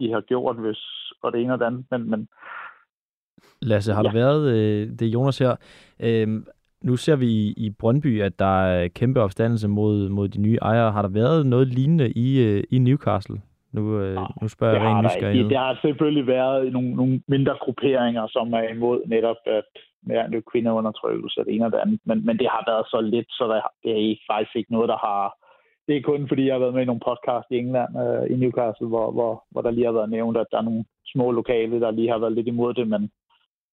de 0.00 0.12
har 0.12 0.20
gjort, 0.20 0.56
hvis, 0.56 1.12
og 1.22 1.32
det 1.32 1.40
ene 1.40 1.52
og 1.52 1.58
det 1.58 1.66
andet, 1.66 1.84
men, 1.90 2.10
men 2.10 2.28
Lasse, 3.62 3.92
har 3.92 4.02
ja. 4.02 4.08
der 4.08 4.14
været, 4.14 4.52
øh, 4.54 4.88
det 4.98 5.02
er 5.02 5.10
Jonas 5.10 5.38
her, 5.38 5.56
øh, 6.00 6.42
nu 6.82 6.96
ser 6.96 7.16
vi 7.16 7.26
i, 7.26 7.54
i 7.56 7.70
Brøndby, 7.70 8.22
at 8.22 8.38
der 8.38 8.64
er 8.64 8.88
kæmpe 8.88 9.20
opstandelse 9.20 9.68
mod, 9.68 10.08
mod 10.08 10.28
de 10.28 10.40
nye 10.40 10.58
ejere. 10.62 10.92
Har 10.92 11.02
der 11.02 11.08
været 11.08 11.46
noget 11.46 11.68
lignende 11.68 12.10
i, 12.10 12.42
øh, 12.46 12.64
i 12.70 12.78
Newcastle? 12.78 13.40
Nu, 13.72 14.00
øh, 14.00 14.14
ja, 14.14 14.24
nu 14.42 14.48
spørger 14.48 14.74
jeg 14.74 14.82
rent 14.82 15.04
nysgerrighed. 15.04 15.50
Der 15.50 15.58
har 15.58 15.78
selvfølgelig 15.82 16.26
været 16.26 16.72
nogle, 16.72 16.90
nogle 16.94 17.20
mindre 17.28 17.56
grupperinger, 17.60 18.26
som 18.26 18.52
er 18.52 18.68
imod 18.68 19.00
netop 19.06 19.36
at 19.46 19.64
ja, 20.08 20.26
det 20.32 20.50
kvindeundertrykkelse 20.52 21.40
og 21.40 21.46
det 21.46 21.54
ene 21.54 21.66
og 21.66 21.72
det 21.72 21.78
andet. 21.78 22.00
Men, 22.04 22.26
men 22.26 22.38
det 22.38 22.48
har 22.50 22.62
været 22.70 22.86
så 22.86 23.00
lidt, 23.00 23.30
så 23.30 23.44
der, 23.52 23.60
det 23.82 23.90
er 23.92 24.16
faktisk 24.30 24.56
ikke 24.56 24.72
noget, 24.72 24.88
der 24.88 24.96
har... 24.96 25.34
Det 25.88 25.96
er 25.96 26.02
kun 26.02 26.28
fordi, 26.28 26.46
jeg 26.46 26.54
har 26.54 26.58
været 26.64 26.74
med 26.74 26.82
i 26.82 26.90
nogle 26.90 27.06
podcast 27.10 27.46
i 27.50 27.58
England, 27.58 27.92
øh, 28.04 28.24
i 28.32 28.34
Newcastle, 28.36 28.88
hvor, 28.88 29.10
hvor, 29.10 29.44
hvor 29.50 29.62
der 29.62 29.70
lige 29.70 29.86
har 29.86 29.92
været 29.92 30.10
nævnt, 30.10 30.36
at 30.36 30.46
der 30.50 30.58
er 30.58 30.68
nogle 30.68 30.84
små 31.12 31.30
lokale, 31.30 31.80
der 31.80 31.90
lige 31.90 32.10
har 32.10 32.18
været 32.18 32.32
lidt 32.32 32.46
imod 32.46 32.74
det, 32.74 32.88
men, 32.88 33.10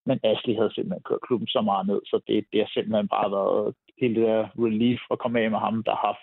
men 0.06 0.20
Ashley 0.24 0.54
havde 0.56 0.74
simpelthen 0.74 1.02
kørt 1.08 1.26
klubben 1.26 1.48
så 1.48 1.60
meget 1.60 1.86
ned, 1.86 2.00
så 2.04 2.20
det, 2.26 2.44
det 2.52 2.60
har 2.60 2.70
simpelthen 2.74 3.08
bare 3.08 3.30
været 3.30 3.74
hele 4.00 4.14
det 4.14 4.28
der 4.28 4.48
relief 4.64 5.00
at 5.10 5.18
komme 5.18 5.40
af 5.40 5.50
med 5.50 5.58
ham, 5.58 5.82
der 5.82 5.96
har 6.04 6.14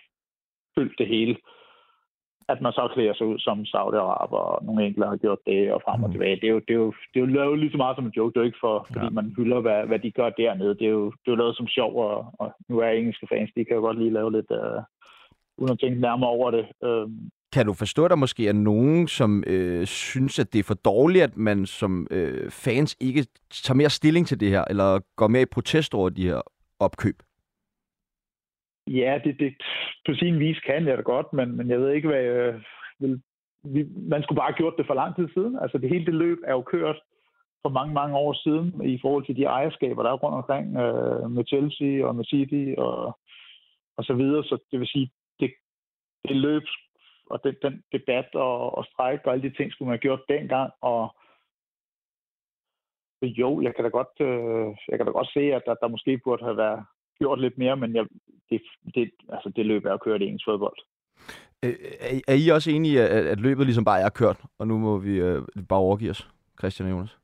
fyldt 0.75 0.99
det 0.99 1.07
hele. 1.07 1.35
At 2.53 2.61
man 2.61 2.71
så 2.71 2.83
klæder 2.93 3.13
sig 3.13 3.27
ud 3.27 3.39
som 3.39 3.57
Saudi-Araber, 3.73 4.41
og 4.51 4.65
nogle 4.65 4.85
enkelte 4.85 5.07
har 5.07 5.17
gjort 5.25 5.41
det, 5.45 5.73
og 5.73 5.81
frem 5.85 6.03
og 6.03 6.09
mm. 6.09 6.13
tilbage. 6.13 6.35
Det 6.35 6.47
er 6.49 6.53
jo, 6.57 6.61
det 6.67 6.73
er 6.73 6.81
jo, 6.85 6.93
det 7.11 7.15
er 7.15 7.25
jo 7.25 7.35
lavet 7.39 7.59
lige 7.59 7.71
så 7.71 7.77
meget 7.77 7.95
som 7.95 8.05
en 8.05 8.17
joke. 8.17 8.33
Det 8.33 8.37
er 8.37 8.43
jo 8.43 8.51
ikke 8.51 8.63
for, 8.67 8.87
fordi 8.93 9.05
ja. 9.05 9.17
man 9.19 9.33
hylder, 9.37 9.59
hvad, 9.59 9.79
hvad 9.89 9.99
de 9.99 10.11
gør 10.11 10.29
dernede. 10.29 10.73
Det 10.79 10.85
er 10.91 10.95
jo, 10.99 11.05
det 11.05 11.27
er 11.27 11.35
jo 11.35 11.41
lavet 11.43 11.57
som 11.57 11.67
sjov, 11.67 11.91
og, 12.07 12.17
og 12.39 12.47
nu 12.69 12.79
er 12.79 12.89
engelske 12.89 13.27
fans, 13.31 13.49
de 13.55 13.65
kan 13.65 13.75
jo 13.75 13.81
godt 13.81 13.99
lige 13.99 14.13
lave 14.13 14.31
lidt, 14.31 14.51
uh, 14.51 14.81
uden 15.57 15.71
at 15.73 15.79
tænke 15.79 16.01
nærmere 16.01 16.29
over 16.29 16.51
det. 16.51 16.65
Uh, 16.87 17.11
kan 17.53 17.65
du 17.65 17.73
forstå, 17.73 18.05
at 18.05 18.09
der 18.09 18.15
måske 18.15 18.47
er 18.47 18.53
nogen, 18.53 19.07
som 19.07 19.43
øh, 19.47 19.85
synes, 19.85 20.39
at 20.39 20.53
det 20.53 20.59
er 20.59 20.63
for 20.63 20.73
dårligt, 20.73 21.23
at 21.23 21.37
man 21.37 21.65
som 21.65 22.07
øh, 22.11 22.51
fans 22.51 22.97
ikke 22.99 23.25
tager 23.51 23.75
mere 23.75 23.89
stilling 23.89 24.27
til 24.27 24.39
det 24.39 24.49
her, 24.49 24.63
eller 24.69 24.99
går 25.15 25.27
mere 25.27 25.41
i 25.41 25.53
protest 25.55 25.93
over 25.93 26.09
de 26.09 26.27
her 26.27 26.41
opkøb? 26.79 27.15
Ja, 28.89 29.19
det, 29.23 29.39
det 29.39 29.53
på 30.05 30.13
sin 30.13 30.39
vis 30.39 30.59
kan 30.59 30.87
jeg 30.87 30.97
da 30.97 31.01
godt, 31.01 31.33
men, 31.33 31.57
men 31.57 31.69
jeg 31.69 31.79
ved 31.79 31.91
ikke, 31.91 32.07
hvad 32.07 32.21
jeg 32.21 32.61
vil... 32.99 33.21
Vi, 33.63 33.85
man 33.95 34.23
skulle 34.23 34.37
bare 34.37 34.51
have 34.51 34.57
gjort 34.57 34.77
det 34.77 34.87
for 34.87 34.93
lang 34.93 35.15
tid 35.15 35.27
siden. 35.33 35.59
Altså 35.61 35.77
det 35.77 35.89
hele 35.89 36.05
det 36.05 36.13
løb 36.13 36.37
er 36.43 36.51
jo 36.51 36.61
kørt 36.61 36.99
for 37.61 37.69
mange, 37.69 37.93
mange 37.93 38.17
år 38.17 38.33
siden 38.33 38.85
i 38.85 38.99
forhold 39.01 39.25
til 39.25 39.35
de 39.35 39.43
ejerskaber, 39.43 40.03
der 40.03 40.11
er 40.11 40.17
rundt 40.23 40.35
omkring 40.35 40.77
øh, 40.77 41.31
med 41.31 41.45
Chelsea 41.45 42.05
og 42.07 42.15
med 42.15 42.25
City 42.25 42.73
og, 42.77 43.19
og 43.97 44.03
så 44.03 44.13
videre. 44.13 44.43
Så 44.43 44.57
det 44.71 44.79
vil 44.79 44.87
sige, 44.87 45.11
det, 45.39 45.53
det 46.27 46.35
løb 46.35 46.63
og 47.29 47.43
den, 47.43 47.55
den 47.61 47.83
debat 47.91 48.35
og, 48.35 48.77
og 48.77 48.85
strejk 48.85 49.21
og 49.25 49.33
alle 49.33 49.49
de 49.49 49.55
ting 49.55 49.71
skulle 49.71 49.87
man 49.87 49.93
have 49.93 50.07
gjort 50.07 50.29
dengang. 50.29 50.71
Og 50.81 51.15
jo, 53.21 53.61
jeg 53.61 53.75
kan 53.75 53.83
da 53.83 53.89
godt, 53.89 54.13
øh, 54.19 54.75
jeg 54.87 54.97
kan 54.97 55.05
da 55.05 55.11
godt 55.11 55.33
se, 55.33 55.39
at 55.39 55.63
der, 55.65 55.73
der 55.73 55.87
måske 55.87 56.21
burde 56.23 56.43
have 56.43 56.57
været 56.57 56.85
gjort 57.19 57.41
lidt 57.41 57.57
mere, 57.57 57.77
men 57.77 57.95
jeg, 57.95 58.05
det, 58.49 58.61
det, 58.95 59.11
altså 59.29 59.51
det 59.55 59.65
løb 59.65 59.85
er 59.85 59.93
at 59.93 60.01
køre 60.01 60.19
det 60.19 60.27
ens 60.27 60.43
fodbold. 60.45 60.77
Øh, 61.65 61.75
er, 61.99 62.19
er 62.27 62.33
I 62.33 62.49
også 62.49 62.71
enige, 62.71 63.01
at, 63.01 63.25
at 63.25 63.39
løbet 63.39 63.65
ligesom 63.65 63.85
bare 63.85 64.01
er 64.01 64.09
kørt, 64.09 64.37
og 64.57 64.67
nu 64.67 64.77
må 64.77 64.97
vi 64.97 65.19
øh, 65.19 65.41
bare 65.69 65.79
overgive 65.79 66.11
os, 66.11 66.29
Christian 66.59 66.89
og 66.89 66.91
Jonas? 66.91 67.17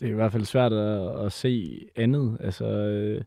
Det 0.00 0.06
er 0.06 0.12
i 0.12 0.14
hvert 0.14 0.32
fald 0.32 0.44
svært 0.44 0.72
at, 0.72 1.26
at 1.26 1.32
se 1.32 1.80
andet. 1.96 2.36
Altså, 2.40 2.64
øh, 2.66 3.22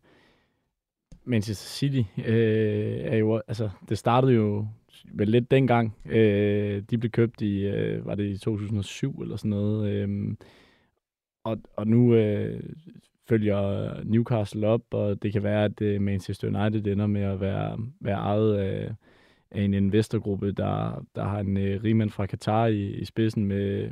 Manchester 1.24 1.68
City 1.68 2.08
øh, 2.26 2.96
er 3.00 3.16
jo, 3.16 3.36
altså, 3.48 3.70
det 3.88 3.98
startede 3.98 4.32
jo 4.32 4.66
vel 5.04 5.28
lidt 5.28 5.50
dengang. 5.50 5.96
Øh, 6.04 6.82
de 6.90 6.98
blev 6.98 7.10
købt 7.10 7.42
i, 7.42 7.66
øh, 7.66 8.06
var 8.06 8.14
det 8.14 8.30
i 8.30 8.38
2007 8.38 9.20
eller 9.22 9.36
sådan 9.36 9.50
noget. 9.50 9.90
Øh, 9.90 10.36
og, 11.44 11.58
og 11.76 11.86
nu 11.86 12.14
øh, 12.14 12.62
følger 13.30 13.94
Newcastle 14.04 14.66
op, 14.66 14.82
og 14.90 15.22
det 15.22 15.32
kan 15.32 15.42
være, 15.42 15.64
at 15.64 15.80
øh, 15.80 16.00
Manchester 16.00 16.48
United 16.48 16.86
ender 16.86 17.06
med 17.06 17.22
at 17.22 17.40
være, 17.40 17.78
være 18.00 18.18
ejet 18.18 18.56
af, 18.56 18.94
af 19.50 19.62
en 19.62 19.74
investorgruppe, 19.74 20.52
der, 20.52 21.04
der 21.14 21.24
har 21.24 21.40
en 21.40 21.56
øh, 21.56 21.82
rigmand 21.84 22.10
fra 22.10 22.26
Katar 22.26 22.66
i, 22.66 22.90
i 22.90 23.04
spidsen 23.04 23.44
med, 23.44 23.90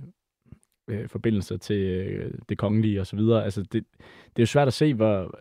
øh, 0.88 1.08
forbindelser 1.08 1.56
til 1.56 1.76
øh, 1.76 2.30
det 2.48 2.58
kongelige 2.58 3.00
osv. 3.00 3.18
Altså, 3.18 3.62
det, 3.62 3.72
det 3.72 4.38
er 4.38 4.42
jo 4.42 4.46
svært 4.46 4.68
at 4.68 4.74
se, 4.74 4.94
hvor, 4.94 5.38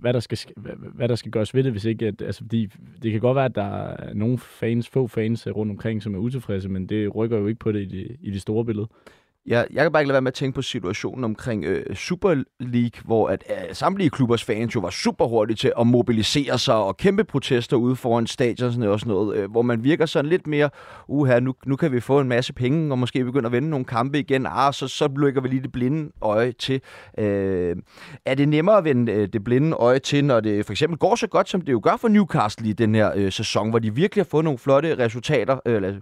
hvad, 0.00 0.12
der 0.12 0.20
skal, 0.20 0.38
hvad, 0.56 0.72
hvad 0.94 1.08
der 1.08 1.14
skal 1.14 1.32
gøres 1.32 1.54
ved 1.54 1.64
det, 1.64 1.72
hvis 1.72 1.84
ikke... 1.84 2.06
At, 2.06 2.22
altså, 2.22 2.40
fordi 2.40 2.66
det 3.02 3.12
kan 3.12 3.20
godt 3.20 3.34
være, 3.34 3.44
at 3.44 3.54
der 3.54 3.62
er 3.62 4.14
nogle 4.14 4.38
fans, 4.38 4.88
få 4.88 5.06
fans 5.06 5.46
øh, 5.46 5.56
rundt 5.56 5.70
omkring, 5.70 6.02
som 6.02 6.14
er 6.14 6.18
utilfredse, 6.18 6.68
men 6.68 6.86
det 6.86 7.14
rykker 7.14 7.38
jo 7.38 7.46
ikke 7.46 7.58
på 7.58 7.72
det 7.72 7.80
i 7.80 7.84
det, 7.84 8.16
i 8.20 8.30
det 8.30 8.40
store 8.40 8.64
billede. 8.64 8.88
Jeg, 9.48 9.66
jeg 9.72 9.82
kan 9.82 9.92
bare 9.92 10.02
ikke 10.02 10.08
lade 10.08 10.14
være 10.14 10.22
med 10.22 10.32
at 10.32 10.34
tænke 10.34 10.54
på 10.54 10.62
situationen 10.62 11.24
omkring 11.24 11.64
øh, 11.64 11.96
Super 11.96 12.42
League, 12.60 13.02
hvor 13.04 13.28
at 13.28 13.44
øh, 13.50 13.74
samtlige 13.74 14.10
klubbers 14.10 14.44
fans 14.44 14.74
jo 14.74 14.80
var 14.80 14.90
super 14.90 15.26
hurtige 15.26 15.56
til 15.56 15.72
at 15.80 15.86
mobilisere 15.86 16.58
sig 16.58 16.74
og 16.74 16.96
kæmpe 16.96 17.24
protester 17.24 17.76
ude 17.76 17.96
foran 17.96 18.26
stadion 18.26 18.72
sådan 18.72 18.88
og 18.88 19.00
sådan 19.00 19.12
noget, 19.14 19.36
øh, 19.36 19.50
hvor 19.50 19.62
man 19.62 19.84
virker 19.84 20.06
sådan 20.06 20.28
lidt 20.28 20.46
mere, 20.46 20.70
uha, 21.08 21.40
nu, 21.40 21.54
nu 21.66 21.76
kan 21.76 21.92
vi 21.92 22.00
få 22.00 22.20
en 22.20 22.28
masse 22.28 22.52
penge, 22.52 22.92
og 22.92 22.98
måske 22.98 23.24
begynde 23.24 23.46
at 23.46 23.52
vende 23.52 23.70
nogle 23.70 23.84
kampe 23.84 24.18
igen, 24.18 24.46
ah, 24.46 24.72
så, 24.72 24.88
så 24.88 25.08
lykker 25.16 25.40
vi 25.40 25.48
lige 25.48 25.62
det 25.62 25.72
blinde 25.72 26.12
øje 26.22 26.52
til. 26.52 26.80
Øh, 27.18 27.76
er 28.26 28.34
det 28.34 28.48
nemmere 28.48 28.78
at 28.78 28.84
vende 28.84 29.12
øh, 29.12 29.28
det 29.32 29.44
blinde 29.44 29.72
øje 29.72 29.98
til, 29.98 30.24
når 30.24 30.40
det 30.40 30.66
for 30.66 30.72
eksempel 30.72 30.98
går 30.98 31.14
så 31.14 31.26
godt, 31.26 31.48
som 31.48 31.60
det 31.60 31.72
jo 31.72 31.80
gør 31.82 31.96
for 31.96 32.08
Newcastle 32.08 32.68
i 32.68 32.72
den 32.72 32.94
her 32.94 33.12
øh, 33.16 33.32
sæson, 33.32 33.70
hvor 33.70 33.78
de 33.78 33.94
virkelig 33.94 34.24
har 34.24 34.28
fået 34.30 34.44
nogle 34.44 34.58
flotte 34.58 34.98
resultater, 34.98 35.58
øh, 35.66 35.94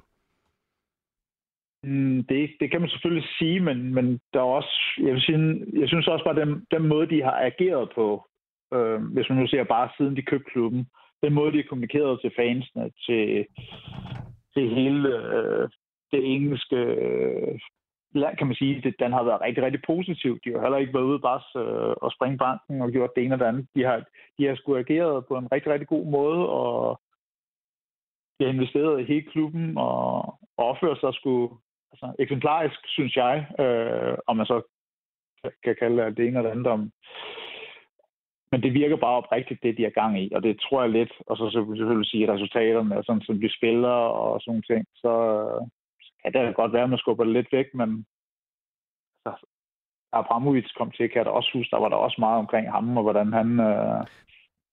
Mm, 1.87 2.25
det, 2.29 2.51
det 2.61 2.71
kan 2.71 2.81
man 2.81 2.91
selvfølgelig 2.91 3.29
sige, 3.39 3.61
men, 3.61 3.95
men 3.95 4.21
der 4.33 4.41
er 4.41 4.55
også, 4.59 4.75
jeg, 4.99 5.13
vil 5.15 5.23
sige, 5.23 5.39
jeg 5.81 5.89
synes 5.89 6.09
også 6.09 6.25
bare, 6.25 6.41
den, 6.41 6.67
den 6.71 6.89
måde, 6.89 7.07
de 7.11 7.23
har 7.23 7.37
ageret 7.51 7.91
på, 7.95 8.27
øh, 8.75 9.01
hvis 9.15 9.29
man 9.29 9.39
nu 9.39 9.47
ser 9.47 9.65
bare 9.65 9.89
siden 9.97 10.17
de 10.17 10.23
købte 10.23 10.51
klubben, 10.51 10.87
den 11.23 11.33
måde, 11.33 11.53
de 11.53 11.57
har 11.57 11.69
kommunikeret 11.69 12.21
til 12.21 12.33
fansene, 12.37 12.91
til, 13.07 13.47
til 14.55 14.75
hele 14.75 15.09
øh, 15.09 15.69
det 16.13 16.35
engelske 16.35 16.77
øh, 16.77 17.59
kan 18.39 18.47
man 18.47 18.57
sige, 18.57 18.81
det, 18.81 18.95
den 18.99 19.13
har 19.13 19.23
været 19.23 19.41
rigtig, 19.41 19.65
rigtig 19.65 19.83
positiv. 19.87 20.39
De 20.45 20.53
har 20.53 20.61
heller 20.61 20.79
ikke 20.79 20.95
været 20.95 21.05
ude 21.05 21.21
bare 21.21 21.41
øh, 21.63 21.95
og 22.03 22.13
springe 22.13 22.39
banken 22.39 22.83
og 22.83 22.91
gjort 22.91 23.11
det 23.17 23.25
ene 23.25 23.35
og 23.35 23.39
det 23.39 23.47
andet. 23.47 23.67
De 23.75 23.85
har, 23.85 24.05
de 24.39 24.47
har 24.47 24.55
sgu 24.57 24.77
ageret 24.77 25.27
på 25.27 25.37
en 25.39 25.53
rigtig, 25.53 25.73
rigtig 25.73 25.89
god 25.89 26.07
måde, 26.07 26.49
og 26.49 27.01
de 28.39 28.45
har 28.45 28.53
investeret 28.53 29.01
i 29.01 29.05
hele 29.05 29.27
klubben 29.33 29.79
og, 29.79 30.17
og 30.57 30.65
opført 30.71 31.01
sig 31.01 31.15
sgu 31.15 31.59
altså, 32.03 32.23
eksemplarisk, 32.23 32.81
synes 32.87 33.17
jeg, 33.17 33.47
øh, 33.61 34.19
om 34.27 34.37
man 34.37 34.47
så 34.47 34.63
kan 35.65 35.77
kalde 35.79 36.05
det 36.05 36.17
det 36.17 36.27
ene 36.27 36.39
eller 36.39 36.51
andet 36.51 36.67
om. 36.67 36.93
Men 38.53 38.63
det 38.63 38.75
virker 38.75 38.97
bare 38.97 39.17
oprigtigt, 39.17 39.63
det 39.63 39.77
de 39.77 39.85
er 39.85 39.91
gang 39.91 40.21
i, 40.23 40.33
og 40.35 40.43
det 40.43 40.61
tror 40.61 40.83
jeg 40.83 40.91
lidt, 40.91 41.13
og 41.27 41.37
så 41.37 41.51
selvfølgelig 41.51 42.11
sige 42.11 42.33
resultaterne, 42.33 42.99
og 42.99 43.05
sådan 43.05 43.23
som 43.23 43.41
de 43.41 43.57
spiller 43.57 43.99
og 44.23 44.41
sådan 44.41 44.63
ting, 44.63 44.85
så 44.95 45.13
kan 46.23 46.33
det 46.33 46.57
godt 46.57 46.73
være, 46.73 46.83
at 46.83 46.91
man 46.91 46.99
skubber 46.99 47.25
det 47.25 47.33
lidt 47.33 47.53
væk, 47.53 47.75
men 47.75 48.07
altså, 49.27 49.47
Abramovic 50.13 50.73
kom 50.79 50.91
til, 50.91 51.09
kan 51.09 51.17
jeg 51.17 51.25
da 51.25 51.31
også 51.31 51.51
huske, 51.55 51.71
der 51.71 51.81
var 51.81 51.89
der 51.89 51.97
også 51.97 52.17
meget 52.19 52.39
omkring 52.39 52.71
ham, 52.71 52.97
og 52.97 53.03
hvordan 53.03 53.33
han, 53.33 53.61
øh, 53.61 54.05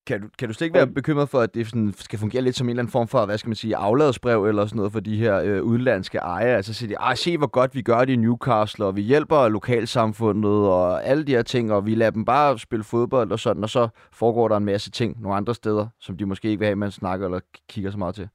kan 0.08 0.22
du, 0.22 0.28
kan 0.40 0.48
du 0.48 0.54
slet 0.54 0.66
ikke 0.66 0.78
være 0.78 0.88
bekymret 0.88 1.30
for, 1.30 1.40
at 1.40 1.56
det 1.56 1.68
sådan 1.68 1.92
skal 1.92 2.20
fungere 2.20 2.42
lidt 2.42 2.56
som 2.56 2.68
en 2.68 2.70
eller 2.70 2.82
anden 2.82 2.92
form 2.92 3.08
for, 3.08 3.26
hvad 3.26 3.38
skal 3.38 3.50
man 3.50 3.56
sige, 3.56 3.76
afladsbrev 3.76 4.46
eller 4.46 4.66
sådan 4.66 4.78
noget 4.78 4.92
for 4.92 5.00
de 5.00 5.18
her 5.18 5.42
øh, 5.46 5.64
udlandske 5.64 6.18
ejere? 6.18 6.56
Altså 6.56 6.74
siger 6.74 6.88
de, 6.88 7.00
ah, 7.00 7.16
se 7.16 7.38
hvor 7.38 7.48
godt 7.48 7.76
vi 7.76 7.82
gør 7.82 8.00
det 8.00 8.14
i 8.14 8.16
Newcastle, 8.16 8.86
og 8.86 8.96
vi 8.96 9.02
hjælper 9.02 9.48
lokalsamfundet 9.48 10.68
og 10.68 11.06
alle 11.06 11.26
de 11.26 11.32
her 11.32 11.42
ting, 11.42 11.72
og 11.72 11.86
vi 11.86 11.96
lader 11.96 12.12
dem 12.12 12.26
bare 12.26 12.60
spille 12.60 12.84
fodbold 12.84 13.32
og 13.32 13.40
sådan, 13.40 13.64
og 13.64 13.70
så 13.70 13.88
foregår 14.14 14.48
der 14.48 14.58
en 14.58 14.66
masse 14.66 14.92
ting 14.92 15.22
nogle 15.22 15.38
andre 15.38 15.56
steder, 15.56 15.88
som 16.00 16.18
de 16.18 16.26
måske 16.26 16.48
ikke 16.48 16.60
vil 16.60 16.66
have, 16.66 16.76
man 16.76 16.92
snakker 16.92 17.26
eller 17.26 17.40
kigger 17.70 17.92
så 17.92 17.98
meget 17.98 18.16
til. 18.16 18.28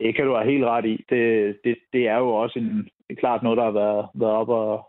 Det 0.00 0.16
kan 0.16 0.24
du 0.26 0.34
have 0.34 0.50
helt 0.52 0.64
ret 0.64 0.84
i. 0.84 1.04
Det, 1.10 1.56
det, 1.64 1.76
det 1.92 2.08
er 2.08 2.18
jo 2.18 2.28
også 2.28 2.58
en, 2.58 2.88
klart 3.18 3.42
noget, 3.42 3.56
der 3.56 3.64
har 3.64 3.70
været, 3.70 4.06
været 4.14 4.32
op 4.32 4.48
og 4.48 4.86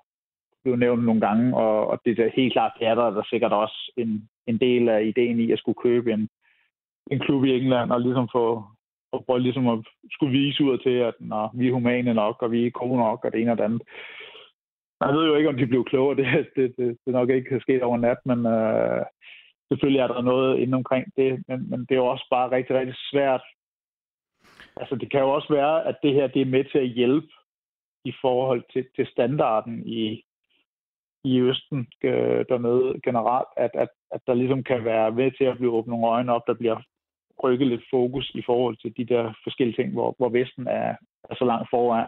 blevet 0.68 0.80
nævnt 0.80 1.04
nogle 1.06 1.22
gange, 1.28 1.58
og, 1.58 1.88
og 1.88 1.96
det 2.06 2.20
er 2.20 2.38
helt 2.40 2.54
klart, 2.54 2.72
det 2.80 2.88
er 2.88 2.96
der, 2.96 3.10
der 3.10 3.22
er 3.22 3.30
sikkert 3.30 3.54
også 3.54 3.92
en, 3.98 4.30
en 4.48 4.58
del 4.58 4.90
af 4.90 5.04
ideen 5.04 5.40
i 5.40 5.52
at 5.52 5.60
skulle 5.60 5.82
købe 5.84 6.14
en, 6.14 6.30
en 7.12 7.20
klub 7.20 7.46
i 7.46 7.58
England 7.58 7.92
og 7.92 8.02
ligesom 8.02 8.28
få 8.32 8.64
og 9.12 9.26
prøve 9.26 9.40
ligesom 9.40 9.68
at 9.68 9.80
skulle 10.12 10.40
vise 10.40 10.64
ud 10.64 10.78
til, 10.78 10.96
at 11.10 11.14
når 11.20 11.52
vi 11.58 11.68
er 11.68 11.74
humane 11.74 12.14
nok, 12.14 12.42
og 12.42 12.52
vi 12.52 12.66
er 12.66 12.80
gode 12.82 12.98
nok, 12.98 13.26
og 13.26 13.32
det 13.32 13.42
ene 13.42 13.52
og 13.52 13.58
det 13.58 13.64
andet. 13.64 13.82
Man 15.02 15.16
ved 15.16 15.28
jo 15.28 15.36
ikke, 15.36 15.50
om 15.50 15.58
de 15.58 15.68
blev 15.68 15.86
klogere. 15.86 16.18
Det, 16.18 16.48
det, 16.56 16.74
det, 16.78 16.98
det 17.06 17.14
nok 17.14 17.30
ikke 17.30 17.50
kan 17.50 17.62
ske 17.62 17.84
over 17.84 17.98
nat, 17.98 18.18
men 18.26 18.46
øh, 18.46 19.06
selvfølgelig 19.70 20.02
er 20.02 20.08
der 20.08 20.22
noget 20.22 20.60
inde 20.60 20.76
omkring 20.76 21.06
det, 21.18 21.44
men, 21.48 21.70
men 21.70 21.80
det 21.80 21.92
er 21.92 22.04
jo 22.04 22.06
også 22.06 22.28
bare 22.30 22.52
rigtig, 22.52 22.76
rigtig 22.76 22.96
svært. 23.12 23.44
Altså, 24.76 24.96
det 24.96 25.12
kan 25.12 25.20
jo 25.20 25.30
også 25.30 25.54
være, 25.54 25.86
at 25.86 25.96
det 26.04 26.14
her 26.14 26.28
det 26.28 26.42
er 26.42 26.54
med 26.56 26.64
til 26.64 26.80
at 26.80 26.94
hjælpe 27.00 27.28
i 28.06 28.14
forhold 28.22 28.64
til, 28.74 28.86
til 28.96 29.06
standarden 29.08 29.88
i, 29.88 30.24
i 31.24 31.40
Østen 31.40 31.88
øh, 32.04 32.46
dernede 32.50 33.00
generelt, 33.04 33.48
at, 33.58 33.72
at, 33.74 33.90
at 34.12 34.22
der 34.28 34.34
ligesom 34.34 34.64
kan 34.64 34.86
være 34.86 35.16
ved 35.16 35.32
til 35.32 35.44
at 35.44 35.58
blive 35.58 35.72
åbnet 35.72 35.92
nogle 35.92 36.08
øjne 36.08 36.34
op, 36.34 36.48
der 36.48 36.54
bliver 36.54 36.82
rykket 37.44 37.68
lidt 37.68 37.84
fokus 37.90 38.32
i 38.36 38.42
forhold 38.46 38.78
til 38.78 38.98
de 38.98 39.06
der 39.14 39.34
forskellige 39.44 39.76
ting, 39.76 39.94
hvor, 39.94 40.16
hvor 40.18 40.30
Vesten 40.30 40.68
er, 40.68 40.96
er 41.30 41.36
så 41.36 41.46
langt 41.46 41.70
foran 41.70 42.08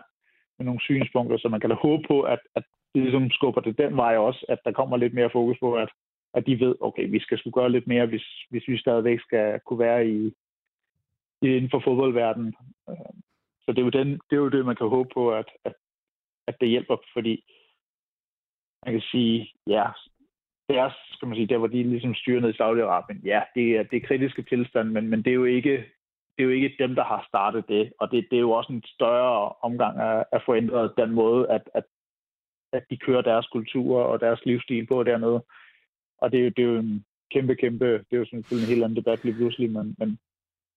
med 0.58 0.66
nogle 0.66 0.82
synspunkter, 0.82 1.38
så 1.38 1.50
man 1.50 1.60
kan 1.60 1.70
da 1.70 1.76
håbe 1.76 2.04
på, 2.08 2.22
at, 2.22 2.40
at 2.56 2.64
det 2.94 3.02
ligesom 3.02 3.30
skubber 3.30 3.62
det 3.62 3.78
den 3.78 3.98
vej 3.98 4.18
også, 4.18 4.46
at 4.50 4.60
der 4.66 4.72
kommer 4.72 4.98
lidt 4.98 5.14
mere 5.14 5.30
fokus 5.30 5.58
på, 5.60 5.76
at, 5.76 5.90
at 6.34 6.46
de 6.48 6.60
ved, 6.60 6.76
okay, 6.82 7.10
vi 7.10 7.20
skal 7.20 7.38
skulle 7.38 7.54
gøre 7.54 7.72
lidt 7.72 7.88
mere, 7.88 8.06
hvis, 8.06 8.26
hvis 8.50 8.68
vi 8.68 8.78
stadigvæk 8.78 9.20
skal 9.20 9.60
kunne 9.66 9.80
være 9.80 10.08
i, 10.08 10.34
i 11.42 11.48
inden 11.48 11.70
for 11.70 11.82
fodboldverdenen. 11.86 12.56
Øh, 12.90 13.14
så 13.62 13.72
det 13.72 13.80
er, 13.80 13.84
jo 13.84 13.90
den, 13.90 14.08
det 14.08 14.36
er 14.36 14.44
jo 14.46 14.50
det, 14.50 14.66
man 14.66 14.76
kan 14.76 14.88
håbe 14.88 15.10
på, 15.14 15.32
at, 15.32 15.50
at, 15.64 15.74
at 16.48 16.56
det 16.62 16.70
hjælper, 16.70 16.98
fordi 17.14 17.44
man 18.86 18.94
kan 18.94 19.02
sige, 19.12 19.52
ja, 19.68 19.86
det 20.70 20.78
er, 20.78 20.90
skal 21.12 21.28
man 21.28 21.36
sige, 21.36 21.48
der 21.48 21.58
hvor 21.58 21.68
de 21.68 21.84
ligesom 21.84 22.16
styrer 22.16 22.42
ned 22.42 22.54
i 22.54 22.62
Saudi-Arabien, 22.62 23.22
ja, 23.26 23.42
det 23.56 23.78
er, 23.78 23.84
det 23.84 23.98
er 23.98 24.08
kritiske 24.08 24.44
tilstand, 24.44 24.90
men, 24.90 25.10
men 25.10 25.24
det 25.24 25.32
er 25.32 25.36
jo 25.36 25.46
ikke 25.46 25.86
det 26.40 26.44
er 26.46 26.50
jo 26.50 26.56
ikke 26.56 26.76
dem, 26.80 26.96
der 26.96 27.04
har 27.04 27.26
startet 27.28 27.64
det, 27.68 27.94
og 28.00 28.12
det, 28.12 28.28
det 28.32 28.36
er 28.36 28.42
jo 28.48 28.52
også 28.52 28.74
en 28.74 28.84
større 28.86 29.54
omgang 29.62 30.00
at, 30.00 30.26
at 30.32 30.42
få 30.46 30.56
ændret 30.56 30.94
den 30.98 31.12
måde, 31.12 31.50
at, 31.50 31.70
at, 31.74 31.84
at 32.74 32.84
de 32.90 32.98
kører 32.98 33.22
deres 33.22 33.48
kultur 33.48 34.02
og 34.02 34.20
deres 34.20 34.46
livsstil 34.46 34.88
på 34.88 35.04
dernede. 35.04 35.44
Og 36.22 36.32
det 36.32 36.40
er 36.40 36.44
jo, 36.44 36.50
det 36.50 36.64
er 36.64 36.68
jo 36.68 36.78
en 36.78 37.06
kæmpe, 37.32 37.56
kæmpe, 37.56 37.86
det 37.86 38.14
er 38.14 38.18
jo 38.18 38.26
sådan 38.26 38.44
en 38.52 38.72
helt 38.72 38.84
anden 38.84 38.96
debat 38.96 39.24
lige 39.24 39.36
pludselig, 39.36 39.72
men, 39.72 39.96
men 39.98 40.20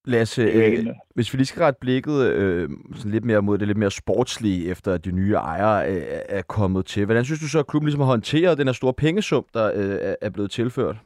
Lasse, 0.05 0.43
øh, 0.43 0.87
hvis 1.15 1.33
vi 1.33 1.37
lige 1.39 1.47
skal 1.47 1.63
rette 1.63 1.81
blikket 1.81 2.27
øh, 2.33 2.69
sådan 2.95 3.13
lidt 3.13 3.25
mere 3.25 3.43
mod 3.43 3.59
det 3.59 3.67
lidt 3.67 3.79
mere 3.79 3.91
sportslige, 3.91 4.71
efter 4.71 4.93
at 4.93 5.05
de 5.05 5.13
nye 5.13 5.35
ejere 5.35 5.91
øh, 5.91 6.03
er 6.29 6.43
kommet 6.43 6.87
til. 6.87 7.05
Hvordan 7.05 7.25
synes 7.25 7.41
du 7.41 7.49
så, 7.49 7.59
at 7.59 7.67
klubben 7.67 7.87
ligesom 7.87 8.01
har 8.01 8.09
håndteret 8.09 8.59
den 8.59 8.67
her 8.67 8.73
store 8.73 8.95
pengesum, 8.95 9.45
der 9.55 9.67
øh, 9.75 10.15
er 10.21 10.31
blevet 10.31 10.51
tilført? 10.51 10.97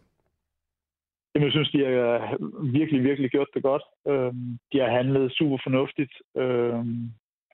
jeg 1.43 1.51
synes, 1.53 1.71
de 1.71 1.79
har 1.85 2.37
virkelig, 2.73 3.05
virkelig 3.05 3.31
gjort 3.31 3.49
det 3.55 3.63
godt. 3.63 3.83
Øh, 4.09 4.33
de 4.73 4.79
har 4.79 4.91
handlet 4.97 5.33
super 5.33 5.59
fornuftigt. 5.63 6.13
Øh, 6.37 6.85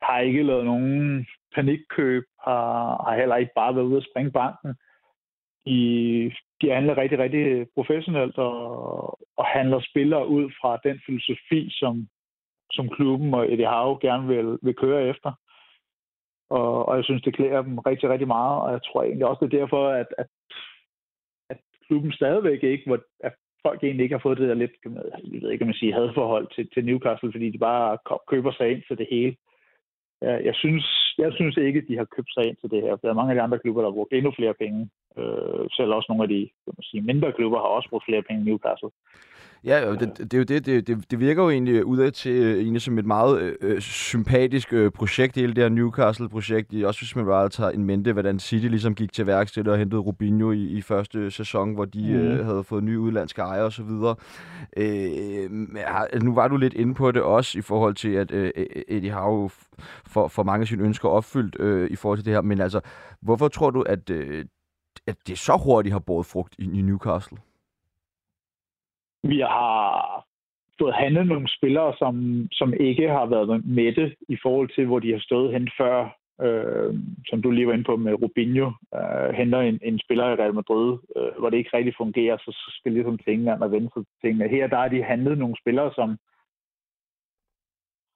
har 0.02 0.18
ikke 0.18 0.42
lavet 0.42 0.64
nogen 0.64 1.26
panikkøb. 1.54 2.24
Har, 2.44 3.04
har 3.04 3.18
heller 3.18 3.36
ikke 3.36 3.52
bare 3.56 3.74
været 3.74 3.84
ude 3.84 3.96
at 3.96 4.06
springe 4.10 4.30
banken. 4.30 4.74
De 5.66 6.32
de 6.62 6.70
handler 6.70 6.98
rigtig, 6.98 7.18
rigtig 7.18 7.66
professionelt 7.74 8.38
og, 8.38 8.54
og 9.36 9.44
handler 9.46 9.80
spillere 9.80 10.28
ud 10.28 10.50
fra 10.60 10.80
den 10.84 11.00
filosofi, 11.06 11.70
som, 11.70 12.08
som 12.72 12.88
klubben 12.88 13.34
og 13.34 13.52
Eddie 13.52 13.66
Howe 13.66 13.98
gerne 14.00 14.28
vil, 14.28 14.58
vil 14.62 14.74
køre 14.74 15.08
efter. 15.08 15.32
Og, 16.50 16.88
og 16.88 16.96
jeg 16.96 17.04
synes, 17.04 17.22
det 17.22 17.36
klæder 17.36 17.62
dem 17.62 17.78
rigtig, 17.78 18.08
rigtig 18.10 18.28
meget, 18.28 18.62
og 18.62 18.72
jeg 18.72 18.82
tror 18.82 19.02
egentlig 19.02 19.26
også, 19.26 19.44
det 19.44 19.54
er 19.54 19.58
derfor, 19.58 19.88
at, 19.88 20.06
at, 20.18 20.26
at 21.50 21.58
klubben 21.86 22.12
stadigvæk 22.12 22.62
ikke, 22.62 22.84
hvor, 22.86 23.00
at 23.20 23.34
folk 23.62 23.84
egentlig 23.84 24.04
ikke 24.04 24.14
har 24.14 24.22
fået 24.22 24.38
det 24.38 24.48
der 24.48 24.54
lidt, 24.54 24.72
jeg 24.84 25.42
ved 25.42 25.50
ikke, 25.50 25.62
om 25.62 25.68
man 25.68 25.74
siger, 25.74 25.94
hadforhold 25.94 26.46
til, 26.54 26.68
til 26.74 26.84
Newcastle, 26.84 27.32
fordi 27.32 27.50
de 27.50 27.58
bare 27.58 27.98
køber 28.28 28.52
sig 28.52 28.70
ind 28.70 28.82
til 28.88 28.98
det 28.98 29.06
hele. 29.10 29.36
Jeg 30.22 30.54
synes, 30.54 30.84
jeg 31.18 31.32
synes 31.32 31.56
ikke, 31.56 31.78
at 31.78 31.88
de 31.88 31.96
har 31.96 32.04
købt 32.04 32.32
sig 32.34 32.44
ind 32.48 32.56
til 32.56 32.70
det 32.70 32.82
her. 32.82 32.96
Der 32.96 33.08
er 33.10 33.14
mange 33.14 33.30
af 33.30 33.34
de 33.34 33.42
andre 33.42 33.58
klubber, 33.58 33.82
der 33.82 33.88
har 33.90 33.94
brugt 33.94 34.12
endnu 34.12 34.32
flere 34.38 34.54
penge. 34.54 34.90
Øh, 35.18 35.64
selv 35.76 35.92
også 35.92 36.06
nogle 36.08 36.22
af 36.22 36.28
de 36.28 36.40
kan 36.64 36.74
man 36.78 36.82
sige, 36.82 37.02
mindre 37.02 37.32
klubber 37.32 37.58
har 37.58 37.66
også 37.66 37.88
brugt 37.90 38.04
flere 38.04 38.22
penge 38.22 38.40
end 38.40 38.48
Newcastle. 38.48 38.90
Ja, 39.64 39.90
det, 39.92 40.18
det 40.18 40.34
er 40.34 40.38
jo 40.38 40.44
det, 40.44 40.66
det, 40.66 40.86
det, 40.86 41.10
det 41.10 41.20
virker 41.20 41.42
jo 41.42 41.50
egentlig 41.50 41.84
udad 41.84 42.10
til 42.10 42.32
øh, 42.32 42.58
egentlig 42.58 42.82
som 42.82 42.98
et 42.98 43.06
meget 43.06 43.42
øh, 43.42 43.54
øh, 43.60 43.80
sympatisk 43.80 44.72
øh, 44.72 44.90
projekt, 44.90 45.36
hele 45.36 45.54
det 45.54 45.62
her 45.62 45.68
Newcastle-projekt. 45.68 46.84
Også 46.84 47.00
hvis 47.00 47.16
man 47.16 47.26
bare 47.26 47.48
tager 47.48 47.70
en 47.70 47.84
mente, 47.84 48.12
hvordan 48.12 48.38
City 48.38 48.66
ligesom 48.66 48.94
gik 48.94 49.12
til 49.12 49.26
værks 49.26 49.52
til 49.52 49.68
og 49.68 49.78
hentede 49.78 50.00
Rubinho 50.00 50.52
i, 50.52 50.64
i 50.64 50.80
første 50.80 51.30
sæson, 51.30 51.74
hvor 51.74 51.84
de 51.84 52.12
mm. 52.12 52.20
øh, 52.20 52.44
havde 52.46 52.64
fået 52.64 52.84
nye 52.84 53.00
udlandske 53.00 53.42
ejere 53.42 53.64
osv. 53.64 53.90
Øh, 54.76 55.50
nu 56.22 56.34
var 56.34 56.48
du 56.48 56.56
lidt 56.56 56.74
inde 56.74 56.94
på 56.94 57.10
det 57.10 57.22
også 57.22 57.58
i 57.58 57.62
forhold 57.62 57.94
til, 57.94 58.10
at 58.12 58.30
øh, 58.30 58.50
Eddie 58.88 59.12
Howe 59.12 59.50
for, 60.06 60.28
for 60.28 60.42
mange 60.42 60.62
af 60.62 60.68
sine 60.68 60.84
ønsker 60.84 61.08
opfyldt 61.08 61.56
øh, 61.60 61.90
i 61.90 61.96
forhold 61.96 62.18
til 62.18 62.24
det 62.24 62.34
her. 62.34 62.40
Men 62.40 62.60
altså, 62.60 62.80
hvorfor 63.20 63.48
tror 63.48 63.70
du, 63.70 63.82
at 63.82 64.10
øh, 64.10 64.44
at 65.06 65.16
det 65.26 65.38
så 65.38 65.54
hurtigt 65.64 65.92
har 65.92 66.04
båret 66.06 66.26
frugt 66.26 66.54
i, 66.58 66.64
i 66.78 66.82
Newcastle? 66.82 67.38
Vi 69.22 69.38
har 69.40 70.26
fået 70.80 70.94
handlet 70.94 71.26
nogle 71.26 71.48
spillere, 71.56 71.94
som, 71.98 72.46
som 72.52 72.74
ikke 72.74 73.08
har 73.08 73.26
været 73.26 73.64
mætte 73.64 74.16
i 74.28 74.36
forhold 74.42 74.68
til, 74.74 74.86
hvor 74.86 74.98
de 74.98 75.12
har 75.12 75.20
stået 75.20 75.52
hen 75.52 75.68
før. 75.78 76.18
Øh, 76.42 76.94
som 77.26 77.42
du 77.42 77.50
lige 77.50 77.66
var 77.66 77.72
inde 77.72 77.84
på 77.84 77.96
med 77.96 78.22
Rubinho, 78.22 78.70
øh, 78.94 79.34
henter 79.34 79.60
en, 79.60 79.78
en 79.82 79.98
spiller 79.98 80.26
i 80.28 80.34
Real 80.34 80.54
Madrid, 80.54 80.98
øh, 81.16 81.32
hvor 81.38 81.50
det 81.50 81.56
ikke 81.56 81.76
rigtig 81.76 81.94
fungerer, 81.96 82.36
så 82.36 82.50
skal 82.78 82.92
ligesom 82.92 83.18
tingene 83.18 83.40
England 83.40 83.62
og 83.62 83.72
vende 83.72 83.90
sig 83.94 84.02
til 84.06 84.16
tingene. 84.22 84.48
Her 84.48 84.66
der 84.66 84.76
har 84.76 84.88
de 84.88 85.02
handlet 85.02 85.38
nogle 85.38 85.56
spillere, 85.62 85.90
som, 85.94 86.18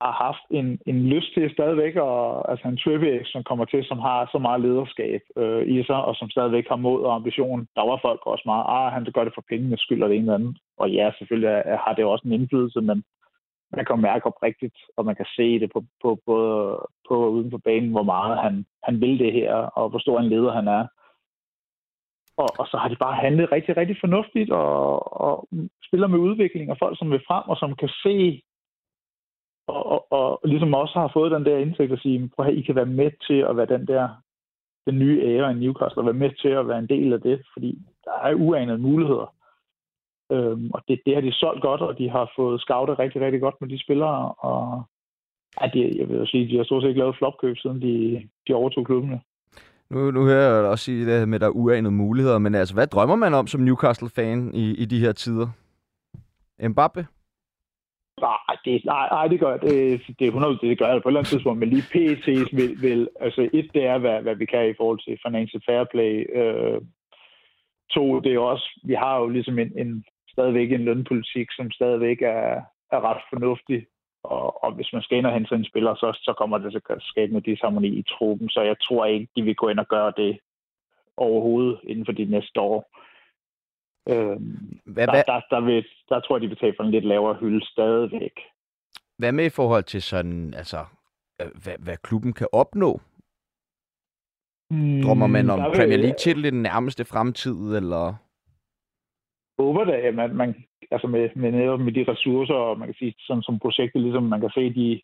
har 0.00 0.12
haft 0.26 0.44
en, 0.50 0.78
en 0.86 1.08
lyst 1.08 1.34
til 1.34 1.50
stadigvæk, 1.50 1.96
og, 1.96 2.50
altså 2.50 2.68
en 2.68 2.76
Trivia, 2.76 3.24
som 3.24 3.42
kommer 3.42 3.64
til, 3.64 3.84
som 3.84 3.98
har 3.98 4.28
så 4.32 4.38
meget 4.38 4.60
lederskab 4.60 5.20
øh, 5.36 5.68
i 5.68 5.84
sig, 5.84 6.04
og 6.04 6.14
som 6.16 6.30
stadigvæk 6.30 6.68
har 6.68 6.76
mod 6.76 7.02
og 7.02 7.14
ambition. 7.14 7.68
Der 7.76 7.84
var 7.90 7.98
folk 8.02 8.20
også 8.26 8.42
meget, 8.46 8.64
ah, 8.68 8.92
han 8.92 9.06
gør 9.14 9.24
det 9.24 9.34
for 9.34 9.44
pengenes 9.48 9.80
skyld, 9.80 10.02
og 10.02 10.08
det 10.08 10.16
ene 10.16 10.24
eller 10.24 10.34
andet. 10.34 10.58
Og 10.76 10.90
ja, 10.90 11.10
selvfølgelig 11.18 11.50
har 11.84 11.94
det 11.94 12.04
også 12.04 12.24
en 12.26 12.32
indflydelse, 12.32 12.80
men 12.80 13.04
man 13.72 13.84
kan 13.84 14.00
mærke 14.00 14.26
op 14.26 14.42
rigtigt, 14.42 14.78
og 14.96 15.04
man 15.04 15.16
kan 15.16 15.26
se 15.36 15.60
det 15.60 15.70
på, 15.72 15.84
på 16.02 16.18
både 16.26 16.86
på 17.08 17.14
og 17.24 17.32
uden 17.32 17.50
for 17.50 17.58
banen, 17.58 17.90
hvor 17.90 18.02
meget 18.02 18.38
han, 18.38 18.66
han 18.82 19.00
vil 19.00 19.18
det 19.18 19.32
her, 19.32 19.54
og 19.54 19.88
hvor 19.88 19.98
stor 19.98 20.20
en 20.20 20.28
leder 20.28 20.52
han 20.52 20.68
er. 20.68 20.86
Og, 22.36 22.48
og 22.58 22.66
så 22.66 22.76
har 22.76 22.88
de 22.88 22.96
bare 22.96 23.14
handlet 23.14 23.52
rigtig, 23.52 23.76
rigtig 23.76 23.96
fornuftigt, 24.00 24.50
og, 24.50 25.20
og 25.20 25.48
spiller 25.86 26.06
med 26.06 26.18
udvikling, 26.18 26.70
og 26.70 26.76
folk, 26.78 26.98
som 26.98 27.10
vil 27.10 27.26
frem, 27.28 27.44
og 27.48 27.56
som 27.56 27.76
kan 27.76 27.88
se 27.88 28.42
og, 29.66 30.12
og, 30.12 30.12
og 30.12 30.40
ligesom 30.44 30.74
også 30.74 30.98
har 30.98 31.10
fået 31.14 31.32
den 31.32 31.44
der 31.44 31.56
indsigt 31.56 31.92
at 31.92 32.00
sige, 32.00 32.30
prøv 32.36 32.46
at 32.46 32.54
I 32.54 32.62
kan 32.62 32.74
være 32.74 32.86
med 32.86 33.10
til 33.26 33.38
at 33.48 33.56
være 33.56 33.66
den 33.66 33.86
der 33.86 34.08
den 34.86 34.98
nye 34.98 35.22
ære 35.22 35.52
i 35.52 35.54
Newcastle, 35.54 36.02
og 36.02 36.06
være 36.06 36.22
med 36.24 36.30
til 36.42 36.48
at 36.48 36.68
være 36.68 36.78
en 36.78 36.88
del 36.88 37.12
af 37.12 37.20
det, 37.20 37.42
fordi 37.52 37.82
der 38.04 38.12
er 38.24 38.34
uanede 38.34 38.78
muligheder. 38.78 39.34
Øhm, 40.32 40.70
og 40.74 40.82
det, 40.88 41.00
det 41.06 41.14
har 41.14 41.20
de 41.20 41.32
solgt 41.32 41.62
godt, 41.62 41.80
og 41.80 41.98
de 41.98 42.10
har 42.10 42.32
fået 42.36 42.60
scoutet 42.60 42.98
rigtig, 42.98 43.20
rigtig 43.22 43.40
godt 43.40 43.54
med 43.60 43.68
de 43.68 43.82
spillere, 43.82 44.32
og 44.32 44.82
ja, 45.60 45.66
de, 45.74 45.98
jeg 45.98 46.08
vil 46.08 46.26
sige, 46.26 46.48
de 46.48 46.56
har 46.56 46.64
stort 46.64 46.82
set 46.82 46.88
ikke 46.88 47.00
lavet 47.00 47.16
flopkøb, 47.18 47.56
siden 47.58 47.82
de, 47.82 48.22
de 48.48 48.54
overtog 48.54 48.86
klubbene. 48.86 49.20
Nu, 49.90 50.10
nu 50.10 50.24
hører 50.24 50.56
jeg 50.56 50.70
også 50.70 50.84
sige 50.84 51.06
det 51.06 51.28
med, 51.28 51.34
at 51.34 51.40
der 51.40 51.46
er 51.46 51.50
uanede 51.50 51.94
muligheder, 51.94 52.38
men 52.38 52.54
altså, 52.54 52.74
hvad 52.74 52.86
drømmer 52.86 53.16
man 53.16 53.34
om 53.34 53.46
som 53.46 53.60
Newcastle-fan 53.60 54.54
i, 54.54 54.74
i 54.82 54.84
de 54.84 55.00
her 55.00 55.12
tider? 55.12 55.48
Mbappe? 56.68 57.06
Nej, 58.20 58.56
det, 58.64 58.84
nej, 58.84 59.08
nej, 59.10 59.28
det 59.28 59.40
gør 59.40 59.56
det, 59.56 60.02
det, 60.18 60.24
er 60.24 60.28
100, 60.28 60.58
det 60.62 60.78
gør 60.78 60.86
jeg 60.86 61.02
på 61.02 61.08
et 61.08 61.10
eller 61.10 61.20
andet 61.20 61.30
tidspunkt, 61.30 61.58
men 61.58 61.68
lige 61.68 61.82
PT 61.82 62.26
vil, 62.58 62.82
vil 62.82 63.08
altså 63.20 63.48
et, 63.52 63.70
det 63.74 63.84
er, 63.86 63.98
hvad, 63.98 64.22
hvad 64.22 64.34
vi 64.34 64.46
kan 64.46 64.68
i 64.68 64.74
forhold 64.76 65.00
til 65.00 65.18
financial 65.26 65.62
fair 65.66 65.84
play. 65.84 66.36
Øh, 66.38 66.80
to, 67.90 68.20
det 68.20 68.34
er 68.34 68.38
også, 68.38 68.80
vi 68.84 68.94
har 68.94 69.18
jo 69.18 69.28
ligesom 69.28 69.58
en, 69.58 69.72
en 69.78 70.04
stadigvæk 70.28 70.72
en 70.72 70.84
lønpolitik, 70.84 71.48
som 71.52 71.70
stadigvæk 71.70 72.22
er, 72.22 72.60
er 72.92 73.00
ret 73.08 73.22
fornuftig. 73.30 73.86
Og, 74.22 74.64
og 74.64 74.72
hvis 74.72 74.92
man 74.92 75.02
skal 75.02 75.18
ind 75.18 75.26
og 75.26 75.32
hente 75.32 75.54
en 75.54 75.64
spiller, 75.64 75.94
så, 75.94 76.18
så 76.22 76.32
kommer 76.38 76.58
det 76.58 76.72
til 76.72 76.82
at 76.90 77.02
skabe 77.02 77.32
noget 77.32 77.46
disharmoni 77.46 77.88
i 77.88 78.02
truppen. 78.02 78.48
Så 78.48 78.60
jeg 78.60 78.76
tror 78.80 79.04
ikke, 79.06 79.28
de 79.36 79.42
vil 79.42 79.56
gå 79.56 79.68
ind 79.68 79.78
og 79.78 79.88
gøre 79.88 80.12
det 80.16 80.38
overhovedet 81.16 81.80
inden 81.84 82.04
for 82.04 82.12
de 82.12 82.24
næste 82.24 82.60
år. 82.60 82.96
Øhm, 84.08 84.80
hvad, 84.84 85.06
der, 85.06 85.12
hvad? 85.12 85.24
Der, 85.26 85.40
der, 85.50 85.60
vil, 85.60 85.86
der 86.08 86.20
tror 86.20 86.36
jeg, 86.36 86.42
de 86.42 86.48
vil 86.48 86.56
tage 86.56 86.74
for 86.76 86.84
en 86.84 86.90
lidt 86.90 87.04
lavere 87.04 87.34
hylde 87.34 87.66
stadigvæk. 87.66 88.40
Hvad 89.18 89.32
med 89.32 89.46
i 89.46 89.56
forhold 89.58 89.84
til 89.84 90.02
sådan, 90.02 90.54
altså, 90.54 90.84
hvad, 91.36 91.78
hvad 91.78 91.96
klubben 91.96 92.32
kan 92.32 92.48
opnå? 92.52 93.00
Hmm, 94.70 95.02
Drømmer 95.02 95.26
man 95.26 95.50
om 95.50 95.58
Premier 95.58 95.98
League-titel 95.98 96.44
i 96.44 96.50
den 96.50 96.62
nærmeste 96.62 97.04
fremtid, 97.04 97.76
eller? 97.76 98.14
håber 99.58 99.84
da, 99.84 99.92
at 99.92 100.14
man, 100.14 100.36
man 100.36 100.64
altså 100.90 101.06
med, 101.06 101.30
med, 101.36 101.78
med 101.78 101.92
de 101.92 102.12
ressourcer, 102.12 102.54
og 102.54 102.78
man 102.78 102.88
kan 102.88 102.94
sige, 102.94 103.14
sådan 103.18 103.42
som 103.42 103.58
projektet, 103.58 104.02
ligesom 104.02 104.22
man 104.22 104.40
kan 104.40 104.50
se, 104.50 104.74
de, 104.74 105.00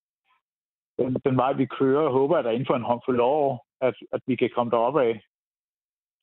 den, 0.98 1.16
den 1.24 1.36
vej, 1.36 1.52
vi 1.52 1.66
kører, 1.66 2.10
håber 2.10 2.36
jeg 2.36 2.44
da 2.44 2.50
inden 2.50 2.66
for 2.66 2.76
en 2.76 2.90
håndfuld 2.90 3.20
år, 3.20 3.66
at, 3.80 3.94
at 4.12 4.20
vi 4.26 4.36
kan 4.36 4.50
komme 4.54 4.70
derop 4.70 4.96
af. 4.96 5.12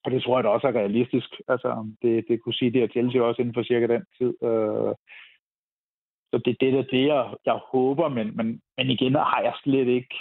Og 0.03 0.11
det 0.11 0.23
tror 0.23 0.37
jeg 0.37 0.43
da 0.43 0.49
også 0.49 0.67
er 0.67 0.71
realistisk. 0.71 1.29
Altså, 1.47 1.91
det, 2.01 2.25
det 2.27 2.41
kunne 2.41 2.53
sige 2.53 2.71
det 2.71 2.81
at 2.81 2.91
Chelsea 2.91 3.21
også 3.21 3.41
inden 3.41 3.53
for 3.53 3.63
cirka 3.63 3.87
den 3.87 4.03
tid. 4.17 4.33
Øh, 4.43 4.93
så 6.31 6.41
det, 6.45 6.57
det 6.61 6.73
der 6.73 6.81
det, 6.81 7.07
jeg, 7.07 7.33
jeg 7.45 7.59
håber, 7.71 8.09
men, 8.09 8.37
men, 8.37 8.61
men 8.77 8.89
igen 8.89 9.15
har 9.15 9.41
jeg 9.41 9.53
slet 9.63 9.87
ikke... 9.87 10.15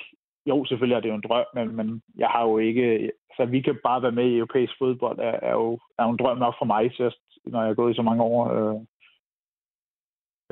Jo, 0.47 0.65
selvfølgelig 0.65 0.97
er 0.97 1.01
det 1.01 1.09
jo 1.09 1.15
en 1.15 1.29
drøm, 1.29 1.45
men, 1.55 1.77
men 1.77 2.03
jeg 2.17 2.29
har 2.29 2.43
jo 2.43 2.59
ikke... 2.59 3.13
Så 3.37 3.45
vi 3.45 3.61
kan 3.61 3.79
bare 3.85 4.03
være 4.03 4.13
med 4.13 4.27
i 4.31 4.37
europæisk 4.37 4.73
fodbold, 4.79 5.19
er, 5.19 5.37
er, 5.43 5.53
jo, 5.53 5.79
er 5.99 6.05
jo 6.05 6.11
en 6.11 6.17
drøm 6.17 6.39
nok 6.39 6.55
for 6.59 6.65
mig, 6.65 7.01
just, 7.01 7.23
når 7.45 7.63
jeg 7.63 7.71
er 7.71 7.75
gået 7.75 7.93
i 7.93 7.97
så 7.97 8.03
mange 8.03 8.23
år. 8.23 8.43
Øh, 8.55 8.81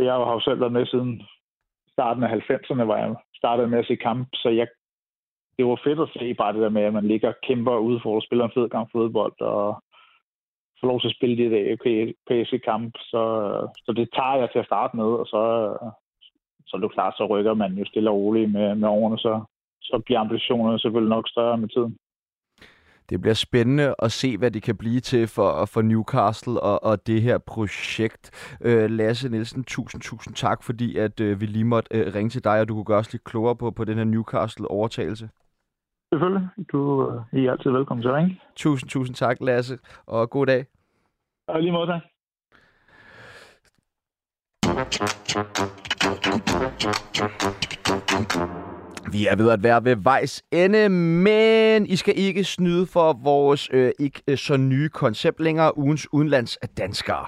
jeg 0.07 0.13
har 0.13 0.33
jo 0.33 0.41
selv 0.41 0.61
været 0.61 0.73
med 0.73 0.87
siden 0.87 1.23
starten 1.93 2.23
af 2.23 2.29
90'erne, 2.29 2.85
hvor 2.85 2.97
jeg 2.97 3.15
startede 3.35 3.69
med 3.69 3.79
at 3.79 3.87
se 3.87 3.97
kamp, 3.97 4.29
så 4.35 4.49
jeg 4.49 4.69
det 5.59 5.67
var 5.67 5.81
fedt 5.85 6.01
at 6.01 6.09
se 6.19 6.35
bare 6.35 6.53
det 6.53 6.63
der 6.63 6.69
med, 6.69 6.83
at 6.83 6.93
man 6.93 7.07
ligger 7.07 7.29
og 7.29 7.41
kæmper 7.47 7.77
ud 7.77 8.01
for 8.03 8.17
at 8.17 8.23
spille 8.23 8.45
en 8.45 8.51
fed 8.55 8.69
kamp 8.69 8.89
fodbold, 8.93 9.41
og 9.41 9.83
får 10.81 10.87
lov 10.89 11.01
til 11.01 11.09
at 11.09 11.17
spille 11.17 11.37
de 11.37 11.51
der 11.51 11.63
europæiske 11.73 12.59
kamp. 12.59 12.95
Så, 12.99 13.23
så 13.85 13.93
det 13.93 14.09
tager 14.15 14.37
jeg 14.37 14.49
til 14.53 14.59
at 14.59 14.67
starte 14.67 14.97
med, 14.97 15.05
og 15.05 15.27
så, 15.27 15.43
så 16.67 16.77
er 16.77 16.81
det 16.81 16.93
klart, 16.93 17.15
så 17.17 17.27
rykker 17.27 17.55
man 17.55 17.73
jo 17.73 17.85
stille 17.85 18.11
og 18.11 18.17
roligt 18.17 18.53
med, 18.53 18.75
med 18.75 18.89
årene, 18.89 19.19
så, 19.19 19.45
så 19.83 20.03
bliver 20.05 20.21
ambitionerne 20.21 20.79
selvfølgelig 20.79 21.15
nok 21.17 21.29
større 21.29 21.59
med 21.59 21.69
tiden 21.69 21.99
det 23.11 23.21
bliver 23.21 23.35
spændende 23.35 23.95
at 23.99 24.13
se, 24.13 24.39
hvad 24.39 24.51
det 24.51 24.63
kan 24.63 24.77
blive 24.77 25.01
til 25.01 25.27
for, 25.27 25.65
for 25.65 25.83
Newcastle 25.83 26.61
og, 26.61 26.85
og 26.85 27.07
det 27.07 27.23
her 27.23 27.39
projekt. 27.39 28.55
Øh, 28.61 28.91
Lasse 28.91 29.29
Nielsen, 29.29 29.65
tusind, 29.65 30.03
tusind 30.03 30.35
tak, 30.35 30.63
fordi 30.63 30.97
at 30.97 31.21
øh, 31.21 31.41
vi 31.41 31.47
lige 31.47 31.65
måtte 31.65 31.99
øh, 31.99 32.15
ringe 32.15 32.31
til 32.31 32.45
dig, 32.45 32.61
og 32.61 32.69
du 32.69 32.75
kunne 32.75 32.85
gøre 32.85 32.99
os 32.99 33.13
lidt 33.13 33.25
klogere 33.25 33.57
på, 33.57 33.71
på 33.71 33.85
den 33.85 33.97
her 33.99 34.05
Newcastle-overtagelse. 34.05 35.29
Selvfølgelig. 36.13 36.49
Du 36.73 37.11
øh, 37.33 37.45
er 37.45 37.53
altid 37.53 37.71
velkommen 37.71 38.03
til 38.03 38.09
at 38.09 38.15
ringe. 38.15 38.41
Tusind, 38.57 38.91
tusind 38.91 39.17
tak, 39.17 39.37
Lasse, 39.41 39.79
og 40.07 40.31
god 40.31 40.47
dag. 40.47 40.67
Og 41.49 41.61
lige 41.61 41.73
måde, 41.73 41.87
tak. 41.87 42.03
Vi 49.13 49.27
er 49.27 49.37
ved 49.37 49.51
at 49.51 49.63
være 49.63 49.85
ved 49.85 49.97
vejs 49.97 50.45
ende, 50.53 50.89
men 50.89 51.87
I 51.87 51.97
skal 51.97 52.15
ikke 52.17 52.45
snyde 52.45 52.87
for 52.87 53.13
vores 53.13 53.69
øh, 53.73 53.93
ikke 53.99 54.23
øh, 54.29 54.37
så 54.37 54.57
nye 54.57 54.89
koncept 54.89 55.41
længere, 55.41 55.79
ugens 55.79 56.13
udenlands 56.13 56.59
danskere. 56.77 57.27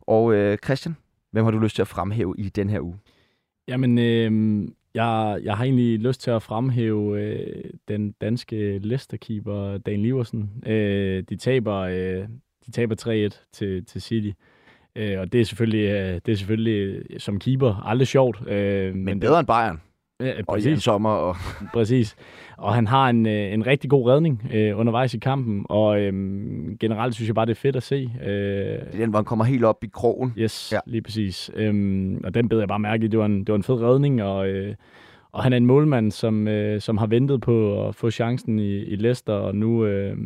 Og 0.00 0.34
øh, 0.34 0.58
Christian, 0.64 0.96
hvem 1.30 1.44
har 1.44 1.50
du 1.50 1.58
lyst 1.58 1.74
til 1.74 1.82
at 1.82 1.88
fremhæve 1.88 2.34
i 2.38 2.48
den 2.48 2.70
her 2.70 2.80
uge? 2.80 2.98
Jamen, 3.68 3.98
øh, 3.98 4.68
jeg, 4.94 5.40
jeg 5.42 5.56
har 5.56 5.64
egentlig 5.64 5.98
lyst 5.98 6.20
til 6.20 6.30
at 6.30 6.42
fremhæve 6.42 7.20
øh, 7.20 7.64
den 7.88 8.12
danske 8.12 8.78
Leicester-keeper, 8.78 9.78
Dan 9.78 10.02
Liversen. 10.02 10.50
Øh, 10.66 11.22
de 11.28 11.36
taber, 11.36 11.76
øh, 11.76 12.24
de 12.66 12.70
taber 12.72 13.28
3-1 13.30 13.48
til, 13.52 13.84
til 13.84 14.02
City. 14.02 14.30
Øh, 14.96 15.20
og 15.20 15.32
det 15.32 15.40
er, 15.40 15.44
selvfølgelig, 15.44 15.88
øh, 15.88 16.20
det 16.26 16.32
er 16.32 16.36
selvfølgelig 16.36 17.04
som 17.18 17.38
keeper 17.38 17.74
aldrig 17.86 18.08
sjovt. 18.08 18.48
Øh, 18.48 18.94
men, 18.94 19.04
men 19.04 19.20
bedre 19.20 19.38
end 19.38 19.46
Bayern. 19.46 19.80
Ja, 20.22 20.42
præcis. 20.48 20.66
Og 20.66 20.72
i 20.72 20.76
sommer. 20.76 21.10
Og... 21.10 21.36
præcis. 21.74 22.16
Og 22.56 22.74
han 22.74 22.86
har 22.86 23.08
en, 23.08 23.26
øh, 23.26 23.52
en 23.52 23.66
rigtig 23.66 23.90
god 23.90 24.08
redning 24.10 24.50
øh, 24.54 24.78
undervejs 24.78 25.14
i 25.14 25.18
kampen, 25.18 25.66
og 25.68 26.00
øh, 26.00 26.12
generelt 26.80 27.14
synes 27.14 27.28
jeg 27.28 27.34
bare, 27.34 27.46
det 27.46 27.50
er 27.50 27.60
fedt 27.60 27.76
at 27.76 27.82
se. 27.82 28.10
Øh, 28.24 28.30
det 28.30 28.86
den, 28.92 29.10
hvor 29.10 29.18
han 29.18 29.24
kommer 29.24 29.44
helt 29.44 29.64
op 29.64 29.84
i 29.84 29.88
krogen. 29.92 30.32
Yes, 30.38 30.72
ja. 30.72 30.78
lige 30.86 31.02
præcis. 31.02 31.50
Øh, 31.54 32.16
og 32.24 32.34
den 32.34 32.48
bed 32.48 32.58
jeg 32.58 32.68
bare 32.68 32.78
mærke 32.78 33.04
i. 33.04 33.08
Det 33.08 33.18
var 33.18 33.26
en, 33.26 33.38
det 33.38 33.48
var 33.48 33.56
en 33.56 33.62
fed 33.62 33.82
redning, 33.82 34.22
og, 34.22 34.48
øh, 34.48 34.74
og 35.32 35.42
han 35.42 35.52
er 35.52 35.56
en 35.56 35.66
målmand, 35.66 36.10
som, 36.10 36.48
øh, 36.48 36.80
som 36.80 36.98
har 36.98 37.06
ventet 37.06 37.40
på 37.40 37.86
at 37.88 37.94
få 37.94 38.10
chancen 38.10 38.58
i, 38.58 38.78
i 38.78 38.96
Leicester, 38.96 39.32
og 39.32 39.54
nu... 39.54 39.84
Øh, 39.84 40.16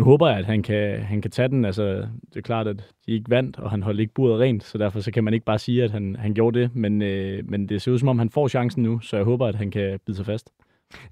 nu 0.00 0.04
håber 0.04 0.28
jeg, 0.28 0.38
at 0.38 0.44
han 0.44 0.62
kan, 0.62 1.02
han 1.02 1.22
kan 1.22 1.30
tage 1.30 1.48
den. 1.48 1.64
Altså, 1.64 1.84
det 2.28 2.36
er 2.36 2.40
klart, 2.40 2.66
at 2.66 2.76
de 3.06 3.12
ikke 3.12 3.30
vandt, 3.30 3.58
og 3.58 3.70
han 3.70 3.82
holdt 3.82 4.00
ikke 4.00 4.14
buret 4.14 4.40
rent, 4.40 4.64
så 4.64 4.78
derfor 4.78 5.00
så 5.00 5.10
kan 5.10 5.24
man 5.24 5.34
ikke 5.34 5.46
bare 5.46 5.58
sige, 5.58 5.84
at 5.84 5.90
han, 5.90 6.16
han 6.18 6.34
gjorde 6.34 6.60
det. 6.60 6.76
Men, 6.76 7.02
øh, 7.02 7.50
men 7.50 7.68
det 7.68 7.82
ser 7.82 7.92
ud 7.92 7.98
som 7.98 8.08
om, 8.08 8.18
han 8.18 8.30
får 8.30 8.48
chancen 8.48 8.82
nu, 8.82 9.00
så 9.00 9.16
jeg 9.16 9.24
håber, 9.24 9.46
at 9.46 9.54
han 9.54 9.70
kan 9.70 10.00
bide 10.06 10.16
sig 10.16 10.26
fast. 10.26 10.50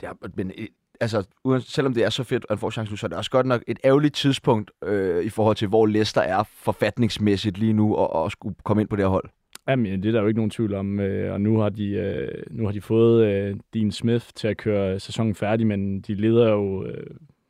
Ja, 0.03 0.11
men 0.36 0.53
øh, 0.59 0.66
altså, 1.01 1.26
selvom 1.61 1.95
det 1.95 2.05
er 2.05 2.11
så 2.11 2.24
fedt, 2.24 2.43
at 2.49 2.51
han 2.51 2.59
får 2.59 2.70
chancen 2.70 2.93
nu, 2.93 2.97
så 2.97 3.07
er 3.07 3.09
det 3.09 3.18
også 3.18 3.30
godt 3.30 3.47
nok 3.47 3.62
et 3.66 3.78
ærgerligt 3.84 4.14
tidspunkt 4.14 4.70
øh, 4.84 5.24
i 5.24 5.28
forhold 5.28 5.57
til, 5.57 5.68
hvor 5.68 5.86
Leicester 5.86 6.20
er 6.20 6.43
forfatningsmæssigt 6.43 7.59
lige 7.59 7.72
nu, 7.72 7.95
og, 7.95 8.12
og 8.12 8.30
skulle 8.30 8.55
komme 8.64 8.80
ind 8.80 8.89
på 8.89 8.97
det 8.97 9.05
her 9.05 9.11
hold. 9.11 9.28
Jamen, 9.68 10.03
det 10.03 10.09
er 10.09 10.12
der 10.12 10.20
jo 10.20 10.26
ikke 10.26 10.39
nogen 10.39 10.51
tvivl 10.51 10.74
om, 10.74 11.01
øh, 11.01 11.32
og 11.32 11.41
nu 11.41 11.59
har 11.59 11.68
de, 11.68 11.89
øh, 11.89 12.43
nu 12.51 12.64
har 12.64 12.72
de 12.72 12.80
fået 12.80 13.61
Dean 13.74 13.93
Smith 13.93 14.26
til 14.34 14.49
at 14.49 14.57
køre 14.57 15.01
sæsonen 15.01 15.34
færdig, 15.34 15.66
men 15.66 16.01
de 16.01 16.14
leder 16.14 16.51
jo 16.51 16.86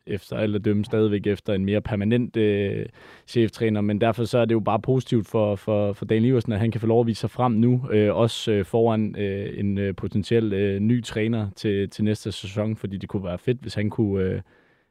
efter 0.08 0.36
eller 0.36 0.58
dømme 0.58 0.84
stadigvæk 0.84 1.26
efter 1.26 1.54
en 1.54 1.64
mere 1.64 1.80
permanent 1.80 2.36
øh, 2.36 2.86
cheftræner, 3.26 3.80
men 3.80 4.00
derfor 4.00 4.24
så 4.24 4.38
er 4.38 4.44
det 4.44 4.54
jo 4.54 4.60
bare 4.60 4.80
positivt 4.80 5.28
for, 5.28 5.56
for, 5.56 5.92
for 5.92 6.04
Dan 6.04 6.24
Iversen, 6.24 6.52
at 6.52 6.58
han 6.58 6.70
kan 6.70 6.80
få 6.80 6.86
lov 6.86 7.00
at 7.00 7.06
vise 7.06 7.20
sig 7.20 7.30
frem 7.30 7.52
nu, 7.52 7.88
øh, 7.90 8.16
også 8.16 8.52
øh, 8.52 8.64
foran 8.64 9.16
øh, 9.18 9.58
en 9.58 9.78
øh, 9.78 9.94
potentiel 9.94 10.52
øh, 10.52 10.80
ny 10.80 11.04
træner 11.04 11.50
til, 11.56 11.90
til 11.90 12.04
næste 12.04 12.32
sæson, 12.32 12.76
fordi 12.76 12.96
det 12.96 13.08
kunne 13.08 13.24
være 13.24 13.38
fedt, 13.38 13.58
hvis 13.60 13.74
han 13.74 13.90
kunne, 13.90 14.24
øh, 14.24 14.40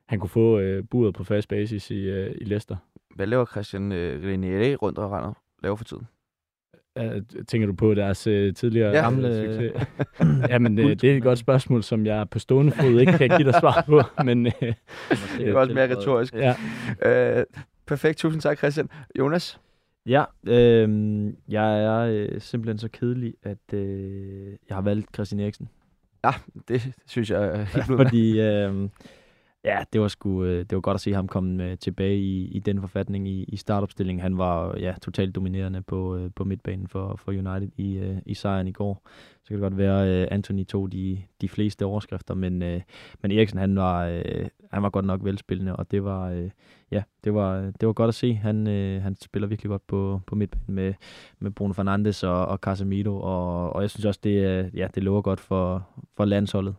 han 0.06 0.20
kunne 0.20 0.30
få 0.30 0.60
øh, 0.60 0.84
buret 0.84 1.14
på 1.14 1.24
fast 1.24 1.50
basis 1.50 1.92
i, 1.92 2.00
øh, 2.00 2.36
i 2.42 2.44
Leicester. 2.44 2.76
Hvad 3.16 3.28
laver 3.28 3.46
Christian 3.46 3.92
øh, 3.92 4.34
René 4.34 4.76
rundt 4.76 4.98
og 4.98 5.12
render 5.12 5.34
laver 5.64 5.76
for 5.76 5.84
tiden? 5.84 6.08
Uh, 7.00 7.44
tænker 7.48 7.68
du 7.68 7.74
på 7.74 7.94
deres 7.94 8.28
uh, 8.28 8.54
tidligere 8.54 8.90
ja. 8.90 9.02
gamle 9.02 9.36
succes? 9.36 9.88
Jamen, 10.52 10.80
uh, 10.80 10.86
det 10.86 11.04
er 11.04 11.18
et 11.18 11.24
godt 11.24 11.40
spørgsmål, 11.40 11.84
som 11.84 12.06
jeg 12.06 12.30
på 12.30 12.40
stående 12.40 12.72
fod 12.72 13.00
ikke 13.00 13.18
kan 13.18 13.30
give 13.30 13.52
dig 13.52 13.60
svar 13.60 13.84
på. 13.88 14.02
Men, 14.24 14.46
det 14.46 14.76
er 15.40 15.56
også 15.60 15.74
mere 15.74 15.96
retorisk. 15.96 16.34
Ja. 16.34 16.56
Uh, 17.40 17.44
perfekt, 17.86 18.18
tusind 18.18 18.42
tak 18.42 18.58
Christian. 18.58 18.90
Jonas? 19.20 19.60
Ja, 20.08 20.24
øh, 20.48 20.90
jeg 21.50 21.84
er 21.84 22.00
øh, 22.00 22.42
simpelthen 22.42 22.78
så 22.78 22.90
kedelig, 22.94 23.34
at 23.44 23.74
øh, 23.74 24.52
jeg 24.70 24.78
har 24.78 24.82
valgt 24.82 25.14
Christian 25.14 25.40
Eriksen. 25.40 25.70
Ja, 26.24 26.32
det 26.68 26.94
synes 27.08 27.32
jeg 27.32 27.46
er 27.46 27.64
helt 27.64 27.86
Fordi 27.86 28.42
øh, 28.42 28.90
Ja, 29.64 29.84
det 29.94 30.02
var 30.02 30.08
sgu, 30.08 30.44
øh, 30.44 30.60
det 30.60 30.72
var 30.76 30.82
godt 30.82 30.96
at 30.96 31.02
se 31.02 31.14
ham 31.14 31.28
komme 31.28 31.64
øh, 31.64 31.78
tilbage 31.78 32.18
i, 32.18 32.48
i 32.48 32.60
den 32.60 32.82
forfatning 32.82 33.28
i, 33.28 33.44
i 33.44 33.58
startopstillingen. 33.58 34.22
Han 34.22 34.38
var 34.38 34.78
ja, 34.78 34.94
totalt 35.02 35.36
dominerende 35.36 35.82
på, 35.82 36.16
øh, 36.16 36.32
på 36.36 36.44
midtbanen 36.44 36.88
for, 36.88 37.16
for 37.16 37.32
United 37.32 37.70
i, 37.78 38.20
i 38.26 38.34
sejren 38.34 38.68
i 38.68 38.72
går. 38.72 39.08
Så 39.44 39.48
kan 39.48 39.56
det 39.56 39.62
godt 39.62 39.78
være, 39.78 40.08
at 40.08 40.28
Anthony 40.32 40.66
tog 40.66 40.92
de, 40.92 41.24
de 41.42 41.50
fleste 41.50 41.86
overskrifter, 41.86 42.34
men, 42.34 42.60
men 43.22 43.32
Eriksen 43.32 43.60
han 43.60 43.76
var, 43.76 44.06
han 44.74 44.84
var 44.84 44.90
godt 44.90 45.06
nok 45.06 45.24
velspillende, 45.24 45.76
og 45.76 45.92
det 45.92 46.04
var, 46.04 46.50
ja, 46.92 47.04
det 47.24 47.34
var, 47.34 47.72
det 47.80 47.88
var 47.88 47.94
godt 47.94 48.08
at 48.08 48.16
se. 48.16 48.34
Han, 48.34 48.68
han 49.02 49.16
spiller 49.16 49.48
virkelig 49.48 49.70
godt 49.70 49.88
på, 49.88 50.22
på 50.28 50.36
midtbanen 50.36 50.76
med, 50.76 50.94
med 51.40 51.52
Bruno 51.52 51.74
Fernandes 51.74 52.24
og, 52.24 52.46
og 52.46 52.58
Casemiro, 52.58 53.20
og, 53.22 53.74
og 53.74 53.82
jeg 53.82 53.90
synes 53.90 54.06
også, 54.06 54.20
det, 54.24 54.70
ja, 54.74 54.88
det 54.96 55.04
lover 55.04 55.22
godt 55.22 55.40
for, 55.40 55.88
for 56.18 56.26
landsholdet, 56.26 56.76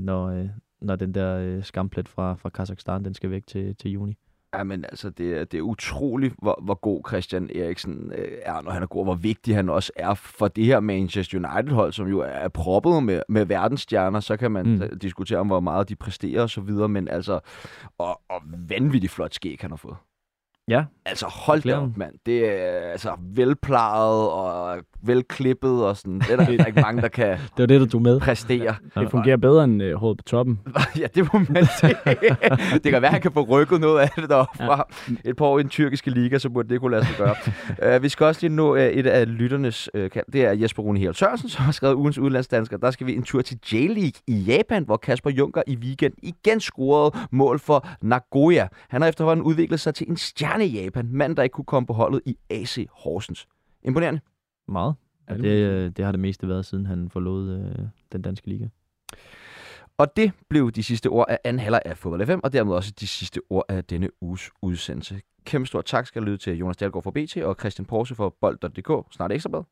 når, 0.00 0.48
når 0.80 0.96
den 0.96 1.14
der 1.14 1.38
øh, 1.38 1.64
skamplet 1.64 2.08
fra, 2.08 2.34
fra 2.34 2.48
Kazakhstan, 2.48 3.04
den 3.04 3.14
skal 3.14 3.30
væk 3.30 3.46
til, 3.46 3.76
til 3.76 3.90
juni. 3.90 4.16
Ja, 4.54 4.64
men 4.64 4.84
altså, 4.84 5.10
det, 5.10 5.38
er, 5.38 5.44
det 5.44 5.58
er 5.58 5.62
utroligt, 5.62 6.34
hvor, 6.42 6.60
hvor 6.62 6.74
god 6.74 7.02
Christian 7.08 7.50
Eriksen 7.54 8.12
øh, 8.14 8.38
er, 8.42 8.62
når 8.62 8.70
han 8.70 8.82
er 8.82 8.86
god, 8.86 9.00
og 9.00 9.04
hvor 9.04 9.14
vigtig 9.14 9.54
han 9.54 9.68
også 9.68 9.92
er 9.96 10.14
for 10.14 10.48
det 10.48 10.64
her 10.64 10.80
Manchester 10.80 11.38
United-hold, 11.38 11.92
som 11.92 12.08
jo 12.08 12.20
er 12.20 12.48
proppet 12.48 13.02
med, 13.02 13.22
med 13.28 13.44
verdensstjerner. 13.44 14.20
Så 14.20 14.36
kan 14.36 14.50
man 14.50 14.66
mm. 14.66 14.98
diskutere 14.98 15.38
om, 15.38 15.46
hvor 15.46 15.60
meget 15.60 15.88
de 15.88 15.96
præsterer 15.96 16.42
og 16.42 16.50
så 16.50 16.60
videre, 16.60 16.88
men 16.88 17.08
altså, 17.08 17.40
og, 17.98 18.20
og 18.28 18.42
vanvittigt 18.68 19.12
flot 19.12 19.34
skæg, 19.34 19.58
han 19.60 19.70
har 19.70 19.76
fået. 19.76 19.96
Ja. 20.68 20.84
Altså, 21.06 21.26
hold 21.26 21.62
da 21.62 21.76
op, 21.76 21.96
mand. 21.96 22.14
Det 22.26 22.48
er 22.48 22.90
altså 22.92 23.10
velplejet 23.34 24.30
og 24.30 24.78
velklippet 25.02 25.84
og 25.84 25.96
sådan. 25.96 26.20
Det 26.20 26.30
er 26.30 26.36
der, 26.36 26.66
ikke 26.66 26.80
mange, 26.80 27.02
der 27.02 27.08
kan 27.08 27.28
det 27.56 27.58
var 27.58 27.66
det, 27.66 27.80
du 27.80 27.86
tog 27.86 28.02
med. 28.02 28.20
præstere. 28.20 28.74
Det 28.94 29.10
fungerer 29.10 29.36
bedre 29.36 29.64
end 29.64 29.82
uh, 29.82 29.92
håret 29.92 30.16
på 30.16 30.22
toppen. 30.22 30.60
ja, 31.00 31.06
det 31.14 31.32
må 31.32 31.38
man 31.48 31.66
sige. 31.80 31.96
det 32.84 32.92
kan 32.92 32.92
være, 32.92 33.04
at 33.04 33.10
han 33.10 33.20
kan 33.20 33.32
få 33.32 33.42
rykket 33.42 33.80
noget 33.80 34.00
af 34.00 34.10
det 34.16 34.30
deroppe 34.30 34.64
ja. 34.64 34.80
et 35.24 35.36
par 35.36 35.44
år 35.44 35.58
i 35.58 35.62
den 35.62 35.70
tyrkiske 35.70 36.10
liga, 36.10 36.38
så 36.38 36.50
burde 36.50 36.68
det 36.68 36.80
kunne 36.80 36.90
lade 36.90 37.06
sig 37.06 37.16
gøre. 37.16 37.96
uh, 37.96 38.02
vi 38.02 38.08
skal 38.08 38.26
også 38.26 38.40
lige 38.46 38.56
nå 38.56 38.74
uh, 38.74 38.80
et 38.80 39.06
af 39.06 39.28
lytternes 39.38 39.90
uh, 39.94 40.00
Det 40.32 40.44
er 40.44 40.52
Jesper 40.52 40.82
Rune 40.82 40.98
Helt 40.98 41.16
Sørensen, 41.16 41.48
som 41.48 41.64
har 41.64 41.72
skrevet 41.72 41.94
ugens 41.94 42.18
udlandsdansker. 42.18 42.76
Der 42.76 42.90
skal 42.90 43.06
vi 43.06 43.16
en 43.16 43.22
tur 43.22 43.42
til 43.42 43.58
J-League 43.66 44.22
i 44.26 44.34
Japan, 44.34 44.84
hvor 44.84 44.96
Kasper 44.96 45.30
Junker 45.30 45.62
i 45.66 45.76
weekend 45.76 46.12
igen 46.22 46.60
scorede 46.60 47.16
mål 47.30 47.58
for 47.58 47.86
Nagoya. 48.02 48.66
Han 48.88 49.02
har 49.02 49.08
efterhånden 49.08 49.44
udviklet 49.44 49.80
sig 49.80 49.94
til 49.94 50.10
en 50.10 50.16
stjerne 50.16 50.57
i 50.64 50.82
Japan. 50.82 51.08
Mand, 51.12 51.36
der 51.36 51.42
ikke 51.42 51.52
kunne 51.52 51.64
komme 51.64 51.86
på 51.86 51.92
holdet 51.92 52.22
i 52.26 52.36
AC 52.50 52.86
Horsens. 52.90 53.48
Imponerende. 53.82 54.20
Meget. 54.68 54.94
Ja, 55.28 55.36
det, 55.36 55.44
øh, 55.44 55.90
det 55.96 56.04
har 56.04 56.12
det 56.12 56.20
meste 56.20 56.48
været, 56.48 56.66
siden 56.66 56.86
han 56.86 57.10
forlod 57.10 57.50
øh, 57.50 57.86
den 58.12 58.22
danske 58.22 58.48
liga. 58.48 58.66
Og 59.98 60.16
det 60.16 60.32
blev 60.50 60.72
de 60.72 60.82
sidste 60.82 61.06
ord 61.06 61.26
af 61.28 61.38
anden 61.44 61.60
halvleg 61.60 61.82
af 61.84 61.96
Fodbold 61.96 62.26
FM, 62.26 62.40
og 62.42 62.52
dermed 62.52 62.74
også 62.74 62.92
de 63.00 63.06
sidste 63.06 63.40
ord 63.50 63.64
af 63.68 63.84
denne 63.84 64.08
uges 64.20 64.50
udsendelse. 64.62 65.20
Kæmpe 65.44 65.66
stor 65.66 65.82
tak 65.82 66.06
skal 66.06 66.22
lyde 66.22 66.36
til 66.36 66.56
Jonas 66.58 66.76
Dahlgaard 66.76 67.02
fra 67.02 67.10
BT 67.10 67.36
og 67.36 67.56
Christian 67.60 67.86
Porse 67.86 68.14
for 68.14 68.36
bold.dk. 68.40 69.14
Snart 69.14 69.32
ekstrabad. 69.32 69.62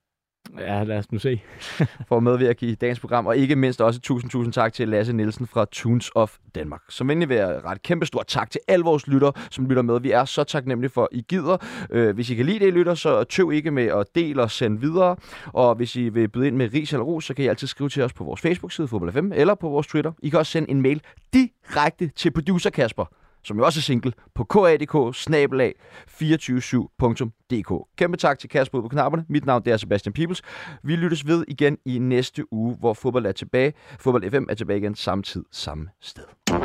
Ja, 0.59 0.85
lad 0.85 0.99
os 0.99 1.13
nu 1.13 1.19
se. 1.19 1.43
for 2.09 2.17
at 2.17 2.23
medvirke 2.23 2.67
i 2.67 2.75
dagens 2.75 3.01
program. 3.01 3.27
Og 3.27 3.37
ikke 3.37 3.57
mindst 3.57 3.81
også 3.81 4.01
tusind, 4.01 4.31
tusind 4.31 4.53
tak 4.53 4.73
til 4.73 4.89
Lasse 4.89 5.13
Nielsen 5.13 5.47
fra 5.47 5.67
Tunes 5.73 6.11
of 6.15 6.37
Danmark. 6.55 6.83
Som 6.89 7.11
endelig 7.11 7.29
vil 7.29 7.37
jeg 7.37 7.65
ret 7.65 7.83
kæmpe 7.83 8.07
stor 8.07 8.23
tak 8.23 8.51
til 8.51 8.61
alle 8.69 8.85
vores 8.85 9.07
lytter, 9.07 9.31
som 9.51 9.67
lytter 9.67 9.83
med. 9.83 10.01
Vi 10.01 10.11
er 10.11 10.25
så 10.25 10.45
taknemmelige 10.45 10.91
for, 10.91 11.03
at 11.03 11.09
I 11.13 11.25
gider. 11.29 11.57
Øh, 11.91 12.15
hvis 12.15 12.31
I 12.31 12.35
kan 12.35 12.47
lide 12.47 12.59
det, 12.59 12.67
I 12.67 12.71
lytter, 12.71 12.95
så 12.95 13.25
tøv 13.25 13.53
ikke 13.53 13.71
med 13.71 13.85
at 13.87 14.07
dele 14.15 14.43
og 14.43 14.51
sende 14.51 14.81
videre. 14.81 15.17
Og 15.47 15.75
hvis 15.75 15.97
I 15.97 16.09
vil 16.09 16.29
byde 16.29 16.47
ind 16.47 16.57
med 16.57 16.75
ris 16.75 16.93
eller 16.93 17.05
ros, 17.05 17.25
så 17.25 17.35
kan 17.35 17.45
I 17.45 17.49
altid 17.49 17.67
skrive 17.67 17.89
til 17.89 18.03
os 18.03 18.13
på 18.13 18.25
vores 18.25 18.41
Facebook-side, 18.41 18.89
Fodbold 18.89 19.13
FM, 19.13 19.33
eller 19.35 19.55
på 19.55 19.69
vores 19.69 19.87
Twitter. 19.87 20.13
I 20.23 20.29
kan 20.29 20.39
også 20.39 20.53
sende 20.53 20.71
en 20.71 20.83
mail 20.83 21.03
direkte 21.33 22.11
til 22.17 22.31
producer 22.31 22.71
Kasper 22.71 23.05
som 23.47 23.59
jo 23.59 23.65
også 23.65 23.81
er 23.81 23.83
single, 23.83 24.13
på 24.35 24.45
kadk 24.45 25.15
snabelag 25.15 25.75
247.dk. 26.11 27.97
Kæmpe 27.99 28.17
tak 28.17 28.39
til 28.39 28.49
Kasper 28.49 28.81
på 28.81 28.89
knapperne. 28.89 29.25
Mit 29.29 29.47
navn 29.47 29.65
det 29.65 29.73
er 29.73 29.77
Sebastian 29.77 30.13
Pibels. 30.13 30.43
Vi 30.83 30.97
lyttes 30.97 31.27
ved 31.27 31.45
igen 31.49 31.79
i 31.85 31.99
næste 31.99 32.53
uge, 32.53 32.77
hvor 32.81 32.95
fodbold 32.95 33.27
er 33.27 33.33
tilbage. 33.33 33.73
Fodbold 34.01 34.31
FM 34.31 34.45
er 34.49 34.55
tilbage 34.55 34.79
igen 34.79 34.95
samme 34.95 35.23
tid, 35.23 35.45
samme 35.53 35.89
sted. 36.01 36.25
Pull 36.47 36.61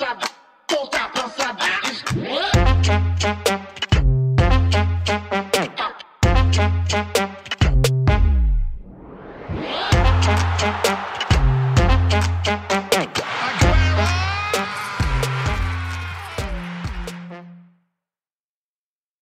down, 0.00 0.18
pull 0.68 0.88
down. 0.92 1.13